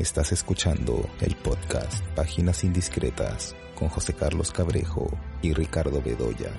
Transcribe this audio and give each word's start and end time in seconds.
Estás 0.00 0.32
escuchando 0.32 1.06
el 1.20 1.36
podcast 1.36 2.02
Páginas 2.16 2.64
Indiscretas 2.64 3.54
con 3.74 3.90
José 3.90 4.14
Carlos 4.14 4.50
Cabrejo 4.50 5.10
y 5.42 5.52
Ricardo 5.52 6.00
Bedoya. 6.00 6.50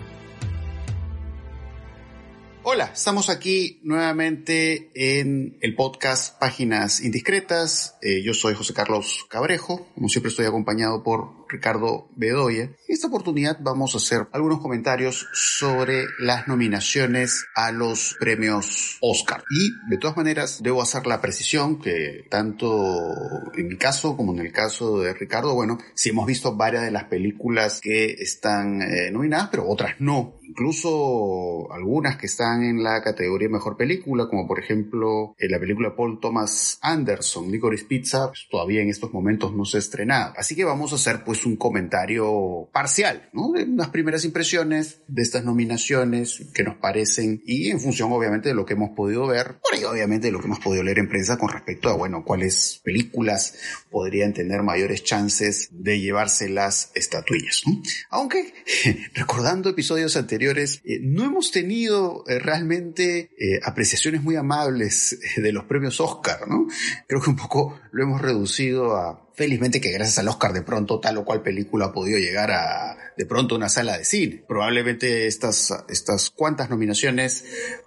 Hola, 2.64 2.92
estamos 2.94 3.32
aquí 3.32 3.80
nuevamente 3.84 4.92
en 4.94 5.58
el 5.62 5.74
podcast 5.74 6.40
Páginas 6.40 7.02
Indiscretas. 7.02 7.98
Eh, 8.04 8.22
yo 8.22 8.36
soy 8.36 8.54
José 8.54 8.76
Carlos 8.76 9.26
Cabrejo, 9.30 9.88
como 9.96 10.10
siempre 10.10 10.30
estoy 10.30 10.46
acompañado 10.46 11.02
por 11.02 11.42
Ricardo 11.50 12.08
Bedoya. 12.16 12.66
En 12.66 12.76
esta 12.88 13.08
oportunidad 13.08 13.58
vamos 13.62 13.96
a 13.96 13.98
hacer 13.98 14.28
algunos 14.32 14.60
comentarios 14.60 15.28
sobre 15.34 16.06
las 16.20 16.48
nominaciones 16.48 17.48
a 17.56 17.72
los 17.72 18.16
premios 18.20 19.00
Oscar. 19.02 19.44
Y 19.50 19.72
de 19.90 19.98
todas 19.98 20.16
maneras 20.16 20.62
debo 20.62 20.84
hacer 20.84 21.08
la 21.08 21.20
precisión 21.20 21.82
que 21.82 22.28
tanto 22.30 23.24
en 23.58 23.70
mi 23.70 23.78
caso 23.78 24.16
como 24.16 24.34
en 24.34 24.40
el 24.46 24.52
caso 24.52 25.00
de 25.00 25.16
Ricardo, 25.16 25.56
bueno, 25.56 25.80
sí 25.96 26.10
hemos 26.10 26.28
visto 26.28 26.56
varias 26.56 26.84
de 26.84 26.92
las 26.92 27.06
películas 27.06 27.82
que 27.82 28.06
están 28.06 28.84
eh, 28.84 29.10
nominadas, 29.12 29.50
pero 29.50 29.68
otras 29.68 29.96
no 30.00 30.41
incluso 30.52 31.72
algunas 31.72 32.18
que 32.18 32.26
están 32.26 32.64
en 32.64 32.84
la 32.84 33.02
categoría 33.02 33.48
mejor 33.48 33.78
película, 33.78 34.28
como 34.28 34.48
por 34.48 34.60
ejemplo 34.60 35.34
en 35.38 35.50
la 35.50 35.60
película 35.60 35.96
Paul 35.96 36.20
Thomas 36.20 36.78
Anderson, 36.82 37.50
Licorice 37.50 37.86
Pizza, 37.86 38.28
pues, 38.28 38.48
todavía 38.52 38.82
en 38.82 38.90
estos 38.90 39.14
momentos 39.14 39.56
no 39.56 39.64
se 39.64 39.78
ha 39.78 39.80
estrenado. 39.80 40.34
Así 40.38 40.56
que 40.56 40.66
vamos 40.66 40.92
a 40.92 40.96
hacer 40.96 41.24
pues 41.24 41.46
un 41.46 41.56
comentario 41.56 42.70
parcial, 42.74 43.30
¿no? 43.32 43.54
De 43.54 43.64
unas 43.64 43.90
primeras 43.90 44.26
impresiones 44.26 45.04
de 45.08 45.22
estas 45.22 45.46
nominaciones 45.46 46.44
que 46.54 46.64
nos 46.64 46.76
parecen 46.76 47.42
y 47.46 47.70
en 47.72 47.80
función 47.80 48.12
obviamente 48.12 48.50
de 48.50 48.56
lo 48.56 48.66
que 48.66 48.74
hemos 48.74 48.90
podido 48.90 49.28
ver, 49.28 49.60
por 49.62 49.78
ahí 49.78 49.86
obviamente 49.86 50.28
de 50.28 50.34
lo 50.34 50.40
que 50.40 50.48
hemos 50.48 50.60
podido 50.60 50.84
leer 50.84 51.00
en 51.00 51.08
prensa 51.08 51.38
con 51.38 51.48
respecto 51.48 51.90
a, 51.90 51.96
bueno, 51.96 52.26
cuáles 52.26 52.82
películas 52.84 53.56
podrían 53.90 54.34
tener 54.34 54.64
mayores 54.64 55.06
chances 55.06 55.70
de 55.72 56.02
llevarse 56.02 56.50
las 56.50 56.92
estatuillas. 56.94 57.64
Aunque 58.10 58.54
recordando 59.14 59.70
episodios 59.70 60.18
anteriores, 60.18 60.41
eh, 60.42 61.00
no 61.02 61.24
hemos 61.24 61.52
tenido 61.52 62.24
eh, 62.28 62.40
realmente 62.40 63.30
eh, 63.38 63.60
apreciaciones 63.64 64.24
muy 64.24 64.36
amables 64.36 65.20
de 65.38 65.52
los 65.52 65.66
premios 65.66 66.02
Oscar, 66.02 66.48
¿no? 66.48 66.68
Creo 67.08 67.22
que 67.22 67.30
un 67.30 67.36
poco 67.36 67.80
lo 67.92 68.04
hemos 68.04 68.22
reducido 68.22 68.96
a, 68.96 69.31
felizmente 69.42 69.82
que 69.82 69.92
gracias 69.92 70.20
al 70.20 70.28
Oscar 70.28 70.54
de 70.54 70.62
pronto 70.62 71.00
tal 71.00 71.18
o 71.18 71.26
cual 71.26 71.42
película 71.42 71.86
ha 71.88 71.92
podido 71.92 72.20
llegar 72.20 72.52
a 72.52 72.96
de 73.18 73.26
pronto 73.26 73.56
una 73.56 73.70
sala 73.70 73.98
de 73.98 74.06
cine. 74.06 74.44
Probablemente 74.48 75.26
estas, 75.26 75.74
estas 75.90 76.30
cuantas 76.30 76.70
nominaciones 76.70 77.44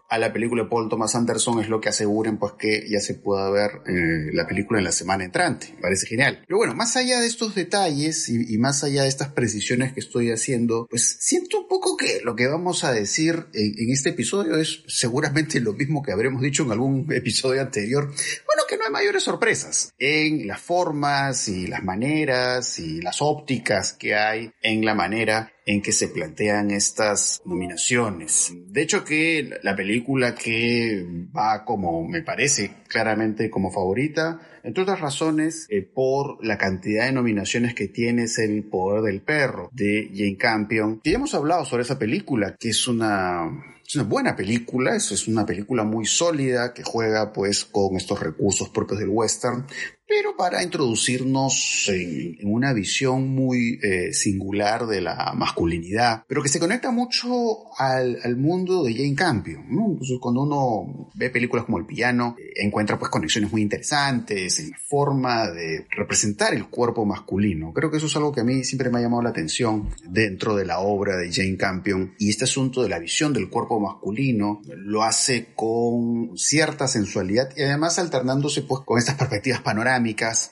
a 0.08 0.18
la 0.18 0.32
película 0.32 0.64
de 0.64 0.68
Paul 0.68 0.88
Thomas 0.88 1.14
Anderson 1.14 1.60
es 1.60 1.68
lo 1.68 1.80
que 1.80 1.88
aseguren 1.88 2.38
pues 2.38 2.52
que 2.58 2.86
ya 2.88 3.00
se 3.00 3.14
pueda 3.14 3.50
ver 3.50 3.82
eh, 3.86 4.30
la 4.32 4.46
película 4.46 4.78
en 4.78 4.84
la 4.84 4.92
semana 4.92 5.24
entrante. 5.24 5.72
Me 5.74 5.80
parece 5.80 6.06
genial. 6.06 6.42
Pero 6.46 6.58
bueno, 6.58 6.74
más 6.74 6.96
allá 6.96 7.20
de 7.20 7.26
estos 7.26 7.54
detalles 7.54 8.28
y, 8.28 8.56
más 8.58 8.84
allá 8.84 9.02
de 9.02 9.08
estas 9.08 9.28
precisiones 9.28 9.92
que 9.92 10.00
estoy 10.00 10.30
haciendo, 10.30 10.86
pues 10.88 11.16
siento 11.20 11.60
un 11.60 11.68
poco 11.68 11.96
que 11.96 12.20
lo 12.22 12.36
que 12.36 12.46
vamos 12.46 12.84
a 12.84 12.92
decir 12.92 13.46
en, 13.54 13.90
este 13.90 14.10
episodio 14.10 14.56
es 14.56 14.84
seguramente 14.86 15.60
lo 15.60 15.72
mismo 15.72 16.02
que 16.02 16.12
habremos 16.12 16.42
dicho 16.42 16.62
en 16.62 16.72
algún 16.72 17.06
episodio 17.12 17.60
anterior. 17.60 18.06
Bueno, 18.06 18.62
que 18.68 18.76
no 18.76 18.83
hay 18.84 18.92
mayores 18.92 19.22
sorpresas 19.22 19.94
en 19.98 20.46
las 20.46 20.60
formas 20.60 21.48
y 21.48 21.66
las 21.66 21.82
maneras 21.82 22.78
y 22.78 23.00
las 23.00 23.22
ópticas 23.22 23.92
que 23.94 24.14
hay 24.14 24.50
en 24.62 24.84
la 24.84 24.94
manera 24.94 25.52
en 25.66 25.80
que 25.80 25.92
se 25.92 26.08
plantean 26.08 26.70
estas 26.70 27.40
nominaciones. 27.46 28.52
De 28.66 28.82
hecho 28.82 29.04
que 29.04 29.50
la 29.62 29.74
película 29.74 30.34
que 30.34 31.06
va 31.34 31.64
como 31.64 32.06
me 32.06 32.22
parece 32.22 32.72
claramente 32.88 33.48
como 33.48 33.72
favorita, 33.72 34.40
entre 34.62 34.82
otras 34.82 35.00
razones, 35.00 35.66
eh, 35.70 35.82
por 35.82 36.44
la 36.44 36.58
cantidad 36.58 37.06
de 37.06 37.12
nominaciones 37.12 37.74
que 37.74 37.88
tiene 37.88 38.24
es 38.24 38.38
El 38.38 38.64
Poder 38.64 39.02
del 39.02 39.22
Perro 39.22 39.70
de 39.72 40.10
Jane 40.12 40.36
Campion. 40.36 41.00
Y 41.02 41.14
hemos 41.14 41.34
hablado 41.34 41.64
sobre 41.64 41.82
esa 41.82 41.98
película, 41.98 42.56
que 42.58 42.70
es 42.70 42.86
una 42.86 43.73
es 43.86 43.94
una 43.96 44.04
buena 44.04 44.36
película, 44.36 44.96
es, 44.96 45.12
es 45.12 45.28
una 45.28 45.44
película 45.44 45.84
muy 45.84 46.06
sólida 46.06 46.72
que 46.72 46.82
juega 46.82 47.32
pues 47.32 47.64
con 47.64 47.96
estos 47.96 48.20
recursos 48.20 48.68
propios 48.70 49.00
del 49.00 49.10
western, 49.10 49.66
pero 50.06 50.36
para 50.36 50.62
introducirnos 50.62 51.88
en, 51.88 52.36
una 52.44 52.72
visión 52.72 53.28
muy 53.28 53.78
eh, 53.82 54.12
singular 54.12 54.86
de 54.86 55.00
la 55.00 55.32
masculinidad, 55.34 56.24
pero 56.28 56.42
que 56.42 56.48
se 56.48 56.60
conecta 56.60 56.90
mucho 56.90 57.74
al, 57.78 58.18
al 58.22 58.36
mundo 58.36 58.84
de 58.84 58.94
Jane 58.94 59.14
Campion. 59.14 59.64
¿no? 59.68 59.86
Entonces, 59.92 60.18
cuando 60.20 60.42
uno 60.42 61.10
ve 61.14 61.30
películas 61.30 61.64
como 61.64 61.78
El 61.78 61.86
Piano, 61.86 62.36
eh, 62.38 62.64
encuentra 62.64 62.98
pues 62.98 63.10
conexiones 63.10 63.50
muy 63.50 63.62
interesantes 63.62 64.58
en 64.58 64.70
la 64.70 64.78
forma 64.86 65.50
de 65.50 65.86
representar 65.90 66.54
el 66.54 66.68
cuerpo 66.68 67.04
masculino. 67.04 67.72
Creo 67.72 67.90
que 67.90 67.96
eso 67.96 68.06
es 68.06 68.16
algo 68.16 68.32
que 68.32 68.40
a 68.40 68.44
mí 68.44 68.64
siempre 68.64 68.90
me 68.90 68.98
ha 68.98 69.02
llamado 69.02 69.22
la 69.22 69.30
atención 69.30 69.88
dentro 70.08 70.54
de 70.54 70.66
la 70.66 70.80
obra 70.80 71.16
de 71.16 71.32
Jane 71.32 71.56
Campion 71.56 72.14
y 72.18 72.30
este 72.30 72.44
asunto 72.44 72.82
de 72.82 72.88
la 72.88 72.98
visión 72.98 73.32
del 73.32 73.48
cuerpo 73.48 73.80
masculino 73.80 74.60
lo 74.76 75.02
hace 75.02 75.48
con 75.54 76.36
cierta 76.36 76.88
sensualidad 76.88 77.50
y 77.56 77.62
además 77.62 77.98
alternándose 77.98 78.62
pues 78.62 78.82
con 78.84 78.98
estas 78.98 79.16
perspectivas 79.16 79.60
panorámicas 79.60 79.93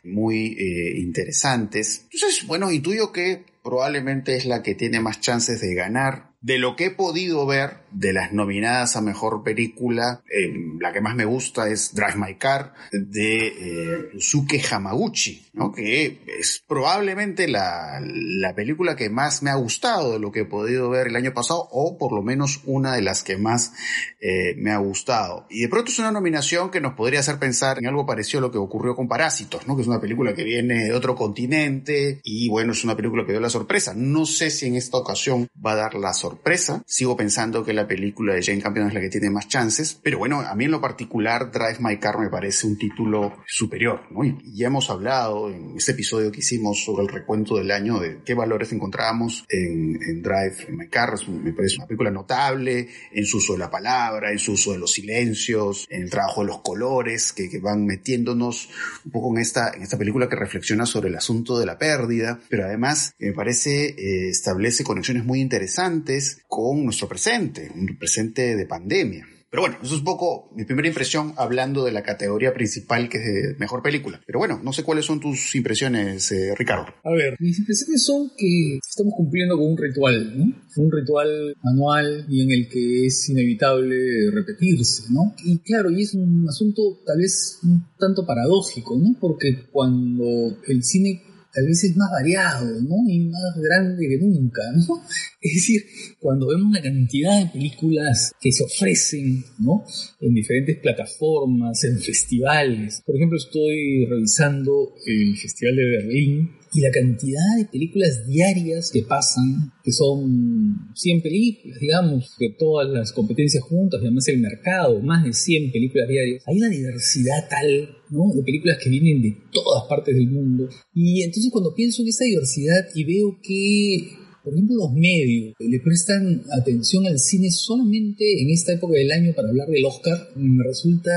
muy 0.05 0.57
eh, 0.59 0.99
interesantes. 0.99 2.07
Entonces, 2.13 2.47
bueno, 2.47 2.71
intuyo 2.71 3.13
que 3.13 3.45
probablemente 3.63 4.37
es 4.37 4.45
la 4.45 4.63
que 4.63 4.75
tiene 4.75 5.01
más 5.01 5.21
chances 5.21 5.61
de 5.61 5.75
ganar 5.75 6.33
de 6.41 6.59
lo 6.59 6.77
que 6.77 6.87
he 6.87 6.91
podido 6.91 7.47
ver 7.47 7.82
de 7.93 8.13
las 8.13 8.33
nominadas 8.33 8.97
a 8.97 9.01
mejor 9.01 9.43
película, 9.43 10.23
eh, 10.31 10.53
la 10.81 10.93
que 10.93 11.01
más 11.01 11.15
me 11.15 11.25
gusta 11.25 11.69
es 11.69 11.95
Drive 11.95 12.17
My 12.17 12.35
Car 12.37 12.75
de 12.93 13.47
eh, 13.49 14.63
Hamaguchi, 14.71 15.51
que 15.75 16.21
es 16.39 16.63
probablemente 16.67 17.49
la, 17.49 18.01
la, 18.03 18.55
película 18.55 18.97
que 18.97 19.11
más 19.11 19.43
me 19.43 19.51
ha 19.51 19.55
gustado 19.55 20.13
de 20.13 20.19
lo 20.19 20.33
que 20.33 20.41
he 20.41 20.45
podido 20.45 20.91
ver 20.91 21.09
el 21.09 21.17
año 21.17 21.33
pasado, 21.33 21.69
o 21.71 21.99
por 21.99 22.13
lo 22.13 22.23
menos 22.23 22.61
una 22.65 22.95
de 22.95 23.03
las 23.03 23.23
que 23.23 23.37
más 23.37 23.73
eh, 24.21 24.55
me 24.57 24.71
ha 24.71 24.79
gustado. 24.79 25.47
Y 25.51 25.63
de 25.63 25.69
pronto 25.69 25.91
es 25.91 25.99
una 25.99 26.13
nominación 26.13 26.71
que 26.71 26.81
nos 26.81 26.95
podría 26.95 27.21
hacer 27.21 27.39
pensar 27.39 27.79
en 27.79 27.87
algo 27.87 28.07
parecido 28.07 28.39
a 28.39 28.43
lo 28.43 28.51
que 28.51 28.59
ocurrió 28.59 28.95
con 28.95 29.09
Parásitos, 29.09 29.67
¿no? 29.67 29.77
que 29.77 29.83
es 29.83 29.89
una 29.89 30.01
película 30.01 30.35
que 30.35 30.45
viene 30.45 30.85
de 30.85 30.93
otro 30.95 31.15
continente 31.15 32.21
y 32.25 32.49
bueno, 32.49 32.73
es 32.73 32.85
una 32.85 32.97
película 32.97 33.25
que 33.25 33.33
dio 33.33 33.41
la 33.41 33.51
sorpresa. 33.51 33.93
No 33.95 34.27
sé 34.27 34.51
si 34.51 34.67
en 34.67 34.77
esta 34.77 34.97
ocasión 34.97 35.49
va 35.65 35.73
a 35.73 35.77
dar 35.77 35.95
la 35.95 36.15
sorpresa. 36.15 36.83
Sigo 36.87 37.17
pensando 37.17 37.65
que 37.65 37.73
la 37.73 37.82
película 37.87 38.35
de 38.35 38.43
Jane 38.43 38.61
Campion 38.61 38.89
es 38.89 38.95
la 38.95 39.01
que 39.01 39.09
tiene 39.09 39.31
más 39.31 39.49
chances, 39.49 39.99
pero 40.03 40.19
bueno, 40.19 40.41
a 40.41 40.55
mí 40.55 40.65
en 40.65 40.71
lo 40.71 40.81
particular 40.81 41.51
Drive 41.51 41.79
My 41.81 41.99
Car 41.99 42.19
me 42.19 42.29
parece 42.29 42.67
un 42.67 42.79
título 42.79 43.39
superior, 43.47 44.03
¿no? 44.11 44.25
Y 44.25 44.39
ya 44.55 44.67
hemos 44.69 44.91
hablado 44.91 45.51
en 45.51 45.77
este 45.77 45.93
episodio 45.93 46.31
que 46.31 46.41
hicimos 46.41 46.85
sobre 46.85 47.05
el 47.05 47.09
recuento 47.09 47.57
del 47.57 47.71
año 47.71 47.99
de 47.99 48.21
qué 48.25 48.35
valores 48.35 48.73
encontramos 48.73 49.45
en, 49.49 50.23
Drive 50.23 50.67
My 50.71 50.89
Car. 50.89 51.15
me 51.29 51.53
parece 51.53 51.77
una 51.77 51.87
película 51.87 52.11
notable 52.11 52.89
en 53.13 53.25
su 53.25 53.39
uso 53.39 53.55
de 53.55 53.59
la 53.59 53.71
palabra, 53.71 54.31
en 54.31 54.39
su 54.39 54.53
uso 54.53 54.73
de 54.73 54.79
los 54.79 54.93
silencios, 54.93 55.87
en 55.91 56.03
el 56.03 56.11
trabajo 56.11 56.43
de 56.43 56.49
los 56.49 56.61
colores 56.63 57.33
que, 57.33 57.51
van 57.63 57.85
metiéndonos 57.85 58.71
un 59.05 59.13
poco 59.13 59.35
en 59.35 59.41
esta, 59.41 59.73
en 59.75 59.83
esta 59.83 59.99
película 59.99 60.29
que 60.29 60.37
reflexiona 60.37 60.85
sobre 60.85 61.11
el 61.11 61.17
asunto 61.17 61.59
de 61.59 61.67
la 61.67 61.79
pérdida, 61.79 62.41
pero 62.49 62.65
además 62.65 63.15
me 63.19 63.33
parece 63.33 63.91
eh, 63.91 64.29
establece 64.31 64.85
conexiones 64.85 65.25
muy 65.25 65.41
interesantes 65.41 66.43
con 66.49 66.85
nuestro 66.85 67.09
presente, 67.09 67.71
un 67.75 67.97
presente 67.99 68.57
de 68.57 68.67
pandemia. 68.67 69.27
Pero 69.53 69.65
bueno, 69.65 69.77
eso 69.83 69.93
es 69.93 69.99
un 69.99 70.07
poco 70.07 70.51
mi 70.57 70.65
primera 70.65 70.89
impresión 70.89 71.35
hablando 71.37 71.85
de 71.85 71.93
la 71.93 72.03
categoría 72.03 72.55
principal 72.55 73.11
que 73.11 73.19
es 73.19 73.25
de 73.25 73.57
mejor 73.59 73.83
película. 73.83 74.19
Pero 74.25 74.39
bueno, 74.39 74.59
no 74.65 74.73
sé 74.73 74.83
cuáles 74.83 75.05
son 75.05 75.21
tus 75.21 75.55
impresiones, 75.55 76.33
eh, 76.33 76.55
Ricardo. 76.57 76.87
A 77.05 77.11
ver, 77.11 77.37
mis 77.39 77.59
impresiones 77.59 78.03
son 78.03 78.31
que 78.35 78.79
estamos 78.79 79.13
cumpliendo 79.15 79.59
con 79.59 79.73
un 79.73 79.77
ritual, 79.77 80.39
¿no? 80.39 80.45
Un 80.77 80.91
ritual 80.91 81.55
anual 81.65 82.25
y 82.31 82.45
en 82.45 82.51
el 82.51 82.69
que 82.71 83.05
es 83.05 83.29
inevitable 83.29 84.31
repetirse, 84.31 85.13
¿no? 85.13 85.35
Y 85.45 85.59
claro, 85.59 85.91
y 85.91 86.01
es 86.01 86.15
un 86.15 86.47
asunto 86.49 87.03
tal 87.05 87.19
vez 87.19 87.59
un 87.63 87.85
tanto 87.99 88.25
paradójico, 88.25 88.99
¿no? 88.99 89.15
Porque 89.21 89.67
cuando 89.71 90.57
el 90.67 90.83
cine 90.83 91.25
tal 91.53 91.67
vez 91.67 91.85
es 91.85 91.97
más 91.97 92.11
variado, 92.11 92.67
¿no? 92.83 92.97
Y 93.09 93.21
más 93.21 93.57
grande 93.57 94.09
que 94.09 94.19
nunca, 94.19 94.63
¿no? 94.75 95.03
Es 95.41 95.55
decir, 95.55 95.83
cuando 96.21 96.47
vemos 96.49 96.73
la 96.73 96.81
cantidad 96.81 97.41
de 97.41 97.51
películas 97.51 98.33
que 98.41 98.53
se 98.53 98.63
ofrecen, 98.63 99.45
¿no? 99.59 99.85
En 100.21 100.35
diferentes 100.35 100.79
plataformas, 100.79 101.83
en 101.85 101.99
festivales. 101.99 103.03
Por 103.05 103.17
ejemplo, 103.17 103.37
estoy 103.37 104.07
revisando 104.07 104.95
el 105.05 105.37
Festival 105.37 105.77
de 105.77 105.85
Berlín 105.85 106.62
y 106.75 106.81
la 106.81 106.91
cantidad 106.91 107.57
de 107.59 107.67
películas 107.67 108.27
diarias 108.27 108.91
que 108.91 109.03
pasan, 109.03 109.73
que 109.85 109.93
son 109.93 110.91
100 110.95 111.23
películas, 111.23 111.79
digamos, 111.79 112.35
que 112.39 112.51
todas 112.59 112.89
las 112.89 113.13
competencias 113.13 113.63
juntas, 113.63 114.01
además 114.01 114.27
el 114.29 114.41
mercado, 114.41 115.01
más 115.01 115.25
de 115.25 115.33
100 115.33 115.71
películas 115.71 116.09
diarias, 116.09 116.43
hay 116.47 116.57
una 116.57 116.69
diversidad 116.69 117.49
tal, 117.51 117.97
¿no? 118.11 118.33
De 118.35 118.43
películas 118.43 118.79
que 118.83 118.89
vienen 118.89 119.21
de 119.21 119.37
todas 119.53 119.85
partes 119.89 120.15
del 120.15 120.29
mundo. 120.29 120.69
Y 120.95 121.23
entonces 121.23 121.53
cuando 121.53 121.75
pienso 121.75 122.03
en 122.03 122.09
esa 122.09 122.25
diversidad 122.25 122.89
y 122.95 123.05
veo 123.05 123.39
que 123.43 124.23
por 124.43 124.55
ejemplo, 124.55 124.75
los 124.75 124.93
medios 124.93 125.55
le 125.61 125.79
prestan 125.79 126.43
atención 126.51 127.07
al 127.07 127.21
cine 127.21 127.49
solamente 127.53 128.43
en 128.43 128.51
esta 128.51 128.73
época 128.73 128.95
del 128.95 129.13
año 129.13 129.33
para 129.37 129.49
hablar 129.49 129.69
del 129.69 129.85
Oscar, 129.85 130.31
me 130.35 130.65
resulta 130.65 131.11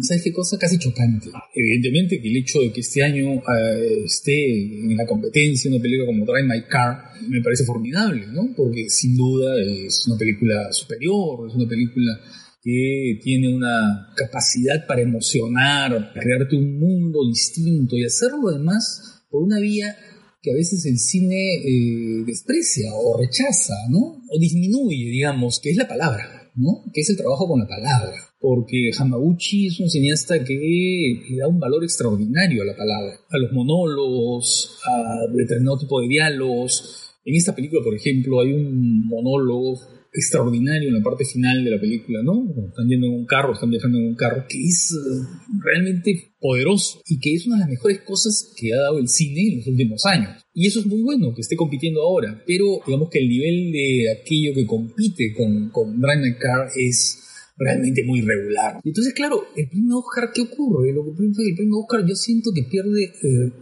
¿Sabes 0.00 0.24
qué 0.24 0.32
cosa? 0.32 0.58
Casi 0.58 0.76
chocante. 0.76 1.30
Evidentemente 1.54 2.20
que 2.20 2.28
el 2.28 2.36
hecho 2.38 2.60
de 2.60 2.72
que 2.72 2.80
este 2.80 3.04
año 3.04 3.34
eh, 3.34 4.02
esté 4.04 4.80
en 4.80 4.96
la 4.96 5.06
competencia 5.06 5.70
una 5.70 5.80
película 5.80 6.06
como 6.06 6.24
Drive 6.24 6.48
My 6.48 6.64
Car 6.68 7.12
me 7.28 7.40
parece 7.40 7.64
formidable, 7.64 8.26
¿no? 8.26 8.52
Porque 8.56 8.88
sin 8.88 9.16
duda 9.16 9.54
es 9.62 10.04
una 10.08 10.18
película 10.18 10.72
superior, 10.72 11.48
es 11.48 11.54
una 11.54 11.68
película 11.68 12.20
que 12.60 13.20
tiene 13.22 13.54
una 13.54 14.08
capacidad 14.16 14.84
para 14.86 15.02
emocionar, 15.02 16.12
crearte 16.12 16.56
un 16.56 16.80
mundo 16.80 17.20
distinto 17.28 17.96
y 17.96 18.04
hacerlo 18.04 18.48
además 18.48 19.22
por 19.30 19.44
una 19.44 19.60
vía 19.60 19.94
que 20.42 20.50
a 20.50 20.54
veces 20.54 20.84
el 20.86 20.98
cine 20.98 21.54
eh, 21.56 22.24
desprecia 22.26 22.90
o 22.94 23.16
rechaza, 23.16 23.74
¿no? 23.90 24.22
O 24.28 24.38
disminuye, 24.40 25.08
digamos, 25.10 25.60
que 25.62 25.70
es 25.70 25.76
la 25.76 25.86
palabra, 25.86 26.50
¿no? 26.56 26.84
Que 26.92 27.02
es 27.02 27.10
el 27.10 27.16
trabajo 27.16 27.46
con 27.46 27.60
la 27.60 27.68
palabra. 27.68 28.16
Porque 28.44 28.90
Hamaguchi 28.98 29.68
es 29.68 29.80
un 29.80 29.88
cineasta 29.88 30.44
que 30.44 30.52
le 30.52 31.38
da 31.38 31.48
un 31.48 31.58
valor 31.58 31.82
extraordinario 31.82 32.60
a 32.60 32.66
la 32.66 32.76
palabra, 32.76 33.14
a 33.30 33.38
los 33.38 33.50
monólogos, 33.52 34.80
a 34.84 35.32
determinado 35.32 35.78
tipo 35.78 35.98
de 36.02 36.08
diálogos. 36.08 37.14
En 37.24 37.36
esta 37.36 37.54
película, 37.54 37.80
por 37.82 37.94
ejemplo, 37.94 38.42
hay 38.42 38.52
un 38.52 39.06
monólogo 39.06 39.80
extraordinario 40.12 40.88
en 40.88 40.94
la 40.94 41.02
parte 41.02 41.24
final 41.24 41.64
de 41.64 41.70
la 41.70 41.80
película, 41.80 42.22
¿no? 42.22 42.44
Están 42.68 42.86
yendo 42.86 43.06
en 43.06 43.14
un 43.14 43.24
carro, 43.24 43.54
están 43.54 43.70
viajando 43.70 43.96
en 43.96 44.08
un 44.08 44.14
carro, 44.14 44.44
que 44.46 44.62
es 44.62 44.92
eh, 44.92 45.26
realmente 45.64 46.34
poderoso 46.38 47.00
y 47.08 47.18
que 47.20 47.32
es 47.32 47.46
una 47.46 47.56
de 47.56 47.60
las 47.60 47.70
mejores 47.70 48.02
cosas 48.02 48.52
que 48.60 48.74
ha 48.74 48.76
dado 48.76 48.98
el 48.98 49.08
cine 49.08 49.52
en 49.52 49.56
los 49.60 49.66
últimos 49.68 50.04
años. 50.04 50.44
Y 50.52 50.66
eso 50.66 50.80
es 50.80 50.86
muy 50.86 51.00
bueno 51.00 51.34
que 51.34 51.40
esté 51.40 51.56
compitiendo 51.56 52.02
ahora, 52.02 52.44
pero 52.46 52.80
digamos 52.86 53.08
que 53.08 53.20
el 53.20 53.28
nivel 53.30 53.72
de 53.72 54.20
aquello 54.20 54.52
que 54.54 54.66
compite 54.66 55.32
con, 55.34 55.70
con 55.70 55.98
Drive 55.98 56.36
Car 56.38 56.68
es 56.76 57.23
realmente 57.56 58.04
muy 58.04 58.20
regular. 58.20 58.80
Entonces, 58.84 59.14
claro, 59.14 59.44
el 59.56 59.68
premio 59.68 59.98
Oscar, 59.98 60.30
¿qué 60.34 60.42
ocurre? 60.42 60.92
Lo 60.92 61.04
que 61.04 61.22
el 61.22 61.56
premio 61.56 61.78
Oscar 61.78 62.04
yo 62.06 62.14
siento 62.14 62.50
que 62.54 62.64
pierde 62.64 63.04
eh, 63.04 63.52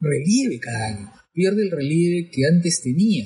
relieve 0.00 0.58
cada 0.58 0.86
año, 0.86 1.12
pierde 1.32 1.62
el 1.62 1.70
relieve 1.70 2.30
que 2.30 2.46
antes 2.46 2.82
tenía 2.82 3.24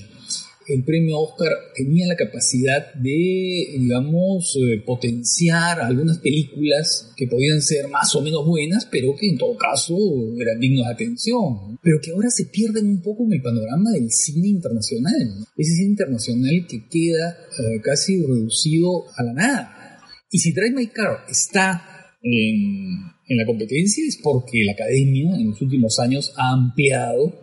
el 0.68 0.84
premio 0.84 1.18
Oscar 1.18 1.52
tenía 1.74 2.06
la 2.06 2.16
capacidad 2.16 2.94
de, 2.94 3.76
digamos, 3.78 4.56
eh, 4.56 4.82
potenciar 4.84 5.80
algunas 5.80 6.18
películas 6.18 7.12
que 7.16 7.26
podían 7.26 7.60
ser 7.60 7.88
más 7.88 8.14
o 8.14 8.22
menos 8.22 8.46
buenas, 8.46 8.86
pero 8.86 9.14
que 9.14 9.28
en 9.28 9.38
todo 9.38 9.56
caso 9.56 9.96
eran 10.40 10.60
dignos 10.60 10.86
de 10.86 10.92
atención, 10.92 11.78
pero 11.82 11.98
que 12.02 12.12
ahora 12.12 12.30
se 12.30 12.46
pierden 12.46 12.86
un 12.86 13.02
poco 13.02 13.24
en 13.24 13.34
el 13.34 13.42
panorama 13.42 13.90
del 13.92 14.10
cine 14.10 14.48
internacional, 14.48 15.46
ese 15.56 15.74
cine 15.74 15.90
internacional 15.90 16.66
que 16.68 16.88
queda 16.88 17.36
eh, 17.58 17.80
casi 17.82 18.22
reducido 18.22 19.04
a 19.16 19.22
la 19.22 19.32
nada. 19.32 19.80
Y 20.34 20.38
si 20.38 20.52
Drive 20.52 20.74
My 20.74 20.88
Car 20.88 21.26
está 21.28 22.10
en, 22.20 23.38
la 23.38 23.46
competencia 23.46 24.02
es 24.04 24.18
porque 24.20 24.64
la 24.64 24.72
academia 24.72 25.32
en 25.36 25.50
los 25.50 25.62
últimos 25.62 26.00
años 26.00 26.32
ha 26.36 26.50
ampliado 26.50 27.38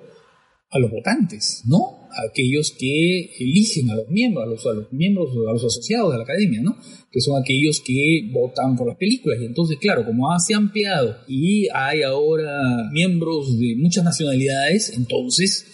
a 0.69 0.77
los 0.77 0.91
votantes, 0.91 1.63
¿no? 1.67 2.09
aquellos 2.29 2.75
que 2.77 3.31
eligen 3.39 3.91
a 3.91 3.95
los 3.95 4.09
miembros, 4.09 4.43
a 4.43 4.49
los, 4.49 4.65
a 4.65 4.73
los 4.73 4.91
miembros, 4.91 5.29
a 5.31 5.53
los 5.53 5.63
asociados 5.63 6.11
de 6.11 6.17
la 6.17 6.25
academia, 6.25 6.59
¿no? 6.61 6.75
Que 7.09 7.21
son 7.21 7.41
aquellos 7.41 7.79
que 7.79 8.29
votan 8.33 8.75
por 8.75 8.85
las 8.85 8.97
películas. 8.97 9.39
Y 9.41 9.45
entonces, 9.45 9.77
claro, 9.79 10.05
como 10.05 10.27
se 10.39 10.53
ha 10.53 10.57
ampliado 10.57 11.15
y 11.29 11.69
hay 11.73 12.01
ahora 12.01 12.89
miembros 12.91 13.57
de 13.57 13.77
muchas 13.77 14.03
nacionalidades, 14.03 14.97
entonces 14.97 15.65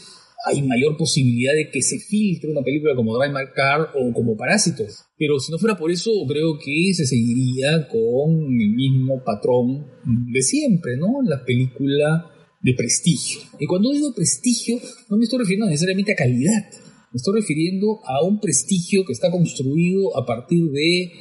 hay 0.48 0.62
mayor 0.62 0.98
posibilidad 0.98 1.54
de 1.54 1.70
que 1.70 1.82
se 1.82 2.00
filtre 2.00 2.50
una 2.50 2.62
película 2.62 2.96
como 2.96 3.18
Drive 3.18 3.34
My 3.34 3.52
Car 3.56 3.90
o 3.96 4.14
como 4.14 4.36
Parásitos. 4.36 5.06
Pero 5.18 5.40
si 5.40 5.52
no 5.52 5.58
fuera 5.58 5.76
por 5.76 5.92
eso, 5.92 6.12
creo 6.28 6.58
que 6.58 6.94
se 6.94 7.06
seguiría 7.06 7.88
con 7.88 8.32
el 8.60 8.70
mismo 8.70 9.24
patrón 9.24 9.88
de 10.32 10.42
siempre, 10.42 10.98
¿no? 10.98 11.22
La 11.24 11.44
película 11.44 12.32
de 12.62 12.74
prestigio. 12.74 13.42
Y 13.60 13.66
cuando 13.66 13.92
digo 13.92 14.14
prestigio, 14.14 14.78
no 15.10 15.18
me 15.18 15.24
estoy 15.24 15.40
refiriendo 15.40 15.68
necesariamente 15.68 16.14
a 16.14 16.16
calidad, 16.16 16.70
me 17.12 17.18
estoy 17.18 17.40
refiriendo 17.40 18.00
a 18.06 18.24
un 18.24 18.40
prestigio 18.40 19.06
que 19.06 19.14
está 19.14 19.32
construido 19.32 20.18
a 20.18 20.26
partir 20.26 20.64
de, 20.72 21.12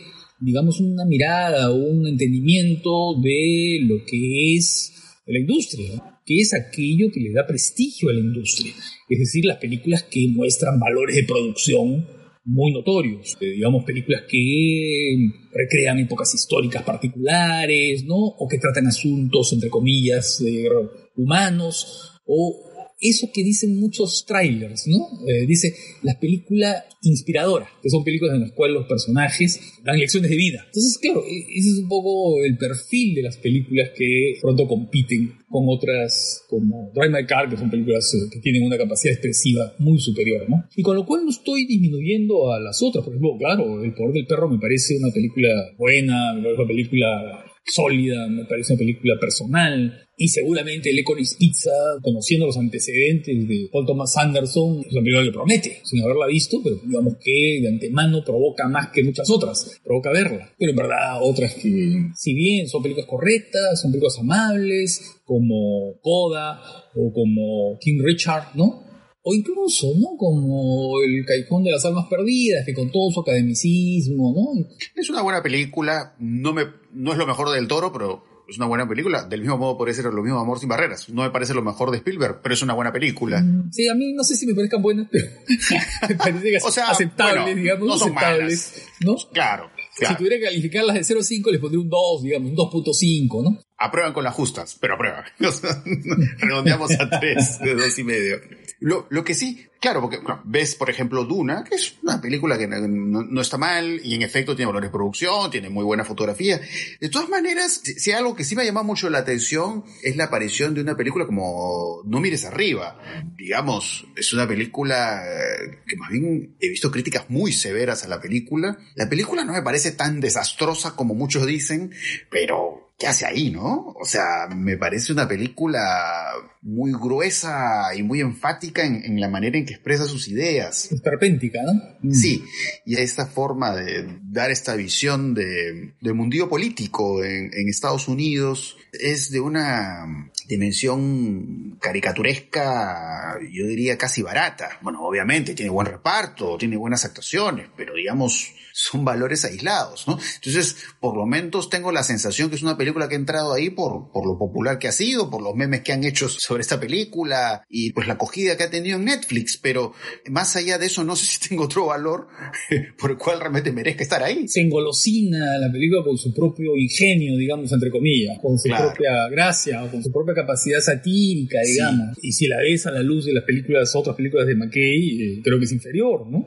digamos, 0.40 0.80
una 0.80 1.04
mirada 1.04 1.70
o 1.70 1.76
un 1.76 2.06
entendimiento 2.06 3.20
de 3.22 3.80
lo 3.82 4.04
que 4.04 4.56
es 4.56 4.92
la 5.26 5.38
industria, 5.38 6.20
que 6.24 6.38
es 6.38 6.54
aquello 6.54 7.10
que 7.12 7.20
le 7.20 7.32
da 7.32 7.46
prestigio 7.46 8.10
a 8.10 8.12
la 8.12 8.20
industria. 8.20 8.72
Es 9.08 9.18
decir, 9.18 9.44
las 9.44 9.58
películas 9.58 10.04
que 10.04 10.28
muestran 10.28 10.78
valores 10.78 11.16
de 11.16 11.24
producción 11.24 12.06
muy 12.44 12.72
notorios, 12.72 13.36
eh, 13.40 13.46
digamos 13.46 13.84
películas 13.84 14.22
que 14.28 15.16
recrean 15.52 15.98
épocas 15.98 16.32
históricas 16.32 16.84
particulares, 16.84 18.04
¿no? 18.04 18.16
O 18.16 18.46
que 18.48 18.58
tratan 18.58 18.86
asuntos, 18.86 19.52
entre 19.52 19.68
comillas, 19.68 20.38
de 20.38 20.68
humanos 21.16 22.20
o 22.24 22.75
eso 23.00 23.28
que 23.32 23.42
dicen 23.42 23.78
muchos 23.78 24.24
trailers, 24.26 24.86
¿no? 24.86 25.28
Eh, 25.28 25.46
dice 25.46 25.74
las 26.02 26.16
películas 26.16 26.84
inspiradoras, 27.02 27.68
que 27.82 27.90
son 27.90 28.04
películas 28.04 28.34
en 28.34 28.40
las 28.42 28.52
cuales 28.52 28.74
los 28.74 28.86
personajes 28.86 29.60
dan 29.84 29.98
lecciones 29.98 30.30
de 30.30 30.36
vida. 30.36 30.62
Entonces, 30.66 30.98
claro, 31.00 31.22
e-, 31.24 31.58
ese 31.58 31.68
es 31.70 31.78
un 31.82 31.88
poco 31.88 32.42
el 32.44 32.56
perfil 32.56 33.14
de 33.14 33.22
las 33.22 33.36
películas 33.36 33.90
que 33.96 34.38
pronto 34.40 34.66
compiten 34.66 35.34
con 35.48 35.64
otras 35.68 36.44
como 36.48 36.90
Drive 36.94 37.10
My 37.10 37.26
Car, 37.26 37.48
que 37.48 37.56
son 37.56 37.70
películas 37.70 38.12
eh, 38.14 38.28
que 38.32 38.40
tienen 38.40 38.62
una 38.62 38.78
capacidad 38.78 39.12
expresiva 39.12 39.74
muy 39.78 39.98
superior, 39.98 40.48
¿no? 40.48 40.64
Y 40.74 40.82
con 40.82 40.96
lo 40.96 41.04
cual 41.04 41.24
no 41.24 41.30
estoy 41.30 41.66
disminuyendo 41.66 42.52
a 42.52 42.60
las 42.60 42.82
otras. 42.82 43.04
Por 43.04 43.12
ejemplo, 43.12 43.36
claro, 43.38 43.82
El 43.82 43.94
Poder 43.94 44.14
del 44.14 44.26
Perro 44.26 44.48
me 44.48 44.58
parece 44.58 44.96
una 44.96 45.12
película 45.12 45.48
buena, 45.78 46.34
me 46.34 46.42
parece 46.42 46.60
una 46.60 46.68
película 46.68 47.44
sólida, 47.64 48.28
me 48.28 48.44
parece 48.44 48.72
una 48.72 48.78
película 48.78 49.14
personal. 49.20 50.05
Y 50.18 50.28
seguramente 50.28 50.88
el 50.88 50.96
Licorice 50.96 51.36
Pizza, 51.38 51.70
conociendo 52.02 52.46
los 52.46 52.56
antecedentes 52.56 53.46
de 53.46 53.68
Paul 53.70 53.84
Thomas 53.84 54.16
Anderson, 54.16 54.80
es 54.80 54.92
una 54.92 55.02
película 55.02 55.24
que 55.24 55.32
promete, 55.32 55.80
sin 55.84 56.02
haberla 56.02 56.26
visto, 56.26 56.62
pero 56.64 56.76
digamos 56.82 57.16
que 57.22 57.60
de 57.60 57.68
antemano 57.68 58.24
provoca 58.24 58.66
más 58.66 58.88
que 58.92 59.04
muchas 59.04 59.28
otras, 59.28 59.78
provoca 59.84 60.10
verla. 60.12 60.54
Pero 60.58 60.70
en 60.70 60.76
verdad 60.76 61.18
otras 61.20 61.54
que, 61.54 62.08
si 62.14 62.34
bien 62.34 62.66
son 62.66 62.82
películas 62.82 63.08
correctas, 63.08 63.80
son 63.80 63.92
películas 63.92 64.18
amables, 64.18 65.20
como 65.26 66.00
Coda 66.00 66.62
o 66.94 67.12
como 67.12 67.78
King 67.78 68.00
Richard, 68.02 68.54
¿no? 68.54 68.86
o 69.28 69.34
incluso, 69.34 69.88
¿no? 69.98 70.16
Como 70.16 71.02
El 71.02 71.24
Callejón 71.26 71.64
de 71.64 71.72
las 71.72 71.84
Almas 71.84 72.06
Perdidas, 72.08 72.64
que 72.64 72.72
con 72.72 72.92
todo 72.92 73.10
su 73.10 73.22
academicismo, 73.22 74.32
¿no? 74.32 74.68
Es 74.94 75.10
una 75.10 75.22
buena 75.22 75.42
película, 75.42 76.14
no, 76.20 76.52
me, 76.52 76.62
no 76.92 77.10
es 77.10 77.18
lo 77.18 77.26
mejor 77.26 77.50
del 77.50 77.66
toro, 77.66 77.92
pero 77.92 78.22
es 78.48 78.56
una 78.58 78.66
buena 78.66 78.88
película. 78.88 79.24
Del 79.24 79.40
mismo 79.40 79.58
modo 79.58 79.76
podría 79.76 79.94
ser 79.94 80.04
lo 80.06 80.22
mismo 80.22 80.38
Amor 80.38 80.58
sin 80.58 80.68
barreras. 80.68 81.08
No 81.08 81.22
me 81.22 81.30
parece 81.30 81.54
lo 81.54 81.62
mejor 81.62 81.90
de 81.90 81.98
Spielberg, 81.98 82.40
pero 82.42 82.54
es 82.54 82.62
una 82.62 82.74
buena 82.74 82.92
película. 82.92 83.40
Mm, 83.40 83.70
sí, 83.72 83.88
a 83.88 83.94
mí 83.94 84.12
no 84.12 84.22
sé 84.22 84.36
si 84.36 84.46
me 84.46 84.54
parezcan 84.54 84.82
buenas, 84.82 85.08
pero 85.10 85.26
me 86.08 86.14
parece 86.14 86.50
que 86.50 86.58
o 86.62 86.70
sea, 86.70 86.90
aceptables, 86.90 87.56
digamos, 87.56 87.88
no 87.88 87.98
son 87.98 88.16
aceptables, 88.16 88.82
¿no? 89.00 89.16
Claro. 89.32 89.70
Si 89.98 90.14
tuviera 90.14 90.36
que 90.36 90.44
calificarlas 90.44 90.94
de 90.94 91.04
0 91.04 91.20
a 91.20 91.22
5, 91.22 91.50
les 91.50 91.60
pondría 91.60 91.80
un 91.80 91.88
2, 91.88 92.22
digamos, 92.22 92.50
un 92.50 92.56
2.5, 92.56 93.44
¿no? 93.44 93.60
Aprueban 93.78 94.14
con 94.14 94.24
las 94.24 94.34
justas, 94.34 94.76
pero 94.80 94.94
aprueban. 94.94 95.24
Redondeamos 96.38 96.92
a 96.98 97.20
3 97.20 97.58
de 97.60 97.74
2 97.74 97.98
y 97.98 98.04
medio. 98.04 98.40
Lo, 98.80 99.06
lo 99.10 99.22
que 99.24 99.34
sí, 99.34 99.66
claro, 99.80 100.00
porque 100.00 100.18
ves, 100.44 100.74
por 100.74 100.90
ejemplo, 100.90 101.24
Duna, 101.24 101.62
que 101.62 101.76
es 101.76 101.96
una 102.02 102.20
película 102.20 102.58
que 102.58 102.66
no, 102.66 103.40
está 103.40 103.58
mal 103.58 104.00
y 104.02 104.14
en 104.14 104.22
efecto 104.22 104.56
tiene 104.56 104.66
valores 104.66 104.88
de 104.88 104.92
producción, 104.92 105.50
tiene 105.50 105.68
muy 105.68 105.84
buena 105.84 106.04
fotografía. 106.04 106.60
De 107.00 107.08
todas 107.08 107.28
maneras, 107.28 107.82
si, 107.84 108.12
algo 108.12 108.34
que 108.34 108.44
sí 108.44 108.56
me 108.56 108.62
ha 108.62 108.64
llamado 108.64 108.84
mucho 108.84 109.10
la 109.10 109.18
atención 109.18 109.84
es 110.02 110.16
la 110.16 110.24
aparición 110.24 110.74
de 110.74 110.80
una 110.80 110.96
película 110.96 111.26
como 111.26 112.02
No 112.04 112.20
mires 112.20 112.44
arriba. 112.44 112.98
Digamos, 113.36 114.06
es 114.16 114.32
una 114.32 114.48
película 114.48 115.22
eh, 115.24 115.80
que 115.86 115.96
más 115.96 116.10
bien 116.10 116.56
he 116.60 116.68
visto 116.68 116.90
críticas 116.90 117.26
muy 117.28 117.52
severas 117.52 118.04
a 118.04 118.08
la 118.08 118.20
película. 118.20 118.78
La 118.94 119.08
película 119.08 119.44
no 119.44 119.52
me 119.52 119.62
parece 119.62 119.92
tan 119.92 120.20
desastrosa 120.20 120.96
como 120.96 121.14
muchos 121.14 121.46
dicen, 121.46 121.92
pero 122.30 122.85
¿qué 122.98 123.06
hace 123.06 123.26
ahí, 123.26 123.50
no? 123.50 123.94
O 124.00 124.04
sea, 124.04 124.48
me 124.54 124.76
parece 124.76 125.12
una 125.12 125.28
película 125.28 126.32
muy 126.62 126.92
gruesa 126.92 127.94
y 127.94 128.02
muy 128.02 128.20
enfática 128.20 128.84
en, 128.84 129.20
la 129.20 129.28
manera 129.28 129.58
en 129.58 129.66
que 129.66 129.74
expresa 129.74 130.06
sus 130.06 130.28
ideas. 130.28 130.90
Esperpéntica, 130.90 131.60
¿no? 131.62 131.72
Mm. 132.02 132.12
Sí, 132.12 132.42
y 132.84 132.96
esta 132.96 133.26
forma 133.26 133.74
de 133.74 134.18
dar 134.22 134.50
esta 134.50 134.74
visión 134.74 135.34
de, 135.34 135.94
del 136.00 136.14
mundillo 136.14 136.48
político 136.48 137.22
en, 137.22 137.50
en 137.52 137.68
Estados 137.68 138.08
Unidos 138.08 138.76
es 138.92 139.30
de 139.30 139.40
una 139.40 140.30
dimensión 140.48 141.78
caricaturesca, 141.80 143.38
yo 143.50 143.66
diría 143.66 143.98
casi 143.98 144.22
barata. 144.22 144.78
Bueno, 144.82 145.02
obviamente 145.02 145.54
tiene 145.54 145.70
buen 145.70 145.86
reparto, 145.86 146.56
tiene 146.58 146.76
buenas 146.76 147.04
actuaciones, 147.04 147.68
pero 147.76 147.94
digamos, 147.94 148.52
son 148.78 149.06
valores 149.06 149.42
aislados, 149.46 150.06
¿no? 150.06 150.18
Entonces, 150.34 150.76
por 151.00 151.16
lo 151.16 151.24
menos 151.24 151.70
tengo 151.70 151.92
la 151.92 152.02
sensación 152.02 152.50
que 152.50 152.56
es 152.56 152.62
una 152.62 152.76
película 152.76 153.08
que 153.08 153.14
ha 153.14 153.18
entrado 153.18 153.54
ahí 153.54 153.70
por, 153.70 154.12
por 154.12 154.26
lo 154.26 154.36
popular 154.38 154.78
que 154.78 154.86
ha 154.86 154.92
sido, 154.92 155.30
por 155.30 155.42
los 155.42 155.54
memes 155.54 155.80
que 155.80 155.94
han 155.94 156.04
hecho 156.04 156.28
sobre 156.28 156.60
esta 156.60 156.78
película 156.78 157.64
y 157.70 157.92
pues 157.92 158.06
la 158.06 158.14
acogida 158.14 158.54
que 158.58 158.64
ha 158.64 158.70
tenido 158.70 158.98
en 158.98 159.06
Netflix, 159.06 159.56
pero 159.56 159.94
más 160.28 160.56
allá 160.56 160.76
de 160.76 160.86
eso 160.86 161.04
no 161.04 161.16
sé 161.16 161.24
si 161.24 161.48
tengo 161.48 161.64
otro 161.64 161.86
valor 161.86 162.28
por 162.98 163.12
el 163.12 163.16
cual 163.16 163.40
realmente 163.40 163.72
merezca 163.72 164.02
estar 164.02 164.22
ahí. 164.22 164.46
Se 164.46 164.60
engolosina 164.60 165.58
la 165.58 165.72
película 165.72 166.04
con 166.04 166.18
su 166.18 166.34
propio 166.34 166.76
ingenio, 166.76 167.34
digamos, 167.38 167.72
entre 167.72 167.90
comillas, 167.90 168.38
con 168.42 168.58
su 168.58 168.68
propia 168.68 169.28
gracia, 169.30 169.90
con 169.90 170.02
su 170.02 170.12
propia 170.12 170.34
capacidad 170.36 170.80
satírica, 170.80 171.58
digamos. 171.62 172.16
Y 172.22 172.30
si 172.30 172.46
la 172.46 172.58
ves 172.58 172.86
a 172.86 172.92
la 172.92 173.02
luz 173.02 173.26
de 173.26 173.32
las 173.32 173.42
películas, 173.42 173.94
otras 173.96 174.14
películas 174.14 174.46
de 174.46 174.54
McKay, 174.54 175.22
eh, 175.22 175.40
creo 175.42 175.58
que 175.58 175.64
es 175.64 175.72
inferior, 175.72 176.26
¿no? 176.30 176.46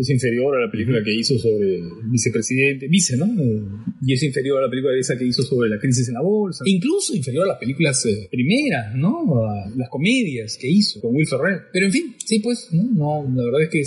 Es 0.00 0.10
inferior 0.10 0.56
a 0.56 0.66
la 0.66 0.70
película 0.70 1.02
que 1.04 1.14
hizo 1.14 1.38
sobre 1.38 1.76
el 1.76 1.90
vicepresidente, 2.04 2.88
vice, 2.88 3.16
¿no? 3.16 3.26
Y 4.02 4.14
es 4.14 4.22
inferior 4.22 4.58
a 4.58 4.62
la 4.66 4.70
película 4.70 4.96
esa 4.98 5.16
que 5.16 5.26
hizo 5.26 5.42
sobre 5.42 5.68
la 5.68 5.78
crisis 5.78 6.08
en 6.08 6.14
la 6.14 6.22
bolsa. 6.22 6.64
E 6.66 6.70
incluso 6.70 7.14
inferior 7.14 7.44
a 7.44 7.48
las 7.48 7.58
películas 7.58 8.04
eh, 8.06 8.28
primeras, 8.30 8.94
¿no? 8.94 9.44
A 9.44 9.68
las 9.76 9.88
comedias 9.88 10.56
que 10.58 10.68
hizo 10.68 11.00
con 11.00 11.14
Will 11.14 11.26
Ferrell. 11.26 11.60
Pero 11.72 11.86
en 11.86 11.92
fin, 11.92 12.16
sí, 12.24 12.40
pues, 12.40 12.68
¿no? 12.72 13.24
la 13.34 13.44
verdad 13.44 13.62
es 13.62 13.68
que 13.68 13.82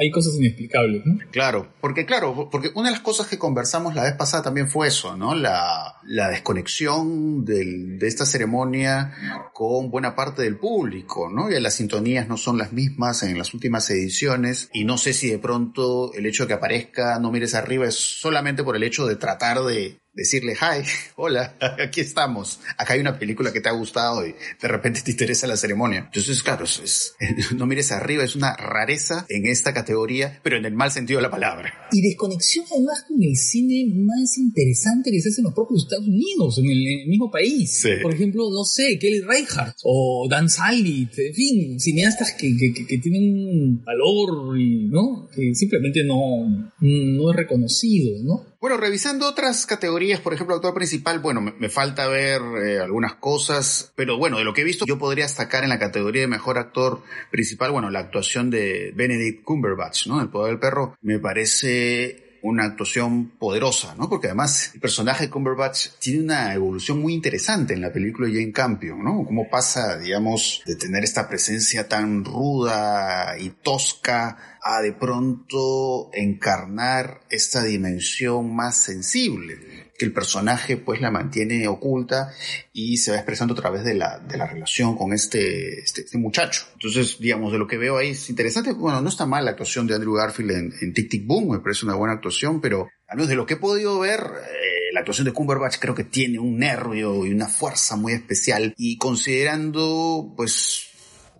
hay 0.00 0.10
cosas 0.10 0.36
inexplicables, 0.38 1.04
¿no? 1.04 1.18
Claro, 1.30 1.74
porque 1.80 2.06
claro, 2.06 2.48
porque 2.50 2.70
una 2.74 2.88
de 2.88 2.92
las 2.92 3.02
cosas 3.02 3.26
que 3.28 3.38
conversamos 3.38 3.94
la 3.94 4.04
vez 4.04 4.14
pasada 4.14 4.42
también 4.42 4.68
fue 4.68 4.88
eso, 4.88 5.16
¿no? 5.16 5.34
La, 5.34 5.96
la 6.06 6.30
desconexión 6.30 7.44
del, 7.44 7.98
de 7.98 8.08
esta 8.08 8.24
ceremonia 8.24 9.12
con 9.52 9.90
buena 9.90 10.14
parte 10.14 10.42
del 10.42 10.56
público, 10.56 11.28
¿no? 11.30 11.50
Y 11.50 11.60
las 11.60 11.74
sintonías 11.74 12.28
no 12.28 12.36
son 12.36 12.58
las 12.58 12.72
mismas 12.72 13.22
en 13.22 13.36
las 13.36 13.52
últimas 13.54 13.88
ediciones 13.90 14.68
y 14.72 14.84
no 14.84 14.98
sé 14.98 15.12
si 15.12 15.30
de 15.30 15.38
pronto 15.42 16.12
el 16.14 16.24
hecho 16.24 16.44
de 16.44 16.48
que 16.48 16.54
aparezca 16.54 17.18
No 17.18 17.30
mires 17.30 17.54
arriba 17.54 17.86
es 17.86 17.96
solamente 17.96 18.64
por 18.64 18.76
el 18.76 18.82
hecho 18.84 19.06
de 19.06 19.16
tratar 19.16 19.60
de 19.60 20.01
decirle, 20.14 20.52
hi, 20.54 20.84
hola, 21.16 21.56
aquí 21.84 22.00
estamos, 22.00 22.60
acá 22.76 22.94
hay 22.94 23.00
una 23.00 23.18
película 23.18 23.52
que 23.52 23.60
te 23.60 23.68
ha 23.68 23.72
gustado 23.72 24.26
y 24.26 24.34
de 24.60 24.68
repente 24.68 25.00
te 25.02 25.10
interesa 25.10 25.46
la 25.46 25.56
ceremonia. 25.56 26.04
Entonces, 26.06 26.42
claro, 26.42 26.64
es, 26.64 27.14
no 27.56 27.66
mires 27.66 27.92
arriba, 27.92 28.24
es 28.24 28.36
una 28.36 28.54
rareza 28.54 29.26
en 29.28 29.46
esta 29.46 29.72
categoría, 29.72 30.40
pero 30.42 30.56
en 30.56 30.64
el 30.64 30.74
mal 30.74 30.90
sentido 30.90 31.18
de 31.18 31.22
la 31.22 31.30
palabra. 31.30 31.72
Y 31.92 32.02
desconexión 32.02 32.64
además 32.70 33.04
con 33.08 33.22
el 33.22 33.36
cine 33.36 33.92
más 33.94 34.36
interesante 34.38 35.10
que 35.10 35.20
se 35.20 35.30
hace 35.30 35.40
en 35.40 35.44
los 35.44 35.54
propios 35.54 35.84
Estados 35.84 36.06
Unidos, 36.06 36.58
en 36.58 36.66
el, 36.66 36.82
mismo 37.06 37.30
país. 37.30 37.86
Por 38.02 38.14
ejemplo, 38.14 38.48
no 38.50 38.64
sé, 38.64 38.98
Kelly 38.98 39.20
Reichardt 39.20 39.76
o 39.82 40.26
Dan 40.30 40.48
Seilit, 40.48 41.18
en 41.18 41.34
fin, 41.34 41.80
cineastas 41.80 42.32
que, 42.32 42.56
que, 42.56 42.86
que, 42.86 42.98
tienen 42.98 43.82
valor 43.84 44.58
y, 44.58 44.88
¿no? 44.88 45.28
Que 45.34 45.54
simplemente 45.54 46.04
no, 46.04 46.72
no 46.80 47.30
es 47.30 47.36
reconocido, 47.36 48.22
¿no? 48.22 48.51
Bueno, 48.62 48.76
revisando 48.76 49.28
otras 49.28 49.66
categorías, 49.66 50.20
por 50.20 50.34
ejemplo, 50.34 50.54
actor 50.54 50.72
principal, 50.72 51.18
bueno, 51.18 51.40
me, 51.40 51.68
falta 51.68 52.06
ver 52.06 52.40
eh, 52.64 52.78
algunas 52.78 53.16
cosas, 53.16 53.92
pero 53.96 54.18
bueno, 54.18 54.38
de 54.38 54.44
lo 54.44 54.54
que 54.54 54.60
he 54.60 54.64
visto, 54.64 54.84
yo 54.86 55.00
podría 55.00 55.24
destacar 55.24 55.64
en 55.64 55.70
la 55.70 55.80
categoría 55.80 56.20
de 56.20 56.28
mejor 56.28 56.58
actor 56.58 57.02
principal, 57.32 57.72
bueno, 57.72 57.90
la 57.90 57.98
actuación 57.98 58.50
de 58.50 58.92
Benedict 58.94 59.42
Cumberbatch, 59.42 60.06
¿no? 60.06 60.20
El 60.20 60.28
poder 60.28 60.52
del 60.52 60.60
perro, 60.60 60.96
me 61.00 61.18
parece 61.18 62.31
una 62.42 62.64
actuación 62.64 63.30
poderosa, 63.38 63.94
¿no? 63.96 64.08
Porque 64.08 64.26
además 64.26 64.72
el 64.74 64.80
personaje 64.80 65.24
de 65.24 65.30
Cumberbatch 65.30 65.90
tiene 65.98 66.24
una 66.24 66.52
evolución 66.52 67.00
muy 67.00 67.14
interesante 67.14 67.74
en 67.74 67.80
la 67.80 67.92
película 67.92 68.28
Jane 68.28 68.52
Campion, 68.52 69.02
¿no? 69.02 69.24
Cómo 69.24 69.48
pasa, 69.48 69.98
digamos, 69.98 70.62
de 70.66 70.76
tener 70.76 71.04
esta 71.04 71.28
presencia 71.28 71.88
tan 71.88 72.24
ruda 72.24 73.38
y 73.38 73.50
tosca 73.50 74.58
a 74.62 74.80
de 74.80 74.92
pronto 74.92 76.10
encarnar 76.12 77.20
esta 77.30 77.62
dimensión 77.62 78.54
más 78.54 78.76
sensible, 78.76 79.81
que 80.02 80.06
el 80.06 80.12
personaje 80.12 80.76
pues 80.76 81.00
la 81.00 81.12
mantiene 81.12 81.68
oculta 81.68 82.32
y 82.72 82.96
se 82.96 83.12
va 83.12 83.18
expresando 83.18 83.54
a 83.54 83.56
través 83.56 83.84
de 83.84 83.94
la, 83.94 84.18
de 84.18 84.36
la 84.36 84.46
relación 84.46 84.96
con 84.96 85.12
este, 85.12 85.78
este, 85.78 86.00
este 86.00 86.18
muchacho. 86.18 86.66
Entonces, 86.72 87.18
digamos, 87.20 87.52
de 87.52 87.58
lo 87.58 87.68
que 87.68 87.78
veo 87.78 87.98
ahí 87.98 88.10
es 88.10 88.28
interesante. 88.28 88.72
Bueno, 88.72 89.00
no 89.00 89.08
está 89.08 89.26
mal 89.26 89.44
la 89.44 89.52
actuación 89.52 89.86
de 89.86 89.94
Andrew 89.94 90.14
Garfield 90.14 90.50
en, 90.50 90.74
en 90.80 90.92
Tic 90.92 91.08
Tic 91.08 91.24
Boom, 91.24 91.52
me 91.52 91.60
parece 91.60 91.86
una 91.86 91.94
buena 91.94 92.14
actuación, 92.14 92.60
pero 92.60 92.88
a 93.06 93.14
menos 93.14 93.28
de 93.28 93.36
lo 93.36 93.46
que 93.46 93.54
he 93.54 93.58
podido 93.58 94.00
ver, 94.00 94.18
eh, 94.20 94.92
la 94.92 95.00
actuación 95.00 95.24
de 95.24 95.32
Cumberbatch 95.32 95.78
creo 95.78 95.94
que 95.94 96.02
tiene 96.02 96.40
un 96.40 96.58
nervio 96.58 97.24
y 97.24 97.30
una 97.30 97.46
fuerza 97.46 97.94
muy 97.94 98.12
especial 98.12 98.74
y 98.76 98.98
considerando 98.98 100.34
pues 100.36 100.88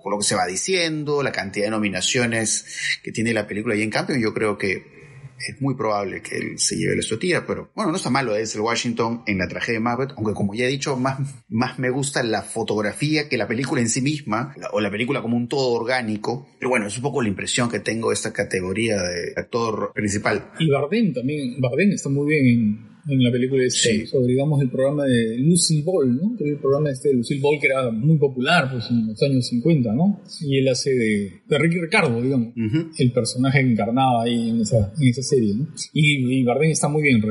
con 0.01 0.13
lo 0.13 0.19
que 0.19 0.25
se 0.25 0.37
va 0.37 0.47
diciendo, 0.47 1.23
la 1.25 1.33
cantidad 1.33 1.67
de 1.67 1.71
nominaciones 1.73 3.01
que 3.03 3.11
tiene 3.11 3.33
la 3.33 3.47
película 3.49 3.75
y 3.75 3.83
en 3.83 3.91
cambio 3.91 4.17
yo 4.17 4.33
creo 4.33 4.57
que 4.57 5.02
es 5.47 5.61
muy 5.61 5.75
probable 5.75 6.23
que 6.23 6.37
él 6.37 6.59
se 6.59 6.77
lleve 6.77 6.95
la 6.95 7.01
estotía, 7.01 7.47
pero 7.47 7.71
bueno, 7.75 7.91
no 7.91 7.97
está 7.97 8.11
malo 8.11 8.35
es 8.37 8.55
el 8.55 8.61
Washington 8.61 9.23
en 9.27 9.39
la 9.39 9.49
tragedia 9.49 9.79
de 9.79 9.85
Macbeth, 9.85 10.13
aunque 10.17 10.35
como 10.35 10.55
ya 10.55 10.65
he 10.65 10.69
dicho, 10.69 10.97
más, 10.97 11.19
más 11.49 11.79
me 11.79 11.91
gusta 11.91 12.23
la 12.23 12.43
fotografía 12.43 13.29
que 13.29 13.37
la 13.37 13.49
película 13.49 13.81
en 13.81 13.89
sí 13.89 14.01
misma, 14.01 14.55
o 14.73 14.81
la 14.81 14.91
película 14.91 15.23
como 15.23 15.37
un 15.37 15.49
todo 15.49 15.73
orgánico, 15.73 16.49
pero 16.59 16.71
bueno, 16.71 16.87
es 16.87 16.97
un 16.97 17.03
poco 17.03 17.23
la 17.23 17.29
impresión 17.29 17.71
que 17.71 17.81
tengo 17.81 18.09
de 18.09 18.15
esta 18.15 18.33
categoría 18.33 18.97
de 19.03 19.33
actor 19.37 19.93
principal. 19.95 20.51
Y 20.59 20.71
Bardem 20.71 21.13
también, 21.13 21.61
Bardem 21.61 21.93
está 21.93 22.09
muy 22.09 22.29
bien 22.29 22.47
en 22.47 22.92
en 23.09 23.23
la 23.23 23.31
película 23.31 23.65
este, 23.65 24.07
sobre, 24.07 24.29
digamos, 24.29 24.61
el 24.63 24.71
programa 24.71 25.05
de 25.05 25.39
Lucille 25.39 25.83
Ball, 25.83 26.17
¿no? 26.17 26.37
el 26.39 26.59
programa 26.59 26.91
este 26.91 27.09
de 27.09 27.17
Lucille 27.17 27.41
Ball 27.41 27.59
que 27.61 27.67
era 27.67 27.91
muy 27.91 28.19
popular 28.19 28.71
pues, 28.71 28.89
en 28.91 29.09
los 29.09 29.23
años 29.23 29.47
50, 29.47 29.93
¿no? 29.93 30.23
Y 30.41 30.59
él 30.59 30.69
hace 30.69 30.91
de, 30.91 31.43
de 31.47 31.59
Ricky 31.59 31.79
Ricardo, 31.81 32.21
digamos, 32.21 32.55
el 32.99 33.13
personaje 33.13 33.61
que 33.61 33.73
encarnaba 33.73 34.25
ahí 34.25 34.51
en 34.51 34.61
esa, 34.61 34.93
en 34.99 35.09
esa 35.09 35.23
serie, 35.23 35.55
¿no? 35.55 35.69
Y, 35.93 36.41
y 36.41 36.45
Bardem 36.45 36.71
está 36.71 36.89
muy 36.89 37.03
bien 37.03 37.23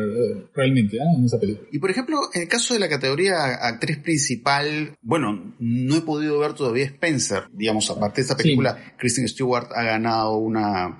realmente 0.54 0.98
¿eh? 0.98 1.18
en 1.18 1.25
esa 1.25 1.40
película. 1.40 1.68
Y 1.72 1.80
por 1.80 1.92
ejemplo, 1.92 2.18
en 2.34 2.44
el 2.44 2.48
caso 2.48 2.74
de 2.74 2.80
la 2.80 2.90
categoría 2.90 3.56
actriz 3.62 4.00
principal, 4.00 4.96
bueno, 5.01 5.56
no 5.60 5.98
he 5.98 6.01
podido 6.01 6.40
ver 6.40 6.54
todavía 6.54 6.86
Spencer, 6.86 7.44
digamos, 7.54 7.90
aparte 7.90 8.18
de 8.18 8.22
esta 8.24 8.38
película, 8.38 8.78
Kristen 8.98 9.28
Stewart 9.28 9.68
ha 9.74 9.84
ganado 9.84 10.38
una 10.38 11.00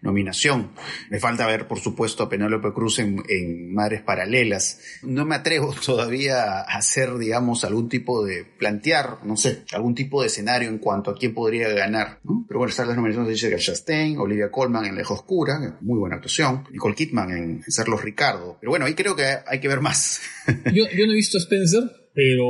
nominación. 0.00 0.70
Me 1.10 1.18
falta 1.18 1.46
ver, 1.46 1.66
por 1.66 1.78
supuesto, 1.78 2.22
a 2.22 2.28
Penélope 2.28 2.72
Cruz 2.72 2.98
en, 2.98 3.22
en 3.28 3.74
Madres 3.74 4.02
paralelas. 4.12 4.78
No 5.02 5.24
me 5.24 5.36
atrevo 5.36 5.74
todavía 5.86 6.60
a 6.60 6.76
hacer, 6.76 7.16
digamos, 7.16 7.64
algún 7.64 7.88
tipo 7.88 8.24
de 8.24 8.44
plantear, 8.44 9.24
no 9.24 9.38
sé, 9.38 9.62
algún 9.72 9.94
tipo 9.94 10.20
de 10.20 10.26
escenario 10.26 10.68
en 10.68 10.78
cuanto 10.78 11.10
a 11.10 11.16
quién 11.16 11.32
podría 11.32 11.70
ganar, 11.70 12.18
¿no? 12.24 12.44
Pero 12.46 12.58
bueno, 12.58 12.70
están 12.70 12.88
las 12.88 12.96
nominaciones 12.96 13.28
de 13.28 13.34
Jessica 13.34 13.58
Chastain, 13.58 14.18
Olivia 14.18 14.50
Colman 14.50 14.84
en 14.84 14.96
Lejos 14.96 15.20
Oscura, 15.20 15.78
muy 15.80 15.98
buena 15.98 16.16
actuación, 16.16 16.64
Nicole 16.70 16.94
Kidman 16.94 17.30
en, 17.30 17.62
Serlos 17.66 18.02
Ricardo. 18.02 18.58
Pero 18.60 18.70
bueno, 18.70 18.84
ahí 18.84 18.94
creo 18.94 19.16
que 19.16 19.24
hay 19.46 19.60
que 19.60 19.68
ver 19.68 19.80
más. 19.80 20.20
yo, 20.74 20.84
no 20.84 21.12
he 21.12 21.16
visto 21.16 21.38
Spencer, 21.38 21.84
pero 22.14 22.44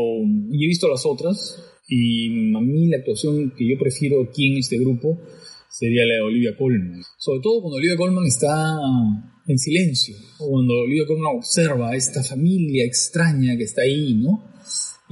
he 0.53 0.67
visto 0.67 0.89
las 0.89 1.07
otras. 1.07 1.63
Y 1.87 2.57
a 2.57 2.61
mí 2.61 2.89
la 2.89 2.97
actuación 2.97 3.53
que 3.57 3.69
yo 3.69 3.79
prefiero 3.79 4.23
aquí 4.23 4.51
en 4.51 4.59
este 4.59 4.79
grupo 4.79 5.21
sería 5.69 6.05
la 6.07 6.15
de 6.15 6.23
Olivia 6.23 6.57
Colman. 6.57 7.03
Sobre 7.19 7.41
todo 7.41 7.61
cuando 7.61 7.77
Olivia 7.77 7.97
Colman 7.97 8.27
está 8.27 8.79
en 9.47 9.59
silencio, 9.59 10.17
cuando 10.49 10.75
Olivia 10.75 11.07
Colman 11.07 11.37
observa 11.37 11.91
a 11.91 11.97
esta 11.97 12.23
familia 12.23 12.85
extraña 12.85 13.57
que 13.57 13.65
está 13.65 13.83
ahí, 13.83 14.15
¿no? 14.15 14.53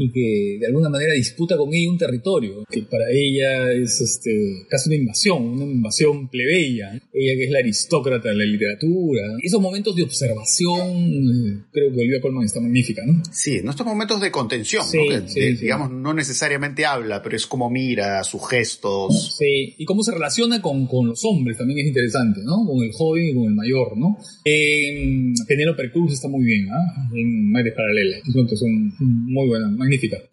y 0.00 0.10
que 0.10 0.58
de 0.58 0.66
alguna 0.66 0.88
manera 0.88 1.12
disputa 1.12 1.56
con 1.56 1.72
ella 1.74 1.90
un 1.90 1.98
territorio, 1.98 2.64
que 2.70 2.82
para 2.82 3.10
ella 3.10 3.70
es 3.72 4.00
este, 4.00 4.64
casi 4.68 4.88
una 4.88 4.96
invasión, 4.96 5.44
una 5.44 5.64
invasión 5.64 6.28
plebeya. 6.28 6.92
Ella 7.12 7.34
que 7.36 7.44
es 7.44 7.50
la 7.50 7.58
aristócrata 7.58 8.30
de 8.30 8.36
la 8.36 8.44
literatura. 8.44 9.36
Esos 9.42 9.60
momentos 9.60 9.94
de 9.94 10.02
observación, 10.04 10.80
eh, 10.80 11.64
creo 11.70 11.92
que 11.92 12.00
Olivia 12.00 12.20
Colman 12.20 12.44
está 12.44 12.60
magnífica, 12.60 13.02
¿no? 13.04 13.22
Sí, 13.30 13.58
en 13.58 13.68
estos 13.68 13.86
momentos 13.86 14.20
de 14.20 14.30
contención, 14.30 14.86
digamos, 15.34 15.90
no 15.90 16.14
necesariamente 16.14 16.86
habla, 16.86 17.22
pero 17.22 17.36
es 17.36 17.46
como 17.46 17.68
mira, 17.68 18.24
sus 18.24 18.48
gestos. 18.48 19.36
Sí, 19.38 19.74
y 19.76 19.84
cómo 19.84 20.02
se 20.02 20.12
relaciona 20.12 20.62
con, 20.62 20.86
con 20.86 21.08
los 21.08 21.24
hombres 21.24 21.58
también 21.58 21.80
es 21.80 21.86
interesante, 21.88 22.40
¿no? 22.42 22.64
Con 22.66 22.82
el 22.82 22.92
joven 22.92 23.28
y 23.28 23.34
con 23.34 23.44
el 23.44 23.54
mayor, 23.54 23.98
¿no? 23.98 24.16
Eh, 24.44 25.19
Penélope 25.46 25.90
Cruz 25.90 26.12
está 26.12 26.28
muy 26.28 26.44
bien, 26.44 26.68
¿ah? 26.70 27.08
En 27.14 27.50
Madres 27.50 27.74
Paralelas. 27.74 28.22
Son 28.32 28.92
muy 28.98 29.48
buenas, 29.48 29.70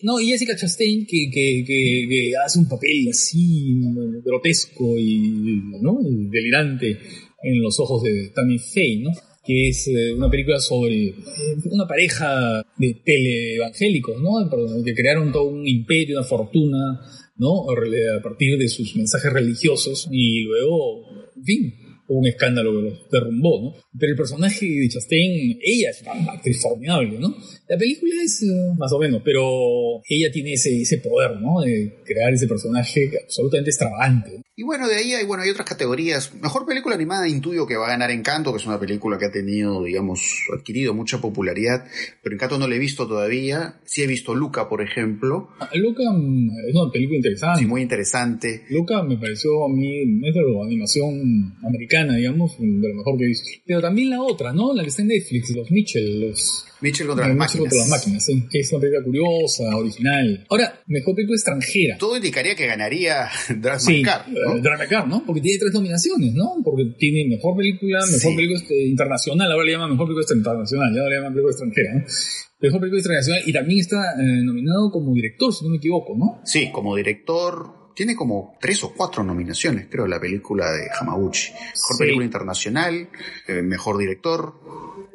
no, 0.04 0.20
y 0.20 0.28
Jessica 0.28 0.56
Chastain 0.56 1.06
que, 1.06 1.30
que, 1.32 1.64
que, 1.66 2.34
hace 2.44 2.60
un 2.60 2.68
papel 2.68 3.08
así 3.10 3.80
grotesco 4.24 4.98
y, 4.98 5.62
¿no? 5.82 5.98
delirante 6.30 6.98
en 7.44 7.62
los 7.62 7.80
ojos 7.80 8.04
de 8.04 8.30
Tammy 8.36 8.60
Faye, 8.60 9.02
¿no? 9.04 9.12
que 9.46 9.70
es 9.70 9.88
eh, 9.88 10.14
una 10.14 10.30
película 10.30 10.60
sobre 10.60 11.08
eh, 11.08 11.16
una 11.72 11.88
pareja 11.88 12.62
de 12.78 13.02
teleevangélicos, 13.04 14.22
¿no? 14.22 14.84
que 14.84 14.94
crearon 14.94 15.32
todo 15.32 15.46
un 15.46 15.66
imperio, 15.66 16.20
una 16.20 16.28
fortuna, 16.28 17.00
¿no? 17.38 17.66
A 17.70 18.22
partir 18.22 18.58
de 18.58 18.68
sus 18.68 18.96
mensajes 18.96 19.32
religiosos 19.32 20.10
y 20.12 20.44
luego, 20.44 21.06
en 21.36 21.44
fin, 21.44 21.74
hubo 22.08 22.20
un 22.20 22.28
escándalo 22.28 22.72
que 22.72 22.90
los 22.90 23.10
derrumbó, 23.12 23.62
¿no? 23.62 23.74
Pero 23.98 24.12
el 24.12 24.18
personaje 24.18 24.66
de 24.66 24.90
Chastain, 24.90 25.60
ella 25.62 25.90
es 25.90 26.02
una 26.02 26.32
actriz 26.34 26.62
formidable, 26.62 27.20
¿no? 27.20 27.36
La 27.68 27.78
película 27.78 28.14
es 28.24 28.44
eh, 28.44 28.74
más 28.78 28.92
o 28.94 29.00
menos, 29.00 29.22
pero 29.24 30.02
ella 30.08 30.32
tiene 30.32 30.54
ese, 30.54 30.82
ese 30.82 30.98
poder, 31.00 31.40
¿no? 31.42 31.62
De 31.62 31.98
crear 32.06 32.34
ese 32.34 32.48
personaje 32.48 33.12
absolutamente 33.24 33.70
extravagante. 33.70 34.42
Y 34.60 34.64
bueno, 34.64 34.88
de 34.88 34.96
ahí 34.96 35.14
hay, 35.14 35.24
bueno, 35.24 35.44
hay 35.44 35.52
otras 35.52 35.70
categorías. 35.70 36.34
Mejor 36.42 36.66
película 36.66 36.96
animada 36.96 37.30
intuyo 37.30 37.68
que 37.68 37.78
va 37.78 37.86
a 37.86 37.90
ganar 37.90 38.10
Encanto, 38.10 38.52
que 38.52 38.58
es 38.58 38.66
una 38.66 38.80
película 38.80 39.20
que 39.20 39.26
ha 39.26 39.32
tenido, 39.32 39.84
digamos, 39.84 40.48
adquirido 40.58 40.96
mucha 40.96 41.22
popularidad, 41.22 41.86
pero 42.24 42.34
Encanto 42.34 42.58
no 42.58 42.68
la 42.68 42.76
he 42.76 42.80
visto 42.80 43.08
todavía. 43.08 43.80
Sí 43.86 44.02
he 44.02 44.08
visto 44.08 44.34
Luca, 44.34 44.68
por 44.68 44.82
ejemplo. 44.82 45.50
Ah, 45.60 45.70
Luca 45.76 46.12
mm, 46.12 46.50
es 46.70 46.76
una 46.76 46.92
película 46.92 47.18
interesante. 47.18 47.60
Sí, 47.60 47.66
muy 47.68 47.84
interesante. 47.84 48.64
Luca 48.72 49.04
me 49.04 49.20
pareció 49.20 49.64
a 49.64 49.70
mí, 49.70 50.02
es 50.28 50.34
de 50.34 50.42
la 50.42 50.66
animación 50.66 51.56
americana, 51.64 51.97
digamos, 52.06 52.52
de 52.60 52.88
lo 52.88 52.94
mejor 52.96 53.18
que 53.18 53.24
he 53.26 53.28
visto. 53.28 53.48
Pero 53.66 53.82
también 53.82 54.10
la 54.12 54.22
otra, 54.22 54.54
¿no? 54.54 54.74
La 54.74 54.84
que 54.84 54.90
está 54.90 55.02
en 55.02 55.08
Netflix, 55.10 55.50
los 55.56 55.72
Mitchell, 55.72 56.20
los... 56.22 56.66
Mitchell 56.82 57.08
contra 57.08 57.28
las 57.28 57.36
Mitchell 57.36 57.62
máquinas. 57.62 57.62
contra 57.62 57.78
las 57.80 57.90
máquinas, 57.90 58.26
sí. 58.26 58.44
Es 58.54 58.72
una 58.72 58.82
película 58.82 59.04
curiosa, 59.04 59.76
original. 59.76 60.46
Ahora, 60.50 60.80
mejor 60.88 61.16
película 61.16 61.36
extranjera. 61.36 61.98
Todo 61.98 62.18
indicaría 62.18 62.56
que 62.56 62.68
ganaría 62.68 63.28
Drive 63.50 63.80
Sí, 63.80 64.02
Car, 64.04 64.30
¿no? 64.30 64.56
eh, 64.58 64.62
Drive 64.62 64.88
Car, 64.88 65.08
¿no? 65.08 65.24
Porque 65.26 65.42
tiene 65.42 65.58
tres 65.60 65.74
nominaciones, 65.74 66.34
¿no? 66.34 66.56
Porque 66.64 66.84
tiene 67.00 67.28
mejor 67.36 67.58
película, 67.58 68.00
mejor 68.06 68.20
Sí. 68.20 68.36
película 68.36 68.60
este, 68.60 68.86
internacional, 68.88 69.52
ahora 69.52 69.66
le 69.66 69.72
llaman 69.72 69.92
mejor 69.92 70.08
película 70.08 70.38
internacional, 70.38 70.94
ya 70.94 71.02
no 71.02 71.10
le 71.10 71.16
llaman 71.16 71.34
película 71.34 71.52
extranjera, 71.52 71.94
¿no? 71.96 72.06
Mejor 72.60 72.80
película 72.80 73.00
internacional 73.00 73.42
y 73.46 73.54
también 73.54 73.80
está 73.80 73.98
eh, 74.20 74.44
nominado 74.44 74.90
como 74.92 75.14
director, 75.14 75.54
si 75.54 75.64
no 75.66 75.72
me 75.72 75.78
equivoco, 75.78 76.16
¿no? 76.18 76.42
Sí, 76.46 76.70
como 76.72 76.96
director 76.96 77.87
tiene 77.98 78.16
como 78.16 78.56
tres 78.62 78.84
o 78.84 78.94
cuatro 78.94 79.24
nominaciones, 79.24 79.88
creo, 79.90 80.06
la 80.06 80.20
película 80.20 80.72
de 80.72 80.88
Hamaguchi. 81.00 81.52
Mejor 81.52 81.74
Sí. 81.74 81.98
película 81.98 82.26
internacional, 82.26 83.10
eh, 83.48 83.62
mejor 83.64 83.98
director, 83.98 84.54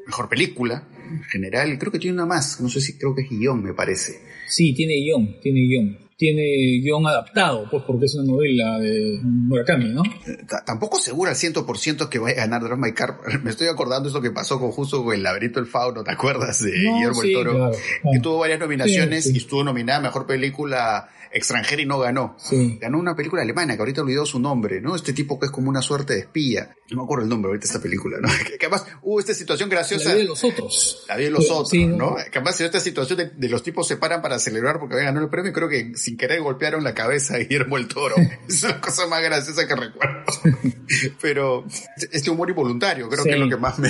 mejor 0.05 0.29
película 0.29 0.89
en 1.09 1.23
general. 1.23 1.79
Creo 1.79 1.93
que 1.93 2.01
tiene 2.01 2.15
una 2.15 2.27
más, 2.27 2.61
no 2.61 2.69
sé 2.69 2.81
si 2.81 2.99
creo 2.99 3.15
que 3.15 3.23
es 3.23 3.31
guion, 3.31 3.63
me 3.63 3.73
parece. 3.73 4.21
Sí, 4.49 4.75
tiene 4.75 4.95
guion, 4.97 5.41
tiene 5.41 5.61
guion. 5.61 5.97
Tiene 6.23 6.81
guion 6.81 7.05
adaptado, 7.05 7.67
pues 7.69 7.83
porque 7.85 8.05
es 8.07 8.15
una 8.15 8.33
novela 8.33 8.79
de 8.79 9.19
Murakami, 9.25 9.87
¿no? 9.89 10.03
Eh, 10.05 10.39
Tampoco 10.65 11.01
seguro 11.01 11.31
al 11.31 11.37
100% 11.37 12.09
que 12.09 12.21
vaya 12.21 12.35
a 12.45 12.47
ganar 12.47 12.63
Drive 12.63 12.77
My 12.77 12.93
Car. 12.93 13.19
Me 13.43 13.51
estoy 13.51 13.67
acordando 13.67 14.09
eso 14.09 14.21
que 14.23 14.31
pasó 14.31 14.61
con 14.61 14.71
justo 14.71 15.03
con 15.03 15.17
el 15.17 15.23
laberinto 15.25 15.59
del 15.59 15.69
fauno, 15.69 16.05
¿te 16.05 16.13
acuerdas? 16.13 16.63
De 16.63 16.71
No, 16.85 16.95
Guillermo 16.95 17.23
sí, 17.23 17.29
el 17.31 17.35
Toro. 17.35 17.53
claro, 17.57 17.73
Que 18.13 18.21
tuvo 18.21 18.39
varias 18.39 18.61
nominaciones 18.61 19.25
Sí, 19.25 19.31
sí. 19.31 19.35
y 19.37 19.39
estuvo 19.41 19.65
nominada 19.65 19.99
a 19.99 20.03
Mejor 20.03 20.25
Película 20.27 21.09
Extranjera 21.35 21.81
y 21.81 21.87
no 21.87 21.99
ganó. 21.99 22.37
Ganó 22.79 22.99
una 22.99 23.17
película 23.17 23.41
alemana 23.41 23.75
que 23.75 23.81
ahorita 23.81 24.03
olvidó 24.03 24.27
su 24.27 24.39
nombre, 24.39 24.83
¿no? 24.83 24.95
Este 24.95 25.15
tipo 25.15 25.41
que 25.41 25.47
es 25.47 25.51
como 25.53 25.71
una 25.71 25.81
suerte 25.81 26.13
de 26.13 26.21
espía. 26.21 26.77
No 26.91 26.99
me 26.99 27.03
acuerdo 27.05 27.25
el 27.25 27.31
nombre 27.31 27.49
ahorita 27.49 27.63
de 27.63 27.69
esta 27.69 27.81
película, 27.81 28.19
¿no? 28.21 28.29
Que, 28.47 28.59
que 28.59 28.67
además 28.67 28.85
hubo 29.01 29.19
esta 29.19 29.33
situación 29.33 29.71
graciosa. 29.71 30.11
La 30.11 30.15
vida 30.17 30.23
de 30.25 30.29
los 30.29 30.45
otros. 30.45 31.05
La 31.09 31.17
vida 31.17 31.29
de 31.29 31.33
los 31.33 31.51
otros, 31.51 31.73
¿no? 31.73 32.17
Que 32.31 32.39
además 32.39 32.61
en 32.61 32.67
esta 32.67 32.81
situación 32.81 33.17
de, 33.19 33.31
de 33.31 33.49
los 33.49 33.63
tipos 33.63 33.89
se 33.89 33.97
paran 33.97 34.21
para 34.21 34.39
celebrar 34.39 34.79
porque 34.79 34.93
habían 34.95 35.07
ganado 35.07 35.25
el 35.25 35.31
premio 35.31 35.53
y 35.53 35.55
creo 35.55 35.71
que 35.71 35.93
sin 36.13 36.19
querer 36.19 36.41
golpearon 36.43 36.85
la 36.85 36.93
cabeza 36.93 37.37
a 37.37 37.39
Guillermo 37.39 37.79
el 37.79 37.89
Toro. 37.89 38.15
es 38.49 38.63
la 38.65 38.81
cosa 38.81 39.07
más 39.07 39.23
graciosa 39.23 39.67
que 39.67 39.75
recuerdo. 39.75 40.25
Pero 41.23 41.65
este 42.13 42.31
humor 42.31 42.51
involuntario 42.51 43.09
creo 43.09 43.23
Sí. 43.23 43.29
que 43.31 43.35
es 43.37 43.41
lo 43.41 43.49
que 43.49 43.57
más 43.57 43.79
me, 43.79 43.89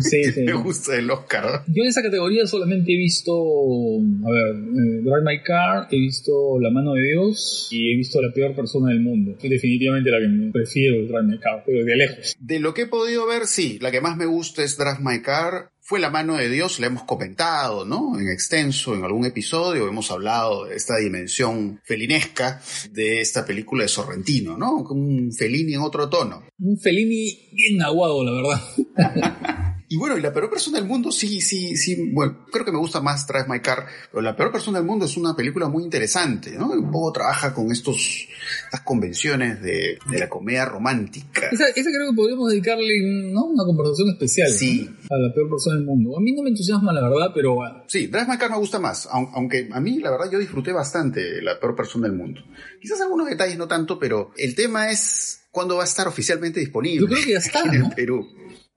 Sí, 0.00 0.24
sí. 0.32 0.42
me 0.42 0.54
gusta 0.54 0.92
del 0.92 1.10
Oscar. 1.10 1.64
Yo 1.66 1.82
en 1.82 1.88
esa 1.88 2.02
categoría 2.02 2.46
solamente 2.46 2.92
he 2.92 2.96
visto, 2.96 3.32
a 3.34 4.30
ver, 4.30 4.54
eh, 4.54 5.00
Drive 5.02 5.22
My 5.24 5.42
Car, 5.42 5.88
he 5.90 5.98
visto 5.98 6.58
La 6.60 6.70
Mano 6.70 6.94
de 6.94 7.02
Dios 7.02 7.68
y 7.70 7.92
he 7.92 7.96
visto 7.96 8.22
La 8.22 8.32
Peor 8.32 8.54
Persona 8.54 8.88
del 8.88 9.00
Mundo. 9.00 9.36
Es 9.42 9.50
definitivamente 9.50 10.10
la 10.10 10.18
que 10.18 10.50
prefiero 10.52 10.96
es 11.02 11.08
Drive 11.08 11.24
My 11.24 11.38
Car, 11.38 11.62
pero 11.66 11.84
de 11.84 11.96
lejos. 11.96 12.36
De 12.38 12.58
lo 12.60 12.72
que 12.72 12.82
he 12.82 12.86
podido 12.86 13.26
ver, 13.26 13.46
sí, 13.46 13.78
la 13.80 13.90
que 13.90 14.00
más 14.00 14.16
me 14.16 14.26
gusta 14.26 14.62
es 14.62 14.78
Drive 14.78 14.98
My 15.00 15.20
Car. 15.20 15.70
Fue 15.90 15.98
La 15.98 16.08
mano 16.08 16.36
de 16.36 16.48
Dios, 16.48 16.78
la 16.78 16.86
hemos 16.86 17.02
comentado, 17.02 17.84
¿no? 17.84 18.16
En 18.16 18.28
extenso, 18.28 18.94
en 18.94 19.02
algún 19.02 19.26
episodio, 19.26 19.88
hemos 19.88 20.08
hablado 20.12 20.66
de 20.66 20.76
esta 20.76 20.98
dimensión 20.98 21.80
felinesca 21.82 22.62
de 22.92 23.20
esta 23.20 23.44
película 23.44 23.82
de 23.82 23.88
Sorrentino, 23.88 24.56
¿no? 24.56 24.84
Un 24.88 25.32
Fellini 25.32 25.74
en 25.74 25.80
otro 25.80 26.08
tono. 26.08 26.44
Un 26.60 26.78
Fellini 26.78 27.50
bien 27.50 27.82
aguado, 27.82 28.22
la 28.22 28.30
verdad. 28.30 29.49
Y 29.92 29.96
bueno, 29.96 30.16
y 30.16 30.20
la 30.20 30.32
peor 30.32 30.48
persona 30.48 30.78
del 30.78 30.86
mundo, 30.86 31.10
sí, 31.10 31.40
sí, 31.40 31.74
sí, 31.76 32.12
bueno, 32.12 32.46
creo 32.52 32.64
que 32.64 32.70
me 32.70 32.78
gusta 32.78 33.00
más 33.00 33.26
Drive 33.26 33.46
My 33.48 33.58
Car, 33.58 33.86
pero 34.12 34.22
la 34.22 34.36
peor 34.36 34.52
persona 34.52 34.78
del 34.78 34.86
mundo 34.86 35.04
es 35.06 35.16
una 35.16 35.34
película 35.34 35.68
muy 35.68 35.82
interesante, 35.82 36.52
¿no? 36.52 36.68
Un 36.70 36.92
poco 36.92 37.10
trabaja 37.10 37.52
con 37.52 37.72
estos, 37.72 38.28
estas 38.66 38.82
convenciones 38.82 39.60
de, 39.60 39.98
de 40.08 40.18
la 40.20 40.28
comedia 40.28 40.64
romántica. 40.64 41.48
Esa, 41.50 41.66
esa 41.70 41.90
creo 41.90 42.10
que 42.10 42.16
podríamos 42.16 42.50
dedicarle 42.52 43.32
¿no? 43.32 43.46
una 43.46 43.64
conversación 43.64 44.10
especial 44.10 44.48
Sí. 44.48 44.88
¿no? 44.88 45.16
a 45.16 45.18
la 45.18 45.34
peor 45.34 45.50
persona 45.50 45.74
del 45.78 45.86
mundo. 45.86 46.16
A 46.16 46.20
mí 46.20 46.34
no 46.36 46.44
me 46.44 46.50
entusiasma, 46.50 46.92
la 46.92 47.02
verdad, 47.08 47.32
pero 47.34 47.54
bueno, 47.56 47.82
Sí, 47.88 48.06
Drive 48.06 48.26
My 48.28 48.38
Car 48.38 48.50
me 48.52 48.58
gusta 48.58 48.78
más, 48.78 49.08
aun- 49.10 49.30
aunque 49.34 49.68
a 49.72 49.80
mí 49.80 49.98
la 49.98 50.12
verdad 50.12 50.30
yo 50.30 50.38
disfruté 50.38 50.70
bastante 50.70 51.42
la 51.42 51.58
peor 51.58 51.74
persona 51.74 52.06
del 52.06 52.16
mundo. 52.16 52.40
Quizás 52.80 53.00
algunos 53.00 53.28
detalles 53.28 53.58
no 53.58 53.66
tanto, 53.66 53.98
pero 53.98 54.30
el 54.36 54.54
tema 54.54 54.88
es 54.92 55.48
cuándo 55.50 55.74
va 55.74 55.82
a 55.82 55.86
estar 55.86 56.06
oficialmente 56.06 56.60
disponible. 56.60 57.00
Yo 57.00 57.06
creo 57.12 57.24
que 57.24 57.32
ya 57.32 57.38
está, 57.38 57.62
en 57.64 57.74
el 57.74 57.80
¿no? 57.80 57.90
Perú. 57.90 58.24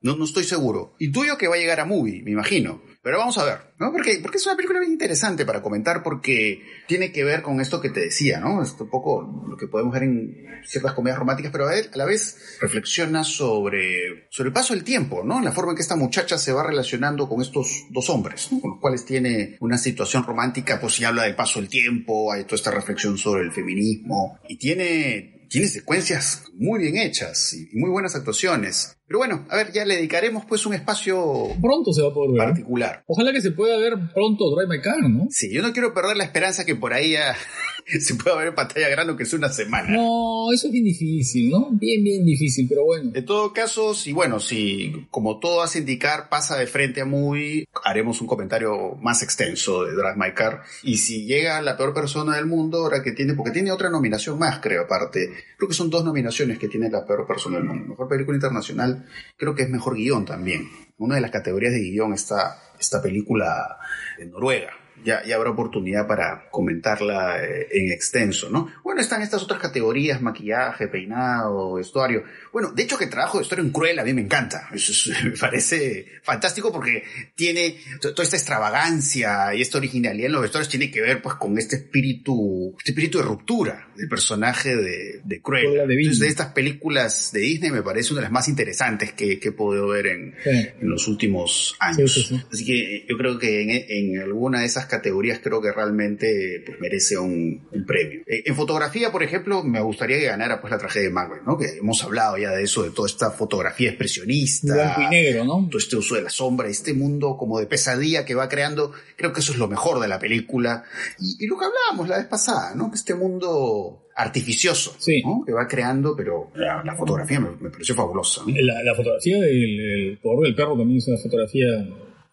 No, 0.04 0.16
no 0.16 0.26
estoy 0.26 0.44
seguro. 0.44 0.94
Intuyo 0.98 1.38
que 1.38 1.48
va 1.48 1.54
a 1.54 1.58
llegar 1.58 1.80
a 1.80 1.86
Movie, 1.86 2.22
me 2.22 2.30
imagino. 2.30 2.82
Pero 3.02 3.16
vamos 3.16 3.38
a 3.38 3.44
ver, 3.44 3.58
¿no? 3.78 3.90
Porque, 3.90 4.18
porque 4.20 4.36
es 4.36 4.44
una 4.44 4.54
película 4.54 4.78
bien 4.78 4.92
interesante 4.92 5.46
para 5.46 5.62
comentar 5.62 6.02
porque 6.02 6.62
tiene 6.86 7.10
que 7.10 7.24
ver 7.24 7.40
con 7.40 7.58
esto 7.58 7.80
que 7.80 7.88
te 7.88 8.00
decía, 8.00 8.38
¿no? 8.38 8.62
Es 8.62 8.72
un 8.78 8.90
poco 8.90 9.46
lo 9.48 9.56
que 9.56 9.66
podemos 9.66 9.94
ver 9.94 10.02
en 10.02 10.62
ciertas 10.66 10.92
comedias 10.92 11.18
románticas, 11.18 11.50
pero 11.50 11.66
a, 11.66 11.70
ver, 11.70 11.88
a 11.90 11.96
la 11.96 12.04
vez 12.04 12.58
reflexiona 12.60 13.24
sobre, 13.24 14.26
sobre 14.28 14.48
el 14.48 14.52
paso 14.52 14.74
del 14.74 14.84
tiempo, 14.84 15.24
¿no? 15.24 15.40
La 15.40 15.52
forma 15.52 15.72
en 15.72 15.76
que 15.76 15.82
esta 15.82 15.96
muchacha 15.96 16.36
se 16.36 16.52
va 16.52 16.66
relacionando 16.66 17.26
con 17.26 17.40
estos 17.40 17.86
dos 17.88 18.10
hombres, 18.10 18.52
¿no? 18.52 18.60
Con 18.60 18.72
los 18.72 18.80
cuales 18.80 19.06
tiene 19.06 19.56
una 19.60 19.78
situación 19.78 20.22
romántica, 20.24 20.78
pues 20.78 20.92
si 20.92 21.04
habla 21.04 21.22
del 21.22 21.34
paso 21.34 21.60
del 21.60 21.70
tiempo, 21.70 22.30
hay 22.30 22.44
toda 22.44 22.56
esta 22.56 22.70
reflexión 22.70 23.16
sobre 23.16 23.42
el 23.42 23.52
feminismo 23.52 24.38
y 24.48 24.58
tiene 24.58 25.34
tiene 25.54 25.68
secuencias 25.68 26.46
muy 26.54 26.80
bien 26.80 26.96
hechas 26.96 27.54
y 27.54 27.68
muy 27.78 27.88
buenas 27.88 28.16
actuaciones. 28.16 28.96
Pero 29.06 29.18
bueno, 29.18 29.46
a 29.50 29.56
ver, 29.56 29.72
ya 29.72 29.84
le 29.84 29.96
dedicaremos 29.96 30.44
pues 30.46 30.64
un 30.64 30.74
espacio 30.74 31.48
pronto 31.60 31.92
se 31.92 32.02
va 32.02 32.08
a 32.08 32.14
poder 32.14 32.32
ver. 32.32 32.48
particular. 32.48 33.04
Ojalá 33.06 33.32
que 33.32 33.42
se 33.42 33.50
pueda 33.50 33.76
ver 33.76 33.94
pronto 34.14 34.54
Drive 34.54 34.68
My 34.68 34.80
Car, 34.82 34.98
¿no? 35.08 35.26
Sí, 35.30 35.52
yo 35.52 35.62
no 35.62 35.72
quiero 35.72 35.92
perder 35.92 36.16
la 36.16 36.24
esperanza 36.24 36.64
que 36.64 36.74
por 36.74 36.92
ahí 36.94 37.12
ya 37.12 37.36
se 38.00 38.14
pueda 38.14 38.36
ver 38.36 38.48
en 38.48 38.54
pantalla 38.54 38.88
grande 38.88 39.10
aunque 39.10 39.26
sea 39.26 39.38
una 39.38 39.50
semana. 39.50 39.90
No, 39.90 40.50
eso 40.52 40.68
es 40.68 40.72
bien 40.72 40.84
difícil, 40.84 41.50
¿no? 41.50 41.68
Bien, 41.72 42.02
bien 42.02 42.24
difícil, 42.24 42.66
pero 42.68 42.84
bueno. 42.84 43.10
En 43.14 43.24
todo 43.24 43.52
caso, 43.52 43.94
si 43.94 44.12
bueno, 44.12 44.40
si 44.40 45.06
como 45.10 45.38
todo 45.38 45.62
hace 45.62 45.80
indicar 45.80 46.28
pasa 46.28 46.56
de 46.56 46.66
frente 46.66 47.02
a 47.02 47.04
Movie, 47.04 47.66
haremos 47.84 48.20
un 48.20 48.26
comentario 48.26 48.96
más 49.02 49.22
extenso 49.22 49.84
de 49.84 49.92
Drive 49.92 50.16
My 50.16 50.32
Car. 50.32 50.62
Y 50.82 50.96
si 50.96 51.26
llega 51.26 51.60
la 51.60 51.76
peor 51.76 51.92
persona 51.92 52.36
del 52.36 52.46
mundo, 52.46 52.78
ahora 52.78 53.02
que 53.02 53.12
tiene, 53.12 53.34
porque 53.34 53.52
tiene 53.52 53.70
otra 53.70 53.90
nominación 53.90 54.38
más, 54.38 54.60
creo, 54.60 54.82
aparte. 54.82 55.30
Creo 55.56 55.68
que 55.68 55.74
son 55.74 55.90
dos 55.90 56.04
nominaciones 56.04 56.58
que 56.58 56.68
tiene 56.68 56.90
la 56.90 57.04
peor 57.06 57.26
persona 57.26 57.58
del 57.58 57.66
mundo. 57.66 57.86
Mejor 57.88 58.08
película 58.08 58.36
internacional, 58.36 58.93
creo 59.36 59.54
que 59.54 59.62
es 59.62 59.70
mejor 59.70 59.96
guion 59.96 60.24
también. 60.24 60.68
Una 60.98 61.16
de 61.16 61.20
las 61.20 61.30
categorías 61.30 61.72
de 61.72 61.80
guion 61.80 62.12
está 62.14 62.56
esta 62.78 63.02
película 63.02 63.78
de 64.18 64.26
Noruega. 64.26 64.72
Ya, 65.04 65.22
ya 65.24 65.36
habrá 65.36 65.50
oportunidad 65.50 66.06
para 66.06 66.48
comentarla 66.50 67.42
eh, 67.44 67.66
en 67.72 67.92
extenso, 67.92 68.48
¿no? 68.50 68.72
Bueno, 68.82 69.00
están 69.00 69.20
estas 69.22 69.42
otras 69.42 69.60
categorías, 69.60 70.22
maquillaje, 70.22 70.88
peinado, 70.88 71.74
vestuario. 71.74 72.24
Bueno, 72.52 72.72
de 72.72 72.82
hecho 72.84 72.96
que 72.96 73.06
trabajo 73.06 73.36
de 73.38 73.42
vestuario 73.42 73.64
en 73.64 73.70
Cruel 73.72 73.98
a 73.98 74.04
mí 74.04 74.14
me 74.14 74.22
encanta. 74.22 74.68
Eso 74.74 74.92
es- 74.92 75.24
me 75.24 75.30
parece 75.32 76.06
fantástico 76.22 76.72
porque 76.72 77.02
tiene 77.34 77.76
to- 78.00 78.12
toda 78.14 78.24
esta 78.24 78.36
extravagancia 78.36 79.54
y 79.54 79.62
esta 79.62 79.78
originalidad 79.78 80.26
en 80.26 80.32
los 80.32 80.42
vestuarios 80.42 80.68
tiene 80.68 80.90
que 80.90 81.00
ver 81.00 81.22
pues 81.22 81.36
con 81.36 81.56
este 81.58 81.76
espíritu, 81.76 82.74
este 82.78 82.90
espíritu 82.92 83.18
de 83.18 83.24
ruptura 83.24 83.88
del 83.96 84.08
personaje 84.08 84.76
de, 84.76 85.20
de 85.24 85.40
Cruella. 85.42 85.68
Cruella. 85.84 85.84
Entonces, 85.92 86.18
de 86.20 86.28
estas 86.28 86.48
películas 86.52 87.30
de 87.32 87.40
Disney 87.40 87.70
me 87.70 87.82
parece 87.82 88.12
una 88.12 88.20
de 88.20 88.24
las 88.24 88.32
más 88.32 88.48
interesantes 88.48 89.12
que, 89.12 89.38
que 89.38 89.48
he 89.48 89.52
podido 89.52 89.88
ver 89.88 90.06
en, 90.06 90.34
Sí. 90.42 90.50
en 90.50 90.88
los 90.90 91.06
últimos 91.08 91.76
años. 91.78 92.12
Sí, 92.12 92.22
sí, 92.22 92.28
sí. 92.36 92.42
Así 92.52 92.64
que 92.64 92.96
eh, 92.96 93.06
yo 93.08 93.16
creo 93.16 93.38
que 93.38 93.62
en, 93.62 93.70
en 94.16 94.22
alguna 94.22 94.60
de 94.60 94.66
esas 94.66 94.83
categorías 94.86 95.40
creo 95.42 95.60
que 95.60 95.72
realmente 95.72 96.62
pues, 96.66 96.78
merece 96.80 97.18
un, 97.18 97.66
un 97.70 97.84
premio. 97.86 98.20
Eh, 98.26 98.42
en 98.46 98.54
fotografía, 98.54 99.10
por 99.12 99.22
ejemplo, 99.22 99.62
me 99.62 99.80
gustaría 99.80 100.18
que 100.18 100.26
ganara 100.26 100.60
pues 100.60 100.70
la 100.70 100.78
tragedia 100.78 101.08
de 101.08 101.14
Macbeth, 101.14 101.42
¿no? 101.44 101.56
Que 101.58 101.78
hemos 101.78 102.02
hablado 102.04 102.36
ya 102.38 102.50
de 102.52 102.62
eso, 102.62 102.82
de 102.82 102.90
toda 102.90 103.08
esta 103.08 103.30
fotografía 103.30 103.88
expresionista. 103.90 104.74
Blanco 104.74 105.00
y 105.02 105.08
negro, 105.08 105.44
¿no? 105.44 105.66
Todo 105.68 105.78
este 105.78 105.96
uso 105.96 106.14
de 106.14 106.22
la 106.22 106.30
sombra, 106.30 106.68
este 106.68 106.94
mundo 106.94 107.36
como 107.36 107.58
de 107.58 107.66
pesadilla 107.66 108.24
que 108.24 108.34
va 108.34 108.48
creando, 108.48 108.92
creo 109.16 109.32
que 109.32 109.40
eso 109.40 109.52
es 109.52 109.58
lo 109.58 109.68
mejor 109.68 110.00
de 110.00 110.08
la 110.08 110.18
película. 110.18 110.84
Y, 111.18 111.44
y 111.44 111.46
lo 111.46 111.58
que 111.58 111.64
hablábamos 111.66 112.08
la 112.08 112.18
vez 112.18 112.26
pasada, 112.26 112.74
¿no? 112.74 112.90
Que 112.90 112.96
este 112.96 113.14
mundo 113.14 114.00
artificioso, 114.16 114.94
Sí. 114.98 115.22
¿no? 115.24 115.42
Que 115.44 115.52
va 115.52 115.66
creando, 115.66 116.14
pero 116.16 116.50
la, 116.54 116.82
la 116.84 116.94
fotografía 116.94 117.40
me, 117.40 117.50
me 117.60 117.70
pareció 117.70 117.94
fabulosa. 117.94 118.42
¿no? 118.46 118.54
La, 118.60 118.82
la 118.82 118.94
fotografía 118.94 119.38
del 119.40 119.80
el 120.14 120.18
poder 120.22 120.46
del 120.46 120.54
perro 120.54 120.76
también 120.76 120.98
es 120.98 121.08
una 121.08 121.18
fotografía 121.18 121.66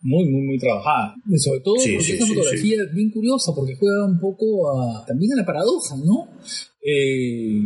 muy, 0.02 0.30
muy, 0.30 0.42
muy 0.42 0.60
trabajada. 0.60 1.16
Y 1.30 1.38
sobre 1.38 1.60
todo 1.62 1.76
Sí, 1.80 1.92
porque 1.92 2.06
sí, 2.06 2.12
es 2.14 2.22
una 2.22 2.28
sí, 2.28 2.34
fotografía 2.36 2.78
bien 2.94 3.12
curiosa, 3.12 3.52
porque 3.56 3.76
juega 3.76 4.06
un 4.06 4.20
poco 4.20 4.70
a, 4.72 5.06
también 5.06 5.34
a 5.34 5.38
la 5.38 5.46
paradoja, 5.46 5.96
¿no? 5.98 6.28
Eh, 6.84 7.62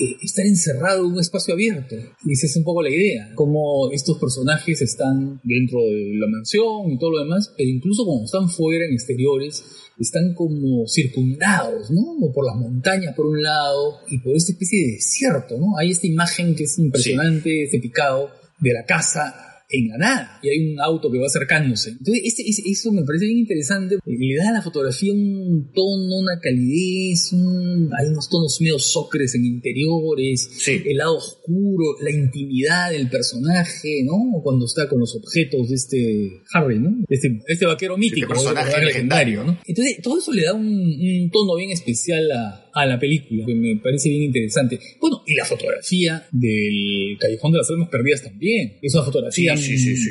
eh, 0.00 0.16
estar 0.22 0.46
encerrado 0.46 1.04
en 1.04 1.12
un 1.12 1.20
espacio 1.20 1.54
abierto. 1.54 1.96
Y 2.24 2.32
esa 2.32 2.46
es 2.46 2.56
un 2.56 2.64
poco 2.64 2.82
la 2.82 2.90
idea, 2.90 3.32
como 3.34 3.90
estos 3.90 4.18
personajes 4.18 4.80
están 4.80 5.40
dentro 5.42 5.80
de 5.80 6.14
la 6.18 6.28
mansión 6.28 6.90
y 6.90 6.98
todo 6.98 7.12
lo 7.12 7.24
demás, 7.24 7.52
pero 7.56 7.68
incluso 7.68 8.04
cuando 8.04 8.24
están 8.24 8.48
fuera, 8.48 8.84
en 8.84 8.92
exteriores, 8.92 9.64
están 9.98 10.34
como 10.34 10.86
circundados, 10.86 11.90
¿no? 11.90 12.14
Como 12.14 12.32
por 12.32 12.46
las 12.46 12.56
montañas 12.56 13.14
por 13.14 13.26
un 13.26 13.42
lado 13.42 13.98
y 14.08 14.18
por 14.18 14.36
esta 14.36 14.52
especie 14.52 14.86
de 14.86 14.92
desierto, 14.92 15.58
¿no? 15.58 15.76
Hay 15.76 15.90
esta 15.90 16.06
imagen 16.06 16.54
que 16.54 16.64
es 16.64 16.78
impresionante, 16.78 17.64
este 17.64 17.80
picado 17.80 18.30
de 18.60 18.72
la 18.72 18.84
casa 18.84 19.47
en 19.70 19.88
la 19.88 19.98
nada 19.98 20.40
y 20.42 20.48
hay 20.48 20.72
un 20.72 20.80
auto 20.80 21.10
que 21.10 21.18
va 21.18 21.26
acercándose. 21.26 21.90
Entonces, 21.90 22.22
este, 22.24 22.42
eso 22.70 22.92
me 22.92 23.02
parece 23.04 23.26
bien 23.26 23.38
interesante. 23.38 23.96
Le 24.04 24.36
da 24.36 24.50
a 24.50 24.52
la 24.52 24.62
fotografía 24.62 25.12
un 25.12 25.70
tono, 25.74 26.18
una 26.18 26.40
calidez, 26.40 27.32
hay 27.32 28.08
unos 28.08 28.28
tonos 28.28 28.58
medio 28.60 28.78
socres 28.78 29.34
en 29.34 29.44
interiores, 29.44 30.48
el 30.66 30.96
lado 30.96 31.16
oscuro, 31.16 31.96
la 32.02 32.10
intimidad 32.10 32.90
del 32.90 33.08
personaje, 33.10 34.02
¿no? 34.04 34.40
Cuando 34.42 34.64
está 34.64 34.88
con 34.88 35.00
los 35.00 35.14
objetos 35.14 35.68
de 35.68 35.74
este 35.74 36.42
Harry, 36.52 36.78
¿no? 36.78 37.04
Este, 37.08 37.40
este 37.46 37.66
vaquero 37.66 37.96
mítico, 37.96 38.32
este 38.32 38.44
personaje 38.44 38.84
legendario, 38.84 39.44
¿no? 39.44 39.58
Entonces, 39.66 39.98
todo 40.02 40.18
eso 40.18 40.32
le 40.32 40.44
da 40.44 40.54
un 40.54 41.30
tono 41.30 41.56
bien 41.56 41.70
especial 41.70 42.30
a, 42.32 42.67
a 42.82 42.86
la 42.86 42.98
película, 42.98 43.44
que 43.46 43.54
me 43.54 43.76
parece 43.76 44.08
bien 44.08 44.24
interesante. 44.24 44.78
Bueno, 45.00 45.22
y 45.26 45.34
la 45.34 45.44
fotografía 45.44 46.26
del 46.32 47.16
Callejón 47.18 47.52
de 47.52 47.58
las 47.58 47.70
Almas 47.70 47.88
Perdidas 47.88 48.22
también. 48.22 48.78
Es 48.80 48.94
una 48.94 49.04
fotografía 49.04 49.54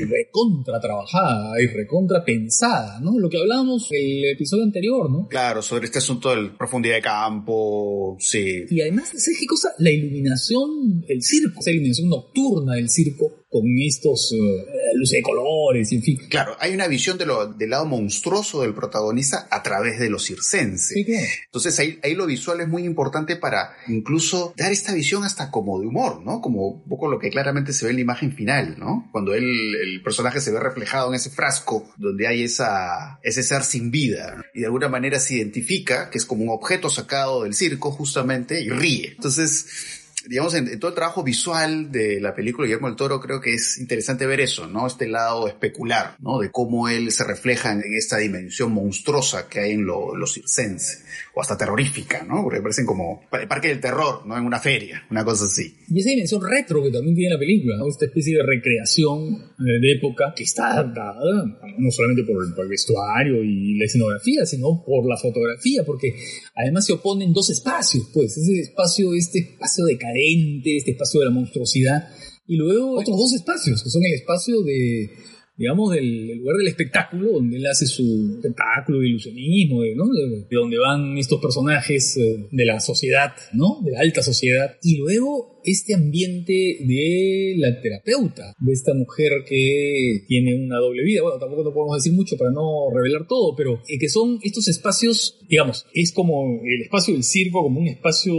recontra 0.09 0.79
trabajada 0.79 1.61
y 1.61 1.67
recontra 1.67 2.23
pensada, 2.23 2.99
¿no? 2.99 3.17
Lo 3.17 3.29
que 3.29 3.37
hablábamos 3.37 3.87
el 3.91 4.25
episodio 4.33 4.63
anterior, 4.63 5.09
¿no? 5.09 5.27
Claro, 5.27 5.61
sobre 5.61 5.85
este 5.85 5.99
asunto 5.99 6.35
de 6.35 6.49
profundidad 6.57 6.95
de 6.95 7.01
campo, 7.01 8.17
sí. 8.19 8.65
Y 8.69 8.81
además, 8.81 9.09
¿sabes 9.09 9.37
qué 9.39 9.45
cosa? 9.45 9.69
La 9.79 9.91
iluminación 9.91 11.01
del 11.07 11.21
circo, 11.21 11.59
esa 11.59 11.71
iluminación 11.71 12.09
nocturna 12.09 12.75
del 12.75 12.89
circo, 12.89 13.45
con 13.57 13.65
estos 13.79 14.31
uh, 14.33 14.97
luces 14.97 15.17
de 15.17 15.21
colores, 15.23 15.91
en 15.91 16.03
fin. 16.03 16.19
Claro, 16.29 16.55
hay 16.59 16.73
una 16.73 16.87
visión 16.87 17.17
de 17.17 17.25
lo, 17.25 17.47
del 17.47 17.71
lado 17.71 17.85
monstruoso 17.85 18.61
del 18.61 18.75
protagonista 18.75 19.47
a 19.49 19.63
través 19.63 19.99
de 19.99 20.09
lo 20.09 20.19
circense. 20.19 21.05
Entonces 21.45 21.79
ahí, 21.79 21.99
ahí 22.03 22.13
lo 22.13 22.27
visual 22.27 22.61
es 22.61 22.67
muy 22.67 22.83
importante 22.83 23.35
para 23.35 23.71
incluso 23.87 24.53
dar 24.55 24.71
esta 24.71 24.93
visión 24.93 25.23
hasta 25.23 25.49
como 25.49 25.79
de 25.79 25.87
humor, 25.87 26.21
¿no? 26.23 26.39
Como 26.39 26.67
un 26.67 26.89
poco 26.89 27.09
lo 27.09 27.17
que 27.17 27.29
claramente 27.29 27.73
se 27.73 27.85
ve 27.85 27.91
en 27.91 27.97
la 27.97 28.01
imagen 28.01 28.31
final, 28.33 28.75
¿no? 28.77 29.09
Cuando 29.11 29.33
él, 29.33 29.43
el 29.43 30.03
personaje 30.03 30.39
se 30.39 30.51
ve 30.51 30.59
reflejado 30.59 31.09
en 31.09 31.15
ese 31.15 31.31
frasco 31.31 31.91
donde 31.97 32.27
hay 32.27 32.43
esa, 32.43 33.19
ese 33.23 33.41
ser 33.41 33.63
sin 33.63 33.89
vida 33.89 34.43
y 34.53 34.59
de 34.59 34.65
alguna 34.67 34.87
manera 34.87 35.19
se 35.19 35.35
identifica 35.35 36.09
que 36.11 36.19
es 36.19 36.25
como 36.25 36.43
un 36.43 36.49
objeto 36.49 36.89
sacado 36.89 37.43
del 37.43 37.55
circo 37.55 37.91
justamente 37.91 38.61
y 38.61 38.69
ríe. 38.69 39.13
Entonces, 39.15 40.06
digamos, 40.25 40.53
en, 40.55 40.79
todo 40.79 40.89
el 40.89 40.95
trabajo 40.95 41.23
visual 41.23 41.91
de 41.91 42.19
la 42.19 42.33
película 42.33 42.65
Guillermo 42.65 42.87
del 42.87 42.95
Toro, 42.95 43.19
creo 43.19 43.39
que 43.39 43.53
es 43.53 43.77
interesante 43.77 44.25
ver 44.25 44.39
eso, 44.39 44.67
¿no? 44.67 44.87
Este 44.87 45.07
lado 45.07 45.47
especular, 45.47 46.15
¿no? 46.19 46.39
De 46.39 46.51
cómo 46.51 46.89
él 46.89 47.11
se 47.11 47.23
refleja 47.23 47.71
en 47.71 47.83
esta 47.95 48.17
dimensión 48.17 48.71
monstruosa 48.71 49.47
que 49.47 49.59
hay 49.59 49.71
en 49.71 49.85
lo, 49.85 50.15
lo 50.15 50.27
circense, 50.27 51.03
o 51.37 51.41
hasta 51.41 51.55
terrorífica, 51.55 52.23
¿no? 52.23 52.41
Porque 52.41 52.61
parecen 52.61 52.85
como 52.85 53.21
el 53.31 53.47
parque 53.47 53.67
del 53.67 53.79
terror, 53.79 54.25
¿no? 54.25 54.35
En 54.35 54.43
una 54.43 54.59
feria, 54.59 55.03
una 55.11 55.23
cosa 55.23 55.45
así. 55.45 55.71
Y 55.87 55.99
esa 55.99 56.09
dimensión 56.09 56.41
retro 56.41 56.81
que 56.81 56.89
también 56.89 57.15
tiene 57.15 57.35
la 57.35 57.39
película, 57.39 57.77
¿no? 57.77 57.87
Esta 57.87 58.05
especie 58.05 58.37
de 58.37 58.43
recreación 58.43 59.35
eh, 59.59 59.79
de 59.79 59.91
época 59.91 60.33
que 60.35 60.43
está 60.43 60.83
dada 60.83 61.45
no 61.77 61.91
solamente 61.91 62.23
por 62.23 62.43
el, 62.43 62.55
por 62.55 62.63
el 62.63 62.71
vestuario 62.71 63.43
y 63.43 63.77
la 63.77 63.85
escenografía, 63.85 64.45
sino 64.47 64.83
por 64.83 65.07
la 65.07 65.15
fotografía, 65.17 65.83
porque 65.85 66.15
además 66.55 66.87
se 66.87 66.93
oponen 66.93 67.31
dos 67.33 67.51
espacios, 67.51 68.09
pues, 68.11 68.35
ese 68.35 68.59
espacio, 68.61 69.13
este 69.13 69.39
espacio 69.39 69.85
de 69.85 69.93
este 69.93 70.91
espacio 70.91 71.19
de 71.19 71.25
la 71.27 71.31
monstruosidad, 71.31 72.09
y 72.47 72.55
luego 72.55 72.97
otros 72.97 73.15
dos 73.15 73.33
espacios, 73.33 73.83
que 73.83 73.89
son 73.89 74.03
el 74.05 74.13
espacio 74.13 74.63
de, 74.63 75.11
digamos, 75.57 75.91
del 75.91 76.37
lugar 76.37 76.57
del 76.57 76.67
espectáculo, 76.67 77.31
donde 77.33 77.57
él 77.57 77.65
hace 77.65 77.87
su 77.87 78.35
espectáculo 78.35 78.99
de 78.99 79.07
ilusionismo, 79.07 79.81
de, 79.81 79.95
¿no? 79.95 80.05
de, 80.05 80.45
donde 80.51 80.77
van 80.77 81.17
estos 81.17 81.41
personajes 81.41 82.15
eh, 82.17 82.47
de 82.51 82.65
la 82.65 82.79
sociedad, 82.79 83.33
¿no? 83.53 83.79
De 83.83 83.91
la 83.91 84.01
alta 84.01 84.21
sociedad. 84.21 84.77
Y 84.83 84.97
luego 84.97 85.56
este 85.67 85.93
ambiente 85.93 86.53
de 86.53 87.55
la 87.57 87.81
terapeuta, 87.81 88.53
de 88.57 88.71
esta 88.71 88.93
mujer 88.93 89.43
que 89.45 90.23
tiene 90.27 90.55
una 90.55 90.77
doble 90.77 91.03
vida. 91.03 91.21
Bueno, 91.21 91.37
tampoco 91.39 91.63
no 91.63 91.73
podemos 91.73 91.97
decir 91.97 92.13
mucho 92.13 92.37
para 92.37 92.51
no 92.51 92.89
revelar 92.95 93.27
todo, 93.27 93.53
pero 93.55 93.81
eh, 93.87 93.99
que 93.99 94.07
son 94.07 94.39
estos 94.43 94.69
espacios, 94.69 95.39
digamos, 95.49 95.85
es 95.93 96.13
como 96.13 96.61
el 96.63 96.83
espacio 96.83 97.13
del 97.13 97.23
circo, 97.23 97.63
como 97.63 97.81
un 97.81 97.87
espacio 97.87 98.33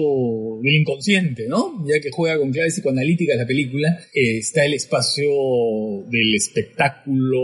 del 0.62 0.80
inconsciente, 0.80 1.46
¿no? 1.48 1.84
Ya 1.86 2.00
que 2.00 2.10
juega 2.10 2.38
con 2.38 2.50
claves 2.50 2.74
psicoanalíticas 2.74 3.36
la 3.36 3.46
película, 3.46 4.00
eh, 4.14 4.38
está 4.38 4.64
el 4.64 4.72
espacio 4.72 5.28
del 6.10 6.34
espectáculo 6.34 7.42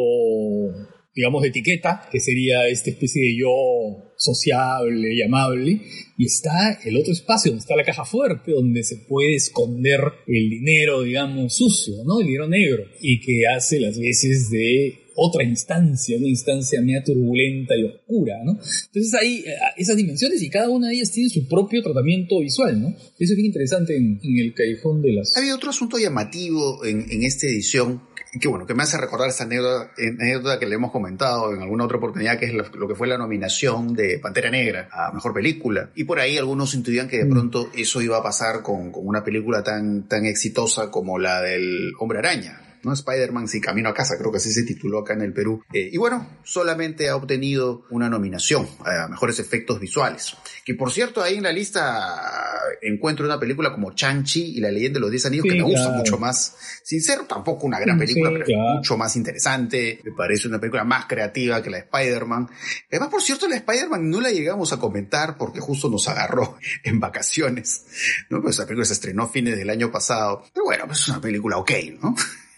digamos, 1.14 1.42
de 1.42 1.48
etiqueta, 1.48 2.08
que 2.10 2.18
sería 2.18 2.66
esta 2.66 2.90
especie 2.90 3.22
de 3.22 3.36
yo 3.36 4.03
sociable 4.24 5.14
y 5.14 5.22
amable, 5.22 5.80
y 6.16 6.24
está 6.24 6.80
el 6.84 6.96
otro 6.96 7.12
espacio, 7.12 7.50
donde 7.50 7.62
está 7.62 7.76
la 7.76 7.84
caja 7.84 8.04
fuerte, 8.04 8.52
donde 8.52 8.82
se 8.82 8.96
puede 8.96 9.34
esconder 9.34 10.00
el 10.26 10.50
dinero, 10.50 11.02
digamos, 11.02 11.56
sucio, 11.56 11.94
¿no? 12.04 12.20
El 12.20 12.26
dinero 12.26 12.48
negro, 12.48 12.84
y 13.00 13.20
que 13.20 13.46
hace 13.46 13.80
las 13.80 13.98
veces 13.98 14.50
de 14.50 15.04
otra 15.16 15.44
instancia, 15.44 16.16
una 16.16 16.28
instancia 16.28 16.80
media 16.80 17.04
turbulenta 17.04 17.76
y 17.76 17.84
oscura, 17.84 18.42
¿no? 18.44 18.52
Entonces 18.52 19.14
hay 19.14 19.44
eh, 19.46 19.54
esas 19.76 19.96
dimensiones 19.96 20.42
y 20.42 20.50
cada 20.50 20.68
una 20.68 20.88
de 20.88 20.94
ellas 20.94 21.12
tiene 21.12 21.30
su 21.30 21.46
propio 21.46 21.82
tratamiento 21.82 22.40
visual, 22.40 22.80
¿no? 22.80 22.88
Eso 22.88 23.32
es 23.32 23.36
bien 23.36 23.46
interesante 23.46 23.96
en, 23.96 24.18
el 24.22 24.54
callejón 24.54 25.02
de 25.02 25.12
las... 25.12 25.36
Había 25.36 25.54
otro 25.54 25.70
asunto 25.70 25.98
llamativo 25.98 26.84
en, 26.84 27.06
en 27.10 27.22
esta 27.22 27.46
edición 27.46 28.02
que 28.40 28.48
bueno, 28.48 28.66
que 28.66 28.74
me 28.74 28.82
hace 28.82 28.98
recordar 28.98 29.28
esta 29.28 29.44
anécdota, 29.44 30.58
que 30.58 30.66
le 30.66 30.74
hemos 30.74 30.90
comentado 30.90 31.52
en 31.54 31.62
alguna 31.62 31.84
otra 31.84 31.98
oportunidad, 31.98 32.38
que 32.38 32.46
es 32.46 32.54
lo, 32.54 32.88
que 32.88 32.94
fue 32.94 33.06
la 33.06 33.18
nominación 33.18 33.94
de 33.94 34.18
Pantera 34.18 34.50
Negra 34.50 34.88
a 34.90 35.12
Mejor 35.12 35.32
Película. 35.32 35.90
Y 35.94 36.04
por 36.04 36.18
ahí 36.18 36.36
algunos 36.36 36.74
intuían 36.74 37.08
que 37.08 37.18
de 37.18 37.24
mm. 37.26 37.30
pronto 37.30 37.70
eso 37.74 38.02
iba 38.02 38.18
a 38.18 38.22
pasar 38.22 38.62
con, 38.62 38.90
con 38.90 39.06
una 39.06 39.22
película 39.22 39.62
tan, 39.62 40.08
tan 40.08 40.26
exitosa 40.26 40.90
como 40.90 41.18
la 41.18 41.40
del 41.40 41.92
Hombre 41.98 42.18
Araña. 42.18 42.63
¿No? 42.84 42.92
Spider-Man 42.92 43.48
sin 43.48 43.60
camino 43.60 43.88
a 43.88 43.94
casa, 43.94 44.16
creo 44.18 44.30
que 44.30 44.38
así 44.38 44.52
se 44.52 44.64
tituló 44.64 45.00
acá 45.00 45.14
en 45.14 45.22
el 45.22 45.32
Perú. 45.32 45.62
Eh, 45.72 45.90
y 45.92 45.96
bueno, 45.96 46.38
solamente 46.42 47.08
ha 47.08 47.16
obtenido 47.16 47.84
una 47.90 48.08
nominación 48.08 48.68
a 48.84 49.08
mejores 49.08 49.38
efectos 49.38 49.80
visuales. 49.80 50.34
Que 50.64 50.74
por 50.74 50.92
cierto, 50.92 51.22
ahí 51.22 51.36
en 51.36 51.42
la 51.42 51.52
lista 51.52 52.44
encuentro 52.82 53.26
una 53.26 53.38
película 53.38 53.72
como 53.72 53.92
Chang-Chi 53.92 54.56
y 54.56 54.60
la 54.60 54.70
leyenda 54.70 54.98
de 54.98 55.00
los 55.00 55.10
10 55.10 55.26
anillos 55.26 55.44
que 55.44 55.54
me 55.54 55.62
gusta 55.62 55.90
mucho 55.90 56.18
más. 56.18 56.56
Sincero, 56.82 57.24
tampoco 57.26 57.66
una 57.66 57.78
gran 57.78 57.98
película, 57.98 58.30
pero 58.30 58.58
mucho 58.76 58.96
más 58.96 59.16
interesante. 59.16 60.00
Me 60.04 60.12
parece 60.12 60.48
una 60.48 60.58
película 60.58 60.84
más 60.84 61.06
creativa 61.06 61.62
que 61.62 61.70
la 61.70 61.78
de 61.78 61.84
Spider-Man. 61.84 62.48
Además, 62.90 63.08
por 63.08 63.22
cierto, 63.22 63.48
la 63.48 63.56
Spider-Man 63.56 64.08
no 64.08 64.20
la 64.20 64.30
llegamos 64.30 64.72
a 64.72 64.78
comentar 64.78 65.36
porque 65.36 65.60
justo 65.60 65.88
nos 65.88 66.08
agarró 66.08 66.58
en 66.84 67.00
vacaciones. 67.00 67.86
¿no? 68.30 68.42
Pues 68.42 68.58
la 68.58 68.66
película 68.66 68.84
se 68.84 68.94
estrenó 68.94 69.24
a 69.24 69.28
fines 69.28 69.56
del 69.56 69.70
año 69.70 69.90
pasado. 69.90 70.44
Pero 70.52 70.64
bueno, 70.66 70.84
pues 70.86 71.00
es 71.00 71.08
una 71.08 71.20
película 71.20 71.58
ok, 71.58 71.70
¿no? 72.02 72.14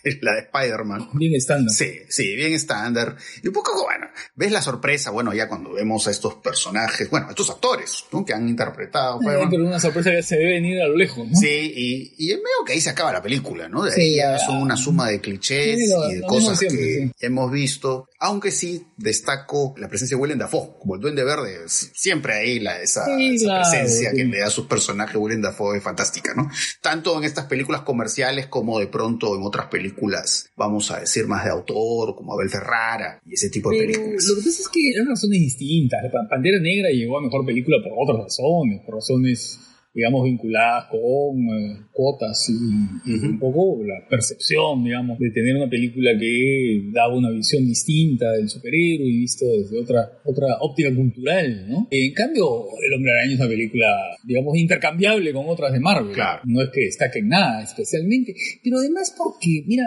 la 0.23 0.35
de 0.35 0.40
Spider-Man. 0.40 1.11
Bien 1.14 1.35
estándar. 1.35 1.75
Sí, 1.75 2.01
sí, 2.09 2.37
bien 2.37 2.53
estándar. 2.53 3.16
Y 3.42 3.49
un 3.49 3.55
poco, 3.55 3.83
bueno, 3.85 4.09
ves 4.35 4.53
la 4.53 4.62
sorpresa, 4.62 5.11
bueno, 5.11 5.33
ya 5.35 5.49
cuando 5.49 5.73
vemos 5.73 6.07
a 6.07 6.11
estos 6.11 6.35
personajes, 6.35 7.11
bueno, 7.11 7.27
a 7.29 7.31
estos 7.31 7.51
actores, 7.51 8.05
¿no? 8.12 8.25
Que 8.25 8.35
han 8.35 8.49
interpretado. 8.49 9.19
pero 9.21 9.64
una 9.64 9.81
sorpresa 9.81 10.11
que 10.11 10.23
se 10.23 10.37
ve 10.37 10.45
venir 10.45 10.81
a 10.81 10.88
lo 10.88 10.97
lejos, 10.97 11.27
¿no? 11.27 11.37
Sí, 11.37 11.73
y, 11.75 12.14
y 12.19 12.31
es 12.31 12.37
medio 12.37 12.64
que 12.66 12.75
ahí 12.75 12.81
se 12.81 12.90
acaba 12.90 13.12
la 13.12 13.23
película, 13.23 13.69
¿no? 13.69 13.83
De 13.83 13.95
ahí 13.95 14.16
ya 14.16 14.38
son 14.38 14.59
una 14.59 14.77
suma 14.77 15.09
de 15.09 15.21
clichés 15.21 15.79
y 15.79 16.14
de 16.14 16.23
cosas 16.23 16.59
que 16.61 17.11
hemos 17.21 17.51
visto. 17.51 18.09
Aunque 18.19 18.51
sí 18.51 18.87
destaco 18.97 19.75
la 19.77 19.88
presencia 19.88 20.16
de 20.16 20.23
Willem 20.23 20.38
Dafoe, 20.38 20.79
como 20.81 20.95
el 20.95 21.01
Duende 21.01 21.23
Verde, 21.23 21.69
siempre 21.69 22.35
ahí 22.35 22.61
la, 22.61 22.81
esa, 22.81 23.05
presencia 23.05 24.12
que 24.12 24.25
le 24.25 24.38
da 24.38 24.47
a 24.47 24.51
sus 24.51 24.66
personajes 24.66 25.16
Willem 25.16 25.42
Dafoe 25.42 25.77
es 25.77 25.83
fantástica, 25.83 26.33
¿no? 26.35 26.51
Tanto 26.81 27.16
en 27.19 27.25
estas 27.25 27.45
películas 27.45 27.83
comerciales 27.83 28.47
como 28.47 28.79
de 28.79 28.87
pronto 28.87 29.37
en 29.37 29.42
otras 29.42 29.66
películas 29.66 29.96
películas, 29.97 30.51
vamos 30.57 30.91
a 30.91 31.01
decir, 31.01 31.27
más 31.27 31.45
de 31.45 31.51
autor, 31.51 32.15
como 32.15 32.35
Abel 32.35 32.51
Ferrara 32.51 33.21
y 33.25 33.35
ese 33.35 33.51
tipo 33.51 33.71
de 33.71 33.79
películas. 33.79 34.25
Lo 34.29 34.37
que 34.37 34.43
pasa 34.43 34.63
es 34.63 34.69
que 34.69 34.91
eran 34.95 35.09
razones 35.09 35.41
distintas. 35.41 36.01
Pantera 36.29 36.61
Negra 36.61 36.91
llegó 36.91 37.19
a 37.19 37.23
mejor 37.23 37.45
película 37.45 37.79
por 37.83 37.93
otras 37.97 38.25
razones, 38.25 38.83
por 38.85 38.97
razones 38.97 39.59
digamos, 39.97 40.25
vinculadas 40.25 40.91
con 40.91 41.01
eh, 41.01 41.87
cuotas 41.91 42.51
y, 42.51 43.11
un 43.15 43.39
poco 43.39 43.83
la 43.83 44.07
percepción, 44.07 44.85
digamos, 44.85 45.19
de 45.19 45.31
tener 45.31 45.57
una 45.57 45.71
película 45.71 46.11
que 46.19 46.83
daba 46.93 47.17
una 47.17 47.31
visión 47.31 47.65
distinta 47.65 48.31
del 48.33 48.47
superhéroe 48.47 49.07
y 49.09 49.21
visto 49.21 49.47
desde 49.47 49.81
otra, 49.81 50.21
otra 50.23 50.49
óptica 50.61 50.95
cultural, 50.95 51.67
¿no? 51.67 51.89
En 51.91 52.13
cambio, 52.13 52.67
El 52.87 52.93
Hombre 52.93 53.13
Araña 53.13 53.33
es 53.33 53.41
una 53.41 53.49
película, 53.49 53.87
digamos, 54.23 54.59
intercambiable 54.59 55.33
con 55.33 55.49
otras 55.49 55.73
de 55.73 55.81
Marvel. 55.81 56.13
Claro. 56.13 56.43
No 56.45 56.61
es 56.61 56.69
que 56.69 56.83
destaque 56.83 57.21
en 57.21 57.29
nada 57.29 57.63
especialmente, 57.63 58.35
pero 58.63 58.77
además 58.81 59.15
porque, 59.17 59.65
mira, 59.67 59.85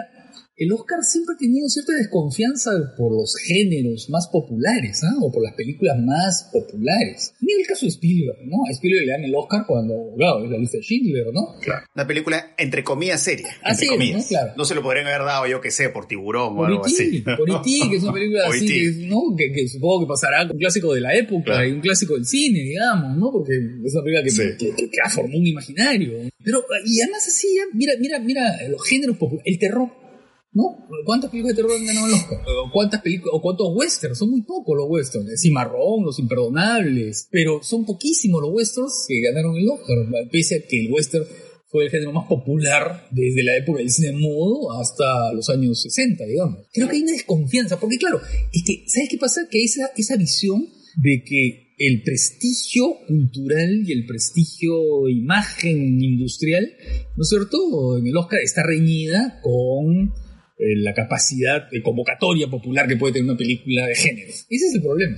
el 0.60 0.70
Oscar 0.72 1.02
siempre 1.02 1.34
ha 1.34 1.38
tenido 1.38 1.66
cierta 1.70 1.94
desconfianza 1.94 2.70
por 2.94 3.12
los 3.12 3.34
géneros 3.34 4.10
más 4.10 4.28
populares, 4.28 5.00
¿ah? 5.04 5.16
o 5.22 5.32
por 5.32 5.42
las 5.42 5.54
películas 5.54 5.96
más 5.98 6.50
populares. 6.52 7.32
Mira 7.40 7.60
el 7.62 7.66
caso 7.66 7.86
de 7.86 7.92
Spielberg, 7.92 8.36
¿no? 8.44 8.58
A 8.68 8.72
Spielberg 8.72 9.06
le 9.06 9.12
dan 9.12 9.24
el 9.24 9.34
Oscar 9.34 9.64
cuando, 9.66 9.94
claro, 10.18 10.44
es 10.44 10.50
la 10.50 10.58
lista 10.58 10.76
de 10.76 10.82
Schindler, 10.82 11.26
¿no? 11.32 11.54
Claro. 11.62 11.86
Una 11.94 12.06
película 12.06 12.54
entre 12.58 12.84
comillas 12.84 13.22
seria. 13.22 13.48
Así 13.62 13.84
entre 13.84 13.86
es, 13.86 13.90
comillas. 13.92 14.22
¿no? 14.22 14.28
Claro. 14.28 14.52
No 14.58 14.64
se 14.66 14.74
lo 14.74 14.82
podrían 14.82 15.06
haber 15.06 15.22
dado, 15.22 15.46
yo 15.46 15.60
que 15.62 15.70
sé, 15.70 15.88
por 15.88 16.06
tiburón 16.06 16.58
o 16.58 16.64
algo 16.66 16.84
así. 16.84 17.22
Por 17.22 17.48
E.T., 17.48 17.88
que 17.90 17.96
es 17.96 18.02
una 18.02 18.12
película 18.12 18.46
así, 18.48 18.66
que, 18.66 19.06
¿no? 19.06 19.22
Que, 19.36 19.52
que 19.52 19.66
supongo 19.66 20.00
que 20.04 20.08
pasará 20.08 20.44
un 20.44 20.58
clásico 20.58 20.92
de 20.92 21.00
la 21.00 21.14
época 21.16 21.44
Claro. 21.44 21.66
y 21.68 21.72
un 21.72 21.80
clásico 21.80 22.14
del 22.16 22.26
cine, 22.26 22.60
digamos, 22.60 23.16
¿no? 23.16 23.32
Porque 23.32 23.54
es 23.54 23.94
una 23.94 24.04
película 24.04 24.22
que, 24.24 24.30
Sí. 24.30 24.42
que, 24.58 24.90
formó 25.10 25.38
un 25.38 25.46
imaginario. 25.46 26.12
Pero, 26.44 26.62
y 26.84 27.00
además 27.00 27.26
así, 27.26 27.48
mira, 27.72 27.94
mira, 27.98 28.18
mira 28.18 28.68
los 28.68 28.86
géneros 28.86 29.16
populares, 29.16 29.50
el 29.50 29.58
terror. 29.58 29.99
¿No? 30.52 30.88
¿Cuántas 31.04 31.30
películas 31.30 31.56
de 31.56 31.62
terror 31.62 31.78
han 31.78 31.86
ganado 31.86 32.06
el 32.08 32.14
Oscar? 32.14 32.38
¿O 32.64 32.70
¿Cuántas 32.72 33.02
películas, 33.02 33.32
o 33.34 33.40
cuántos 33.40 33.68
westerns? 33.72 34.18
Son 34.18 34.30
muy 34.30 34.42
pocos 34.42 34.76
los 34.76 34.86
westerns. 34.88 35.40
Cimarrón, 35.40 36.04
Los 36.04 36.18
Imperdonables. 36.18 37.28
Pero 37.30 37.62
son 37.62 37.84
poquísimos 37.86 38.42
los 38.42 38.52
westerns 38.52 39.04
que 39.06 39.20
ganaron 39.20 39.56
el 39.56 39.68
Oscar. 39.68 39.96
Pese 40.30 40.56
a 40.56 40.68
que 40.68 40.80
el 40.80 40.92
western 40.92 41.24
fue 41.70 41.84
el 41.84 41.90
género 41.90 42.12
más 42.12 42.26
popular 42.26 43.06
desde 43.12 43.44
la 43.44 43.56
época 43.56 43.78
del 43.78 43.90
cine 43.90 44.12
mudo 44.12 44.72
hasta 44.72 45.32
los 45.32 45.48
años 45.50 45.80
60, 45.82 46.24
digamos. 46.26 46.66
Creo 46.72 46.88
que 46.88 46.96
hay 46.96 47.02
una 47.02 47.12
desconfianza, 47.12 47.78
porque 47.78 47.96
claro, 47.96 48.20
es 48.52 48.64
que, 48.64 48.84
¿sabes 48.88 49.08
qué 49.08 49.18
pasa? 49.18 49.42
Que 49.48 49.62
esa, 49.62 49.88
esa 49.96 50.16
visión 50.16 50.66
de 50.96 51.22
que 51.24 51.70
el 51.78 52.02
prestigio 52.02 52.96
cultural 53.06 53.84
y 53.86 53.92
el 53.92 54.04
prestigio 54.04 55.08
imagen 55.08 56.02
industrial, 56.02 56.72
¿no 57.16 57.22
es 57.22 57.28
cierto?, 57.28 57.98
en 57.98 58.06
el 58.06 58.16
Oscar 58.16 58.40
está 58.42 58.64
reñida 58.64 59.40
con 59.40 60.12
la 60.76 60.94
capacidad 60.94 61.70
de 61.70 61.82
convocatoria 61.82 62.48
popular 62.48 62.86
que 62.86 62.96
puede 62.96 63.14
tener 63.14 63.30
una 63.30 63.38
película 63.38 63.86
de 63.86 63.94
género. 63.94 64.28
Ese 64.28 64.66
es 64.66 64.74
el 64.74 64.82
problema. 64.82 65.16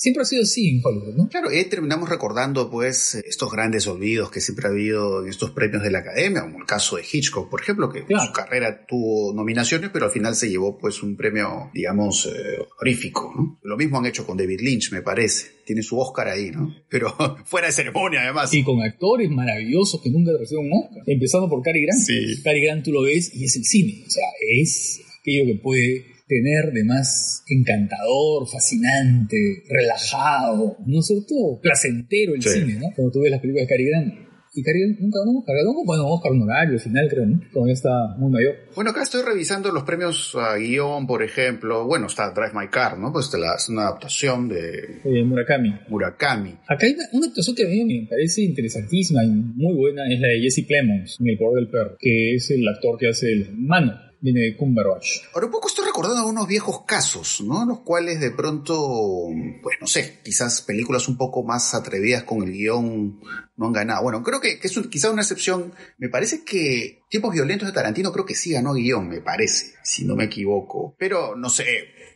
Siempre 0.00 0.22
ha 0.22 0.24
sido 0.24 0.44
así 0.44 0.66
en 0.70 0.80
Hollywood, 0.82 1.14
¿no? 1.14 1.28
Claro, 1.28 1.52
y 1.52 1.62
terminamos 1.66 2.08
recordando 2.08 2.70
pues 2.70 3.16
estos 3.16 3.52
grandes 3.52 3.86
olvidos 3.86 4.30
que 4.30 4.40
siempre 4.40 4.66
ha 4.66 4.70
habido 4.70 5.22
en 5.22 5.28
estos 5.28 5.50
premios 5.50 5.82
de 5.82 5.90
la 5.90 5.98
academia, 5.98 6.40
como 6.40 6.58
el 6.58 6.64
caso 6.64 6.96
de 6.96 7.02
Hitchcock, 7.02 7.50
por 7.50 7.60
ejemplo, 7.60 7.90
que 7.90 8.06
Claro. 8.06 8.24
su 8.24 8.32
carrera 8.32 8.86
tuvo 8.88 9.34
nominaciones, 9.34 9.90
pero 9.92 10.06
al 10.06 10.10
final 10.10 10.34
se 10.34 10.48
llevó 10.48 10.78
pues 10.78 11.02
un 11.02 11.16
premio, 11.16 11.70
digamos, 11.74 12.24
eh, 12.24 12.30
honorífico. 12.78 13.30
¿no? 13.36 13.58
Lo 13.62 13.76
mismo 13.76 13.98
han 13.98 14.06
hecho 14.06 14.24
con 14.26 14.38
David 14.38 14.60
Lynch, 14.62 14.90
me 14.90 15.02
parece. 15.02 15.60
Tiene 15.66 15.82
su 15.82 15.98
Oscar 16.00 16.28
ahí, 16.28 16.50
¿no? 16.50 16.74
Pero 16.88 17.14
fuera 17.44 17.66
de 17.66 17.72
ceremonia, 17.74 18.22
además. 18.22 18.54
Y 18.54 18.64
con 18.64 18.82
actores 18.82 19.28
maravillosos 19.28 20.00
que 20.00 20.08
nunca 20.08 20.32
reciben 20.40 20.64
un 20.72 20.82
Oscar. 20.82 21.02
Empezando 21.06 21.46
por 21.50 21.62
Cary 21.62 21.82
Grant. 21.84 22.00
Sí. 22.00 22.42
Cary 22.42 22.62
Grant 22.64 22.86
tú 22.86 22.90
lo 22.92 23.02
ves 23.02 23.34
y 23.34 23.44
es 23.44 23.54
el 23.54 23.64
cine. 23.64 24.02
O 24.06 24.10
sea, 24.10 24.24
es 24.50 25.02
aquello 25.20 25.44
que 25.44 25.60
puede 25.62 26.06
tener 26.30 26.72
de 26.72 26.84
más 26.84 27.42
encantador, 27.48 28.46
fascinante, 28.48 29.36
relajado, 29.68 30.76
¿no 30.86 31.00
es 31.00 31.06
cierto? 31.06 31.34
Placentero 31.60 32.34
el 32.34 32.42
Sí. 32.42 32.50
cine, 32.60 32.74
¿no? 32.74 32.86
Cuando 32.94 33.12
tú 33.12 33.20
ves 33.22 33.30
las 33.32 33.40
películas 33.40 33.66
de 33.66 33.74
Cary 33.74 33.84
Grant. 33.88 34.14
Y 34.52 34.64
Cary 34.64 34.80
Grant 34.80 34.98
nunca 34.98 35.18
un 35.24 35.36
Oscar. 35.38 35.54
Ganó 35.56 35.72
bueno, 35.84 36.06
un 36.06 36.12
Oscar 36.12 36.32
honorario 36.32 36.74
al 36.74 36.80
final, 36.80 37.06
creo, 37.08 37.24
¿no? 37.26 37.40
Cuando 37.52 37.68
ya 37.68 37.72
está 37.74 37.90
muy 38.18 38.32
mayor. 38.32 38.54
Bueno, 38.74 38.90
acá 38.90 39.02
estoy 39.02 39.22
revisando 39.22 39.70
los 39.70 39.84
premios 39.84 40.34
a 40.34 40.56
guion, 40.56 41.06
por 41.06 41.22
ejemplo. 41.22 41.86
Bueno, 41.86 42.06
está 42.08 42.32
Drive 42.32 42.52
My 42.54 42.66
Car, 42.68 42.98
¿no? 42.98 43.12
Pues 43.12 43.30
es 43.32 43.68
una 43.68 43.82
adaptación 43.82 44.48
de 44.48 45.00
Eh, 45.04 45.22
Murakami. 45.24 45.72
Murakami. 45.88 46.50
Acá 46.68 46.86
hay 46.86 46.94
una, 46.94 47.04
una 47.12 47.26
actuación 47.28 47.54
que 47.54 47.64
a 47.64 47.68
mí 47.68 47.84
me 47.84 48.06
parece 48.08 48.42
interesantísima 48.42 49.22
y 49.24 49.28
muy 49.30 49.74
buena, 49.74 50.02
es 50.12 50.18
la 50.20 50.28
de 50.28 50.40
Jesse 50.40 50.64
Plemons 50.66 51.16
en 51.20 51.28
El 51.28 51.38
Poder 51.38 51.64
del 51.64 51.70
Perro, 51.70 51.96
que 52.00 52.34
es 52.34 52.50
el 52.50 52.66
actor 52.66 52.98
que 52.98 53.08
hace 53.08 53.30
el 53.32 53.56
mano, 53.56 53.92
de 54.20 54.56
Cumberbatch. 54.56 55.06
Ahora 55.34 55.46
un 55.46 55.52
poco 55.52 55.68
estoy 55.68 55.86
recordando 55.86 56.18
algunos 56.20 56.46
viejos 56.46 56.84
casos, 56.86 57.40
¿no? 57.40 57.64
Los 57.64 57.80
cuales 57.80 58.20
de 58.20 58.30
pronto, 58.30 59.28
pues 59.62 59.78
no 59.80 59.86
sé, 59.86 60.20
quizás 60.22 60.60
películas 60.62 61.08
un 61.08 61.16
poco 61.16 61.42
más 61.42 61.74
atrevidas 61.74 62.24
con 62.24 62.42
el 62.42 62.52
guion 62.52 63.20
no 63.56 63.66
han 63.66 63.72
ganado. 63.72 64.02
Bueno, 64.02 64.22
creo 64.22 64.40
que, 64.40 64.58
es 64.62 64.76
un- 64.76 64.90
quizá 64.90 65.10
una 65.10 65.22
excepción. 65.22 65.72
Me 65.98 66.08
parece 66.08 66.44
que 66.44 67.02
Tiempos 67.08 67.32
Violentos 67.32 67.66
de 67.68 67.72
Tarantino 67.74 68.12
creo 68.12 68.26
que 68.26 68.34
sí 68.34 68.52
ganó 68.52 68.74
guion, 68.74 69.08
me 69.08 69.20
parece, 69.20 69.74
si 69.82 70.04
no 70.04 70.16
me 70.16 70.24
equivoco. 70.24 70.94
Pero 70.98 71.34
no 71.36 71.48
sé, 71.48 71.64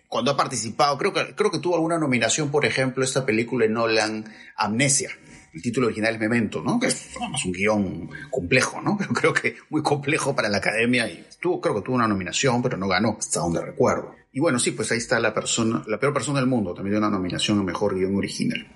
cuando 0.08 0.30
ha 0.30 0.36
participado, 0.36 0.96
creo 0.98 1.12
que, 1.12 1.34
creo 1.34 1.50
que 1.50 1.58
tuvo 1.58 1.74
alguna 1.76 1.98
nominación, 1.98 2.50
por 2.50 2.64
ejemplo, 2.66 3.02
esta 3.02 3.24
película 3.26 3.66
de 3.66 3.72
Nolan, 3.72 4.24
Amnesia. 4.56 5.10
El 5.54 5.62
título 5.62 5.86
original 5.86 6.14
es 6.14 6.20
Memento, 6.20 6.60
¿no? 6.60 6.80
Que 6.80 6.88
es 6.88 7.10
vamos, 7.18 7.44
un 7.44 7.52
guion 7.52 8.10
complejo, 8.30 8.82
¿no? 8.82 8.96
Pero 8.98 9.12
creo 9.12 9.32
que 9.32 9.56
muy 9.70 9.82
complejo 9.82 10.34
para 10.34 10.48
la 10.48 10.58
academia 10.58 11.08
y 11.08 11.24
tuvo, 11.40 11.60
creo 11.60 11.76
que 11.76 11.82
tuvo 11.82 11.94
una 11.96 12.08
nominación, 12.08 12.62
pero 12.62 12.76
no 12.76 12.88
ganó, 12.88 13.16
hasta 13.18 13.40
donde 13.40 13.60
recuerdo. 13.60 14.14
Y 14.32 14.40
bueno, 14.40 14.58
sí, 14.58 14.72
pues 14.72 14.90
ahí 14.90 14.98
está 14.98 15.20
la 15.20 15.32
persona, 15.32 15.84
la 15.86 16.00
peor 16.00 16.12
persona 16.12 16.40
del 16.40 16.48
mundo, 16.48 16.74
también 16.74 16.94
dio 16.94 16.98
una 16.98 17.10
nominación 17.10 17.60
a 17.60 17.62
mejor 17.62 17.94
guion 17.94 18.16
original. 18.16 18.66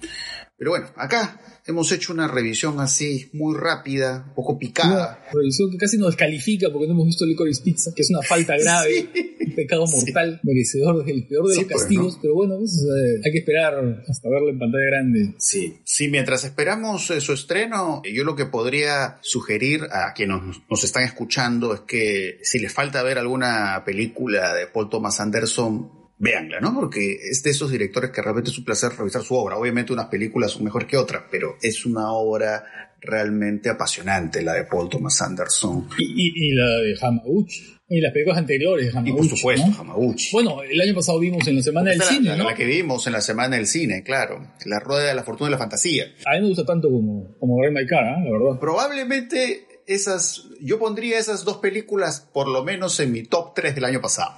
Pero 0.58 0.72
bueno, 0.72 0.86
acá 0.96 1.40
hemos 1.66 1.92
hecho 1.92 2.12
una 2.12 2.26
revisión 2.26 2.80
así 2.80 3.30
muy 3.32 3.56
rápida, 3.56 4.24
un 4.28 4.34
poco 4.34 4.58
picada. 4.58 5.20
Una 5.30 5.32
revisión 5.40 5.70
que 5.70 5.76
casi 5.76 5.98
nos 5.98 6.08
descalifica 6.08 6.68
porque 6.72 6.88
no 6.88 6.94
hemos 6.94 7.06
visto 7.06 7.24
Licorice 7.24 7.62
Pizza, 7.62 7.92
que 7.94 8.02
es 8.02 8.10
una 8.10 8.22
falta 8.22 8.56
grave, 8.58 9.08
un 9.46 9.54
pecado 9.54 9.86
Sí. 9.86 9.96
mortal, 10.06 10.40
merecedor 10.42 11.04
del 11.04 11.26
peor 11.28 11.46
de 11.48 11.54
Sí, 11.54 11.60
los 11.60 11.70
pues, 11.70 11.82
castigos, 11.82 12.14
¿no? 12.16 12.22
pero 12.22 12.34
bueno, 12.34 12.56
pues, 12.58 12.72
eh, 12.74 13.20
hay 13.24 13.32
que 13.32 13.38
esperar 13.38 14.04
hasta 14.08 14.28
verlo 14.28 14.48
en 14.50 14.58
pantalla 14.58 14.84
grande. 14.86 15.34
Sí, 15.38 15.78
sí, 15.84 16.08
mientras 16.08 16.42
esperamos 16.44 17.08
eh, 17.10 17.20
su 17.20 17.32
estreno, 17.34 18.02
yo 18.12 18.24
lo 18.24 18.34
que 18.34 18.46
podría 18.46 19.18
sugerir 19.22 19.82
a 19.92 20.12
quienes 20.14 20.42
nos, 20.42 20.62
nos 20.68 20.82
están 20.84 21.04
escuchando 21.04 21.72
es 21.72 21.80
que 21.82 22.40
si 22.42 22.58
les 22.58 22.72
falta 22.72 23.02
ver 23.04 23.18
alguna 23.18 23.82
película 23.86 24.54
de 24.54 24.66
Paul 24.66 24.88
Thomas 24.90 25.20
Anderson, 25.20 25.97
véanla, 26.18 26.60
¿no? 26.60 26.74
Porque 26.74 27.12
es 27.30 27.42
de 27.42 27.50
esos 27.50 27.70
directores 27.70 28.10
que 28.10 28.20
realmente 28.22 28.50
es 28.50 28.58
un 28.58 28.64
placer 28.64 28.90
revisar 28.98 29.22
su 29.22 29.34
obra. 29.34 29.56
Obviamente 29.56 29.92
unas 29.92 30.06
películas 30.06 30.50
son 30.52 30.64
mejores 30.64 30.88
que 30.88 30.96
otras, 30.96 31.22
pero 31.30 31.56
es 31.62 31.84
una 31.86 32.12
obra 32.12 32.64
realmente 33.00 33.70
apasionante 33.70 34.42
la 34.42 34.54
de 34.54 34.64
Paul 34.64 34.88
Thomas 34.88 35.22
Anderson. 35.22 35.88
Y, 35.98 36.04
y- 36.04 36.48
y 36.48 36.52
la 36.52 36.66
de 36.80 36.94
Hamauchi, 37.00 37.76
y 37.90 38.00
las 38.00 38.12
películas 38.12 38.38
anteriores 38.38 38.86
de 38.86 38.90
Y 38.92 38.96
Hamauchi. 38.96 39.28
por 39.28 39.38
supuesto, 39.38 39.84
¿no? 39.84 39.94
Bueno, 40.32 40.62
el 40.64 40.80
año 40.80 40.94
pasado 40.94 41.20
vimos 41.20 41.46
en 41.46 41.54
la 41.56 41.62
Semana 41.62 41.90
del 41.90 42.02
Cine, 42.02 42.30
la, 42.30 42.36
¿no? 42.36 42.44
la 42.50 42.54
que 42.56 42.64
vimos 42.64 43.06
en 43.06 43.12
la 43.12 43.20
semana 43.20 43.54
del 43.56 43.68
cine, 43.68 44.02
claro. 44.02 44.44
La 44.66 44.80
rueda 44.80 45.04
de 45.04 45.14
la 45.14 45.22
fortuna 45.22 45.48
y 45.48 45.52
la 45.52 45.58
fantasía. 45.58 46.06
A 46.26 46.34
mí 46.34 46.40
me 46.42 46.48
gusta 46.48 46.64
tanto 46.66 46.90
como, 46.90 47.36
como 47.38 47.56
Drive 47.62 47.80
My 47.80 47.86
Car, 47.86 48.04
¿ah? 48.04 48.18
la 48.24 48.30
verdad. 48.32 48.58
Probablemente 48.60 49.67
esas, 49.88 50.44
yo 50.60 50.78
pondría 50.78 51.18
esas 51.18 51.44
dos 51.44 51.56
películas 51.58 52.20
por 52.32 52.46
lo 52.48 52.62
menos 52.64 53.00
en 53.00 53.10
mi 53.12 53.24
top 53.24 53.54
3 53.54 53.74
del 53.74 53.84
año 53.84 54.00
pasado. 54.00 54.34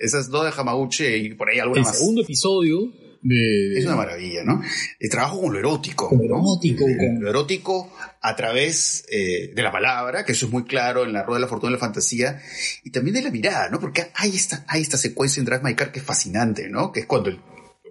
Esas 0.00 0.28
dos 0.28 0.44
de 0.44 0.52
Hamaguchi 0.60 1.04
y 1.06 1.34
por 1.34 1.48
ahí 1.48 1.58
alguna 1.58 1.80
El 1.80 1.86
más. 1.86 1.96
segundo 1.98 2.22
episodio 2.22 2.78
de... 3.22 3.78
Es 3.78 3.84
una 3.84 3.96
maravilla, 3.96 4.44
¿no? 4.44 4.62
El 4.98 5.10
trabajo 5.10 5.40
con 5.42 5.52
lo 5.52 5.58
erótico. 5.58 6.08
Con 6.08 6.18
lo 6.18 6.24
erótico, 6.38 6.84
Eh, 6.88 6.96
con- 6.96 7.22
Lo 7.22 7.28
erótico 7.30 7.92
a 8.22 8.36
través 8.36 9.04
eh, 9.10 9.52
de 9.54 9.62
la 9.62 9.72
palabra, 9.72 10.24
que 10.24 10.32
eso 10.32 10.46
es 10.46 10.52
muy 10.52 10.64
claro 10.64 11.04
en 11.04 11.12
la 11.12 11.22
rueda 11.22 11.38
de 11.38 11.42
la 11.42 11.48
fortuna 11.48 11.70
y 11.70 11.74
la 11.74 11.78
fantasía, 11.80 12.40
y 12.84 12.90
también 12.90 13.14
de 13.14 13.22
la 13.22 13.30
mirada, 13.30 13.68
¿no? 13.70 13.78
Porque 13.80 14.10
hay 14.14 14.34
esta, 14.36 14.64
hay 14.68 14.82
esta 14.82 14.96
secuencia 14.96 15.40
en 15.40 15.46
Drive 15.46 15.62
My 15.62 15.74
Car 15.74 15.92
que 15.92 15.98
es 16.00 16.04
fascinante, 16.04 16.68
¿no? 16.68 16.92
Que 16.92 17.00
es 17.00 17.06
cuando, 17.06 17.28
el, 17.30 17.40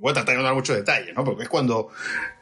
voy 0.02 0.12
a 0.12 0.14
tratar 0.14 0.34
de 0.36 0.38
no 0.38 0.44
dar 0.44 0.54
mucho 0.56 0.74
detalle, 0.76 1.14
¿no? 1.14 1.24
Porque 1.24 1.44
es 1.44 1.50
cuando 1.50 1.90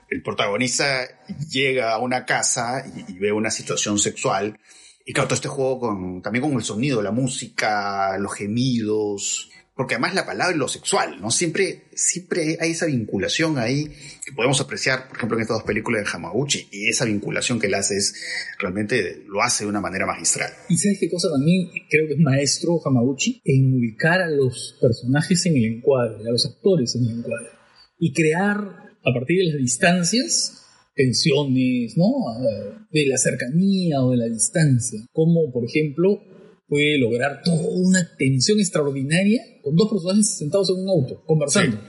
el 0.10 0.22
protagonista 0.22 1.08
llega 1.50 1.94
a 1.94 2.00
una 2.00 2.26
casa 2.26 2.84
y, 3.08 3.18
ve 3.18 3.32
una 3.32 3.52
situación 3.52 4.00
sexual, 4.00 4.60
y 5.06 5.14
claro, 5.14 5.28
todo 5.30 5.36
este 5.36 5.48
juego 5.48 5.80
con, 5.80 6.22
también 6.22 6.44
con 6.44 6.54
el 6.54 6.64
sonido, 6.64 7.02
la 7.02 7.12
música, 7.12 8.18
los 8.18 8.34
gemidos, 8.34 9.50
porque 9.78 9.94
además 9.94 10.16
la 10.16 10.26
palabra 10.26 10.56
y 10.56 10.58
lo 10.58 10.68
sexual, 10.68 11.22
¿no? 11.22 11.30
Siempre, 11.30 11.84
siempre 11.94 12.58
hay 12.60 12.72
esa 12.72 12.88
vinculación 12.88 13.60
ahí 13.60 13.86
que 14.26 14.34
podemos 14.36 14.60
apreciar, 14.60 15.08
por 15.08 15.18
ejemplo, 15.18 15.38
en 15.38 15.44
estas 15.44 15.58
dos 15.58 15.68
películas 15.68 16.04
de 16.04 16.10
Hamaguchi, 16.12 16.68
y 16.72 16.90
esa 16.90 17.06
vinculación 17.06 17.60
que 17.60 17.68
él 17.68 17.76
hace 17.76 17.96
es, 17.96 18.16
realmente 18.60 19.24
lo 19.28 19.42
hace 19.44 19.66
de 19.66 19.70
una 19.70 19.80
manera 19.80 20.08
magistral. 20.08 20.52
Y 20.68 20.78
sabes 20.78 20.98
qué 21.00 21.10
cosa 21.10 21.30
también 21.32 21.70
creo 21.90 22.08
que 22.08 22.14
es 22.14 22.20
maestro 22.20 22.80
Hamaguchi 22.84 23.40
en 23.46 23.76
ubicar 23.76 24.20
a 24.22 24.30
los 24.30 24.78
personajes 24.82 25.46
en 25.46 25.56
el 25.58 25.66
encuadre, 25.76 26.28
a 26.28 26.32
los 26.32 26.46
actores 26.48 26.96
en 26.96 27.06
el 27.06 27.20
encuadre. 27.20 27.50
Y 28.00 28.14
crear 28.14 28.87
a 29.08 29.14
partir 29.14 29.38
de 29.40 29.54
las 29.54 29.58
distancias 29.58 30.64
tensiones, 30.96 31.96
¿no? 31.96 32.12
De 32.92 33.06
la 33.08 33.18
cercanía 33.18 34.04
o 34.04 34.12
de 34.12 34.18
la 34.18 34.26
distancia. 34.26 35.00
Como, 35.14 35.52
por 35.52 35.64
ejemplo, 35.64 36.20
puede 36.68 36.98
lograr 36.98 37.42
toda 37.44 37.62
una 37.70 38.10
tensión 38.18 38.60
extraordinaria 38.60 39.42
con 39.62 39.76
dos 39.76 39.90
personajes 39.90 40.38
sentados 40.38 40.70
en 40.72 40.84
un 40.84 40.90
auto, 40.90 41.24
conversando. 41.26 41.80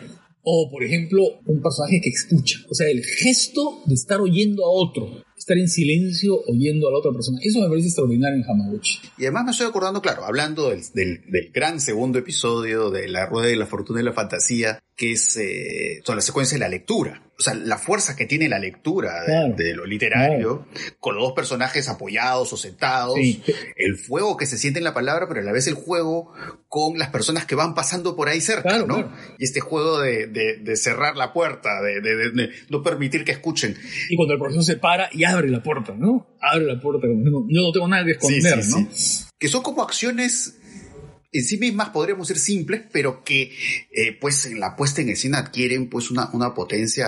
O, 0.42 0.70
por 0.70 0.84
ejemplo, 0.84 1.24
un 1.46 1.60
personaje 1.60 2.00
que 2.02 2.10
escucha. 2.10 2.58
O 2.70 2.74
sea, 2.74 2.88
el 2.88 3.02
gesto 3.02 3.82
de 3.86 3.94
estar 3.94 4.20
oyendo 4.20 4.64
a 4.64 4.70
otro. 4.70 5.24
Estar 5.48 5.56
en 5.56 5.68
silencio 5.70 6.42
oyendo 6.46 6.88
a 6.88 6.90
la 6.90 6.98
otra 6.98 7.10
persona. 7.10 7.38
Eso 7.42 7.62
me 7.62 7.70
parece 7.70 7.86
extraordinario 7.86 8.36
en 8.36 8.44
Hamaguchi. 8.44 8.98
Y 9.16 9.22
además 9.22 9.44
me 9.46 9.50
estoy 9.52 9.66
acordando, 9.66 10.02
claro, 10.02 10.26
hablando 10.26 10.68
del, 10.68 10.82
del, 10.92 11.22
del 11.26 11.50
gran 11.54 11.80
segundo 11.80 12.18
episodio 12.18 12.90
de 12.90 13.08
La 13.08 13.24
Rueda 13.24 13.48
de 13.48 13.56
la 13.56 13.64
Fortuna 13.64 14.02
y 14.02 14.04
la 14.04 14.12
Fantasía, 14.12 14.78
que 14.94 15.12
es 15.12 15.38
eh, 15.38 16.02
toda 16.04 16.16
la 16.16 16.20
secuencia 16.20 16.56
de 16.56 16.60
la 16.60 16.68
lectura. 16.68 17.27
O 17.38 17.42
sea, 17.42 17.54
la 17.54 17.78
fuerza 17.78 18.16
que 18.16 18.26
tiene 18.26 18.48
la 18.48 18.58
lectura 18.58 19.22
de, 19.56 19.72
lo 19.72 19.86
literario, 19.86 20.66
con 20.98 21.14
los 21.14 21.22
dos 21.22 21.34
personajes 21.34 21.88
apoyados 21.88 22.52
o 22.52 22.56
sentados, 22.56 23.16
el 23.16 23.96
fuego 23.96 24.36
que 24.36 24.44
se 24.44 24.58
siente 24.58 24.80
en 24.80 24.84
la 24.84 24.92
palabra, 24.92 25.28
pero 25.28 25.40
a 25.40 25.44
la 25.44 25.52
vez 25.52 25.68
el 25.68 25.74
juego 25.74 26.32
con 26.66 26.98
las 26.98 27.10
personas 27.10 27.46
que 27.46 27.54
van 27.54 27.76
pasando 27.76 28.16
por 28.16 28.28
ahí 28.28 28.40
cerca, 28.40 28.84
¿no? 28.84 29.12
Y 29.38 29.44
este 29.44 29.60
juego 29.60 30.00
de, 30.00 30.76
cerrar 30.76 31.16
la 31.16 31.32
puerta, 31.32 31.80
de, 31.80 32.50
no 32.70 32.82
permitir 32.82 33.24
que 33.24 33.32
escuchen. 33.32 33.76
Y 34.10 34.16
cuando 34.16 34.34
el 34.34 34.40
profesor 34.40 34.64
se 34.64 34.76
para 34.76 35.08
y 35.12 35.22
abre 35.22 35.48
la 35.48 35.62
puerta, 35.62 35.94
¿no? 35.96 36.26
Abre 36.40 36.66
la 36.66 36.80
puerta, 36.80 37.06
yo 37.06 37.62
no 37.62 37.72
tengo 37.72 37.86
nada 37.86 38.04
que 38.04 38.12
esconder, 38.12 38.58
¿no? 38.66 38.88
Que 39.38 39.46
son 39.46 39.62
como 39.62 39.84
acciones 39.84 40.58
en 41.30 41.44
sí 41.44 41.58
mismas 41.58 41.90
podríamos 41.90 42.26
ser 42.28 42.38
simples, 42.38 42.82
pero 42.90 43.22
que 43.22 43.42
eh, 43.92 44.16
pues 44.18 44.46
en 44.46 44.60
la 44.60 44.76
puesta 44.76 45.02
en 45.02 45.10
escena 45.10 45.38
adquieren 45.38 45.90
pues 45.90 46.10
una, 46.10 46.30
una 46.32 46.54
potencia 46.54 47.06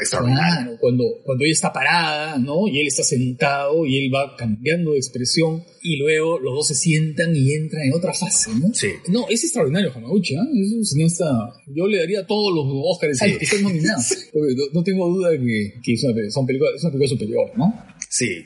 extraordinaria. 0.00 0.62
Claro, 0.62 0.78
cuando, 0.80 1.04
cuando 1.22 1.44
ella 1.44 1.52
está 1.52 1.72
parada, 1.72 2.38
¿no? 2.38 2.66
Y 2.66 2.80
él 2.80 2.86
está 2.86 3.02
sentado 3.02 3.84
y 3.84 3.98
él 3.98 4.14
va 4.14 4.36
cambiando 4.36 4.92
de 4.92 4.98
expresión 4.98 5.62
y 5.82 5.98
luego 5.98 6.38
los 6.38 6.54
dos 6.54 6.68
se 6.68 6.74
sientan 6.74 7.36
y 7.36 7.52
entran 7.52 7.82
en 7.84 7.92
otra 7.92 8.14
fase, 8.14 8.50
¿no? 8.58 8.72
Sí. 8.72 8.88
No, 9.08 9.26
es 9.28 9.44
extraordinario 9.44 9.92
Hamaguchi, 9.94 10.34
¿eh? 10.34 10.38
Es 10.62 10.72
un 10.72 10.84
cineasta... 10.84 11.26
Yo 11.66 11.86
le 11.86 11.98
daría 11.98 12.26
todos 12.26 12.54
los 12.54 12.64
Oscars 12.68 13.20
que 13.20 13.44
están 13.44 13.62
nominados. 13.62 14.28
Porque 14.32 14.54
no, 14.72 14.82
tengo 14.82 15.08
duda 15.08 15.30
que, 15.32 15.74
que 15.82 15.92
es, 15.92 16.04
una, 16.04 16.14
son 16.30 16.46
película, 16.46 16.70
es 16.74 16.82
una 16.82 16.92
película 16.92 17.08
superior, 17.08 17.52
¿no? 17.56 17.84
Sí. 18.08 18.44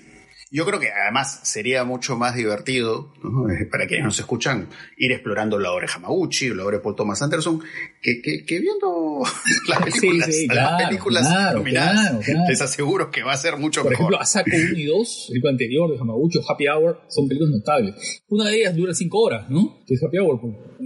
Yo 0.55 0.67
creo 0.67 0.79
que 0.79 0.91
además 0.91 1.41
sería 1.45 1.83
mucho 1.85 2.19
más 2.19 2.37
divertido, 2.37 3.11
eh, 3.25 3.65
para 3.71 3.87
quienes 3.87 4.05
nos 4.05 4.19
escuchan, 4.19 4.69
ir 4.99 5.11
explorando 5.11 5.59
la 5.59 5.73
obra 5.73 5.87
de 5.87 5.93
Hamaguchi 5.95 6.51
o 6.51 6.55
la 6.55 6.67
obra 6.67 6.77
de 6.77 6.83
Paul 6.83 6.95
Thomas 6.95 7.23
Anderson, 7.23 7.59
que, 8.03 8.21
que, 8.21 8.61
viendo 8.61 9.23
las 9.69 9.79
películas, 9.83 10.27
sí, 10.27 10.47
las 10.47 10.83
películas 10.83 11.55
nominadas. 11.55 12.29
Les 12.51 12.61
aseguro 12.61 13.11
que 13.11 13.23
va 13.23 13.33
a 13.33 13.37
ser 13.39 13.57
mucho 13.57 13.81
Por 13.81 13.93
mejor. 13.93 14.05
Por 14.05 14.15
ejemplo, 14.15 14.23
Asako 14.23 14.51
1 14.55 14.79
y 14.79 14.85
2, 14.85 15.33
el 15.33 15.49
anterior 15.49 15.91
de 15.91 15.99
Hamaguchi 15.99 16.39
o 16.39 16.43
Happy 16.47 16.69
Hour, 16.69 17.01
son 17.09 17.29
películas 17.29 17.55
notables. 17.55 18.23
Una 18.29 18.51
de 18.51 18.59
ellas 18.59 18.77
dura 18.77 18.93
5 18.93 19.19
horas, 19.19 19.49
¿no? 19.49 19.83
Que 19.87 19.95
es 19.95 20.03
Happy 20.03 20.19
Hour, 20.19 20.39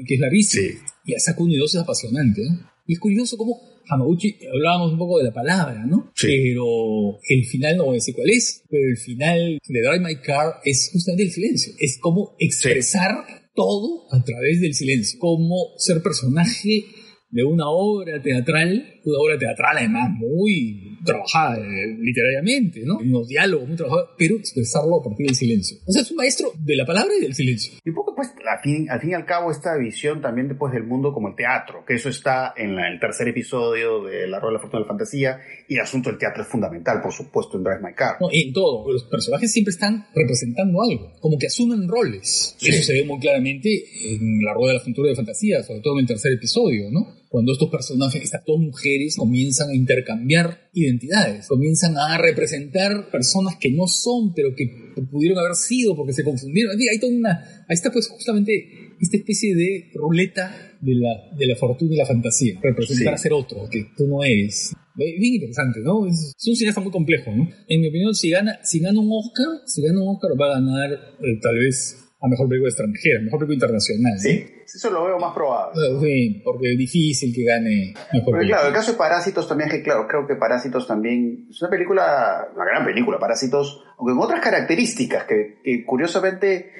que 0.07 0.15
es 0.15 0.21
larguísimo. 0.21 0.69
Sí. 0.69 0.79
Y 1.07 1.15
Asako 1.17 1.43
1 1.43 1.55
y 1.55 1.59
2 1.59 1.75
es 1.75 1.81
apasionante, 1.81 2.41
¿eh? 2.41 2.59
Y 2.87 2.93
es 2.93 3.01
curioso 3.01 3.37
cómo 3.37 3.76
Hamaguchi, 3.89 4.39
hablábamos 4.53 4.93
un 4.93 4.99
poco 4.99 5.19
de 5.19 5.25
la 5.25 5.33
palabra, 5.33 5.85
¿no? 5.87 6.13
Sí. 6.15 6.29
Pero 6.29 7.19
el 7.29 7.45
final 7.45 7.77
no 7.77 7.85
voy 7.85 7.95
a 7.95 8.01
decir 8.01 8.15
cuál 8.15 8.31
es, 8.31 8.65
pero 8.69 8.89
el 8.89 8.97
final 8.97 9.59
de 9.67 9.81
Drive 9.81 10.01
My 10.01 10.17
Car 10.21 10.61
es 10.65 10.91
justamente 10.93 11.25
el 11.25 11.31
silencio. 11.31 11.73
Es 11.79 11.99
como 12.01 12.35
expresar 12.39 13.15
todo 13.55 14.07
a 14.13 14.23
través 14.25 14.61
del 14.61 14.75
silencio. 14.75 15.19
Como 15.19 15.75
ser 15.79 16.03
personaje 16.03 16.85
de 17.31 17.45
una 17.45 17.69
obra 17.69 18.23
teatral, 18.23 18.96
una 19.07 19.19
obra 19.19 19.39
teatral 19.39 19.77
además 19.79 20.11
muy 20.19 20.99
trabajada 21.05 21.57
eh, 21.59 21.97
literariamente, 22.01 22.83
¿no? 22.85 22.99
Unos 22.99 23.29
diálogos 23.29 23.69
muy 23.69 23.77
trabajados, 23.77 24.11
pero 24.19 24.37
expresarlo 24.37 25.01
a 25.01 25.05
partir 25.05 25.27
del 25.27 25.37
silencio. 25.37 25.79
O 25.87 25.93
sea, 25.93 26.03
es 26.03 26.11
un 26.11 26.17
maestro 26.17 26.53
de 26.59 26.77
la 26.77 26.85
palabra 26.85 27.13
y 27.19 27.23
del 27.23 27.35
silencio. 27.35 27.75
Y 27.85 27.91
un 27.91 27.95
poco, 27.95 28.15
pues, 28.15 28.29
al 28.29 28.61
fin, 28.63 28.91
al 28.91 29.01
fin 29.01 29.11
y 29.11 29.15
al 29.15 29.25
cabo, 29.25 29.51
esta 29.51 29.77
visión 29.77 30.21
también 30.21 30.49
después 30.49 30.73
del 30.73 30.85
mundo 30.85 31.13
como 31.13 31.29
el 31.29 31.37
teatro, 31.37 31.85
que 31.87 31.95
eso 31.95 32.09
está 32.09 32.53
en 32.57 32.79
el 32.79 32.99
tercer 33.01 33.29
episodio 33.29 34.05
de 34.05 34.27
La 34.27 34.41
Rueda 34.41 34.53
de 34.53 34.55
la 34.55 34.61
Fortuna 34.61 34.81
de 34.81 34.85
la 34.85 34.89
Fantasía, 34.89 35.39
y 35.69 35.75
el 35.75 35.81
asunto 35.81 36.11
del 36.11 36.19
teatro 36.19 36.43
es 36.43 36.49
fundamental, 36.49 37.01
por 37.01 37.13
supuesto, 37.13 37.57
en 37.57 37.65
Drive 37.65 37.81
My 37.83 37.95
Car. 37.95 38.17
No, 38.21 38.29
en 38.33 38.53
todo. 38.53 38.91
Los 38.91 39.05
personajes 39.05 39.53
siempre 39.53 39.71
están 39.71 40.07
representando 40.15 40.83
algo, 40.83 41.13
como 41.21 41.39
que 41.39 41.47
asumen 41.47 41.89
roles. 41.89 42.57
Eso 42.61 42.83
se 42.83 42.93
ve 42.93 43.05
muy 43.05 43.21
claramente 43.21 43.69
en 44.05 44.43
La 44.43 44.53
Rueda 44.53 44.73
de 44.73 44.79
la 44.79 44.85
Fortuna 44.85 45.07
de 45.07 45.13
la 45.13 45.17
Fantasía, 45.17 45.63
sobre 45.63 45.81
todo 45.81 45.95
en 45.95 46.01
el 46.01 46.07
tercer 46.07 46.33
episodio, 46.33 46.91
¿no? 46.91 47.07
Cuando 47.37 47.53
estos 47.53 47.69
personajes, 47.69 48.23
estas 48.23 48.47
dos 48.47 48.59
mujeres, 48.59 49.15
comienzan 49.19 49.69
a 49.69 49.75
intercambiar 49.75 50.71
identidades, 50.73 51.47
comienzan 51.47 51.95
a 51.99 52.17
representar 52.17 53.11
personas 53.11 53.57
que 53.61 53.71
no 53.73 53.87
son, 53.89 54.33
pero 54.33 54.55
que 54.57 54.65
pudieron 55.11 55.39
haber 55.41 55.55
sido 55.55 55.95
porque 55.95 56.15
se 56.15 56.25
confundieron. 56.25 56.73
Hay 56.91 56.99
toda 56.99 57.13
una, 57.13 57.67
ahí 57.69 57.75
está 57.75 57.93
pues 57.93 58.09
justamente 58.09 58.95
esta 58.99 59.19
especie 59.19 59.55
de 59.55 59.91
ruleta 59.93 60.79
de 60.81 60.95
la, 60.95 61.37
de 61.37 61.47
la 61.47 61.57
fortuna 61.57 61.93
y 61.93 61.99
la 61.99 62.07
fantasía, 62.07 62.59
representar 62.63 63.13
a 63.13 63.19
ser 63.19 63.35
otro, 63.35 63.69
que 63.71 63.85
tú 63.95 64.07
no 64.07 64.25
eres. 64.25 64.73
Bien 64.95 65.35
interesante, 65.35 65.81
¿no? 65.81 66.07
Es, 66.07 66.33
un 66.47 66.57
cineasta 66.57 66.81
muy 66.81 66.91
complejo, 66.91 67.33
¿no? 67.37 67.51
En 67.69 67.83
mi 67.83 67.89
opinión, 67.89 68.15
si 68.15 68.31
gana, 68.31 68.61
si 68.65 68.79
gana 68.81 68.99
un 68.99 69.11
Oscar, 69.13 69.61
si 69.67 69.83
gana 69.83 70.03
un 70.03 70.09
Oscar 70.09 70.31
va 70.41 70.47
a 70.47 70.55
ganar 70.59 70.91
eh, 70.91 71.39
tal 71.43 71.59
vez 71.59 72.06
a 72.27 72.31
mejor 72.31 72.49
película 72.49 72.69
extranjera, 72.69 73.21
mejor 73.23 73.39
película 73.41 73.55
internacional. 73.55 74.19
Sí, 74.19 74.47
eso 74.65 74.91
lo 74.91 75.05
veo 75.05 75.19
más 75.19 75.33
probable. 75.35 75.81
Sí, 76.01 76.43
porque 76.45 76.73
es 76.73 76.79
difícil 76.79 77.35
que 77.35 77.45
gane 77.45 77.95
mejor 78.13 78.35
Pero 78.39 78.49
claro, 78.49 78.69
el 78.69 78.75
caso 78.75 78.93
de 78.93 78.99
Parásitos 78.99 79.49
también, 79.49 79.71
que 79.71 79.83
claro, 79.83 80.07
creo 80.09 80.27
que 80.27 80.35
Parásitos 80.37 80.87
también 80.87 81.47
es 81.49 81.63
una 81.63 81.71
película, 81.71 82.49
una 82.55 82.65
gran 82.65 82.85
película, 82.85 83.19
Parásitos, 83.19 83.85
aunque 83.99 84.15
con 84.15 84.25
otras 84.25 84.41
características 84.41 85.25
que, 85.25 85.85
curiosamente 85.87 86.73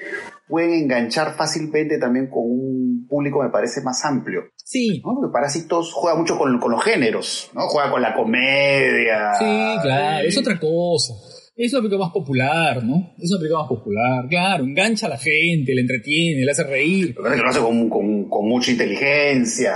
pueden 0.47 0.73
enganchar 0.73 1.35
fácilmente 1.35 1.97
también 1.97 2.27
con 2.27 2.43
un 2.43 3.05
público, 3.09 3.43
me 3.43 3.49
parece, 3.49 3.81
más 3.81 4.03
amplio. 4.05 4.43
Sí. 4.55 5.01
¿no? 5.03 5.15
Porque 5.15 5.33
Parásitos 5.33 5.91
juega 5.93 6.17
mucho 6.17 6.37
con, 6.37 6.59
con 6.59 6.71
los 6.71 6.83
géneros, 6.83 7.51
¿no? 7.53 7.67
Juega 7.67 7.91
con 7.91 8.01
la 8.01 8.13
comedia. 8.13 9.33
Sí, 9.37 9.75
claro, 9.81 10.25
es 10.25 10.37
otra 10.37 10.57
cosa. 10.59 11.13
Es 11.57 11.73
una 11.73 11.81
película 11.81 12.05
más 12.05 12.13
popular, 12.13 12.83
¿no? 12.83 13.15
Es 13.17 13.31
una 13.31 13.39
película 13.39 13.61
más 13.61 13.69
popular, 13.69 14.27
claro, 14.29 14.63
engancha 14.63 15.07
a 15.07 15.09
la 15.09 15.17
gente, 15.17 15.73
le 15.73 15.81
entretiene, 15.81 16.45
le 16.45 16.51
hace 16.51 16.63
reír. 16.63 17.15
Lo 17.17 17.23
que 17.23 17.35
lo 17.35 17.49
hace 17.49 17.59
con, 17.59 17.89
con, 17.89 18.29
con, 18.29 18.47
mucha 18.47 18.69
inteligencia 18.69 19.75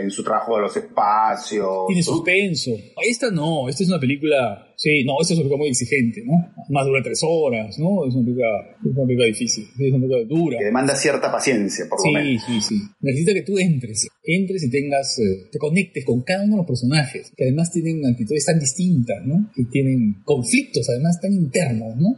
en 0.00 0.10
su 0.10 0.24
trabajo 0.24 0.56
de 0.56 0.62
los 0.62 0.76
espacios. 0.76 1.86
Tiene 1.86 2.02
suspenso. 2.02 2.72
Esta 3.00 3.30
no, 3.30 3.68
esta 3.68 3.84
es 3.84 3.88
una 3.88 4.00
película 4.00 4.71
Sí, 4.82 5.04
no, 5.04 5.12
esa 5.20 5.34
es 5.34 5.38
una 5.38 5.44
película 5.44 5.58
muy 5.58 5.68
exigente, 5.68 6.24
¿no? 6.26 6.32
Más 6.70 6.84
dura 6.84 7.00
tres 7.04 7.20
horas, 7.22 7.78
¿no? 7.78 8.04
Es 8.04 8.16
una 8.16 8.24
película, 8.24 8.48
es 8.80 8.90
una 8.90 9.06
película 9.06 9.26
difícil, 9.28 9.68
es 9.78 9.92
una 9.92 10.04
película 10.04 10.24
dura. 10.24 10.58
Que 10.58 10.64
demanda 10.64 10.96
cierta 10.96 11.30
paciencia, 11.30 11.86
por 11.88 12.04
lo 12.04 12.12
menos. 12.12 12.42
Sí, 12.44 12.60
sí, 12.60 12.74
sí. 12.74 12.82
Necesita 13.00 13.32
que 13.32 13.42
tú 13.42 13.60
entres, 13.60 14.08
entres 14.24 14.64
y 14.64 14.70
tengas, 14.70 15.16
eh, 15.20 15.46
te 15.52 15.58
conectes 15.60 16.04
con 16.04 16.22
cada 16.22 16.42
uno 16.42 16.54
de 16.54 16.62
los 16.62 16.66
personajes, 16.66 17.30
que 17.36 17.44
además 17.44 17.70
tienen 17.70 18.04
actitudes 18.04 18.44
tan 18.44 18.58
distintas, 18.58 19.24
¿no? 19.24 19.52
Que 19.54 19.66
tienen 19.70 20.20
conflictos 20.24 20.88
además 20.90 21.20
tan 21.20 21.32
internos, 21.32 21.94
¿no? 21.96 22.16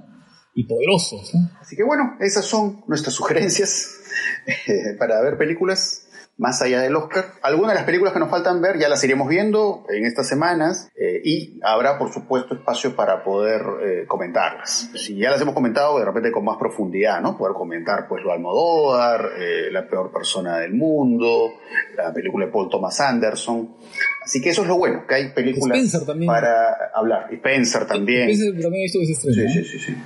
Y 0.55 0.64
poderosos, 0.64 1.35
¿no? 1.35 1.50
Así 1.61 1.77
que 1.77 1.83
bueno, 1.83 2.16
esas 2.20 2.46
son 2.46 2.81
nuestras 2.88 3.14
sugerencias 3.14 3.90
eh, 4.68 4.96
para 4.98 5.20
ver 5.20 5.37
películas 5.37 6.07
más 6.37 6.61
allá 6.62 6.81
del 6.81 6.97
Oscar. 6.97 7.27
Algunas 7.42 7.73
de 7.73 7.75
las 7.77 7.85
películas 7.85 8.12
que 8.12 8.18
nos 8.18 8.31
faltan 8.31 8.61
ver 8.61 8.79
ya 8.79 8.88
las 8.88 9.03
iremos 9.05 9.29
viendo 9.29 9.85
en 9.88 10.05
estas 10.05 10.29
semanas 10.29 10.88
eh, 10.97 11.20
y 11.25 11.61
habrá 11.62 11.99
por 11.99 12.12
supuesto 12.12 12.55
espacio 12.55 12.97
para 12.97 13.23
poder 13.23 13.62
eh, 13.83 14.07
comentarlas. 14.07 14.90
Si 14.94 15.16
ya 15.16 15.31
las 15.31 15.40
hemos 15.40 15.55
comentado, 15.55 15.99
de 15.99 16.05
repente 16.05 16.33
con 16.33 16.44
más 16.44 16.57
profundidad, 16.59 17.20
¿no? 17.20 17.38
Poder 17.38 17.55
comentar 17.55 18.09
pues 18.09 18.23
lo 18.25 18.33
Almodóvar, 18.33 19.31
eh, 19.38 19.70
La 19.70 19.88
peor 19.88 20.12
persona 20.12 20.59
del 20.59 20.75
mundo, 20.75 21.55
la 21.97 22.12
película 22.12 22.47
de 22.47 22.53
Paul 22.53 22.68
Thomas 22.68 23.01
Anderson. 23.01 23.77
Así 24.23 24.40
que 24.40 24.51
eso 24.51 24.62
es 24.62 24.68
lo 24.68 24.77
bueno, 24.77 25.07
que 25.07 25.14
hay 25.14 25.29
películas 25.31 26.05
para 26.27 26.90
hablar. 26.94 27.29
Y 27.31 27.37
Spencer 27.37 27.87
también. 27.87 28.31
Spencer 28.31 28.62
también 28.62 28.88
sí, 28.88 29.07
sí, 29.07 29.64
sí, 29.64 29.79
sí. 29.79 29.97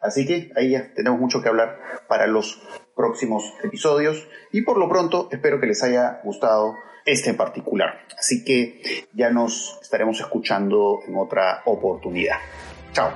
Así 0.00 0.26
que 0.26 0.50
ahí 0.54 0.70
ya 0.70 0.92
tenemos 0.94 1.18
mucho 1.18 1.42
que 1.42 1.48
hablar 1.48 1.78
para 2.08 2.26
los 2.26 2.60
próximos 2.94 3.52
episodios 3.62 4.26
y 4.52 4.62
por 4.62 4.78
lo 4.78 4.88
pronto 4.88 5.28
espero 5.30 5.60
que 5.60 5.66
les 5.66 5.82
haya 5.82 6.20
gustado 6.24 6.76
este 7.04 7.34
particular. 7.34 8.06
Así 8.18 8.44
que 8.44 9.06
ya 9.12 9.30
nos 9.30 9.78
estaremos 9.82 10.20
escuchando 10.20 11.00
en 11.06 11.16
otra 11.16 11.62
oportunidad. 11.66 12.38
Chao. 12.92 13.10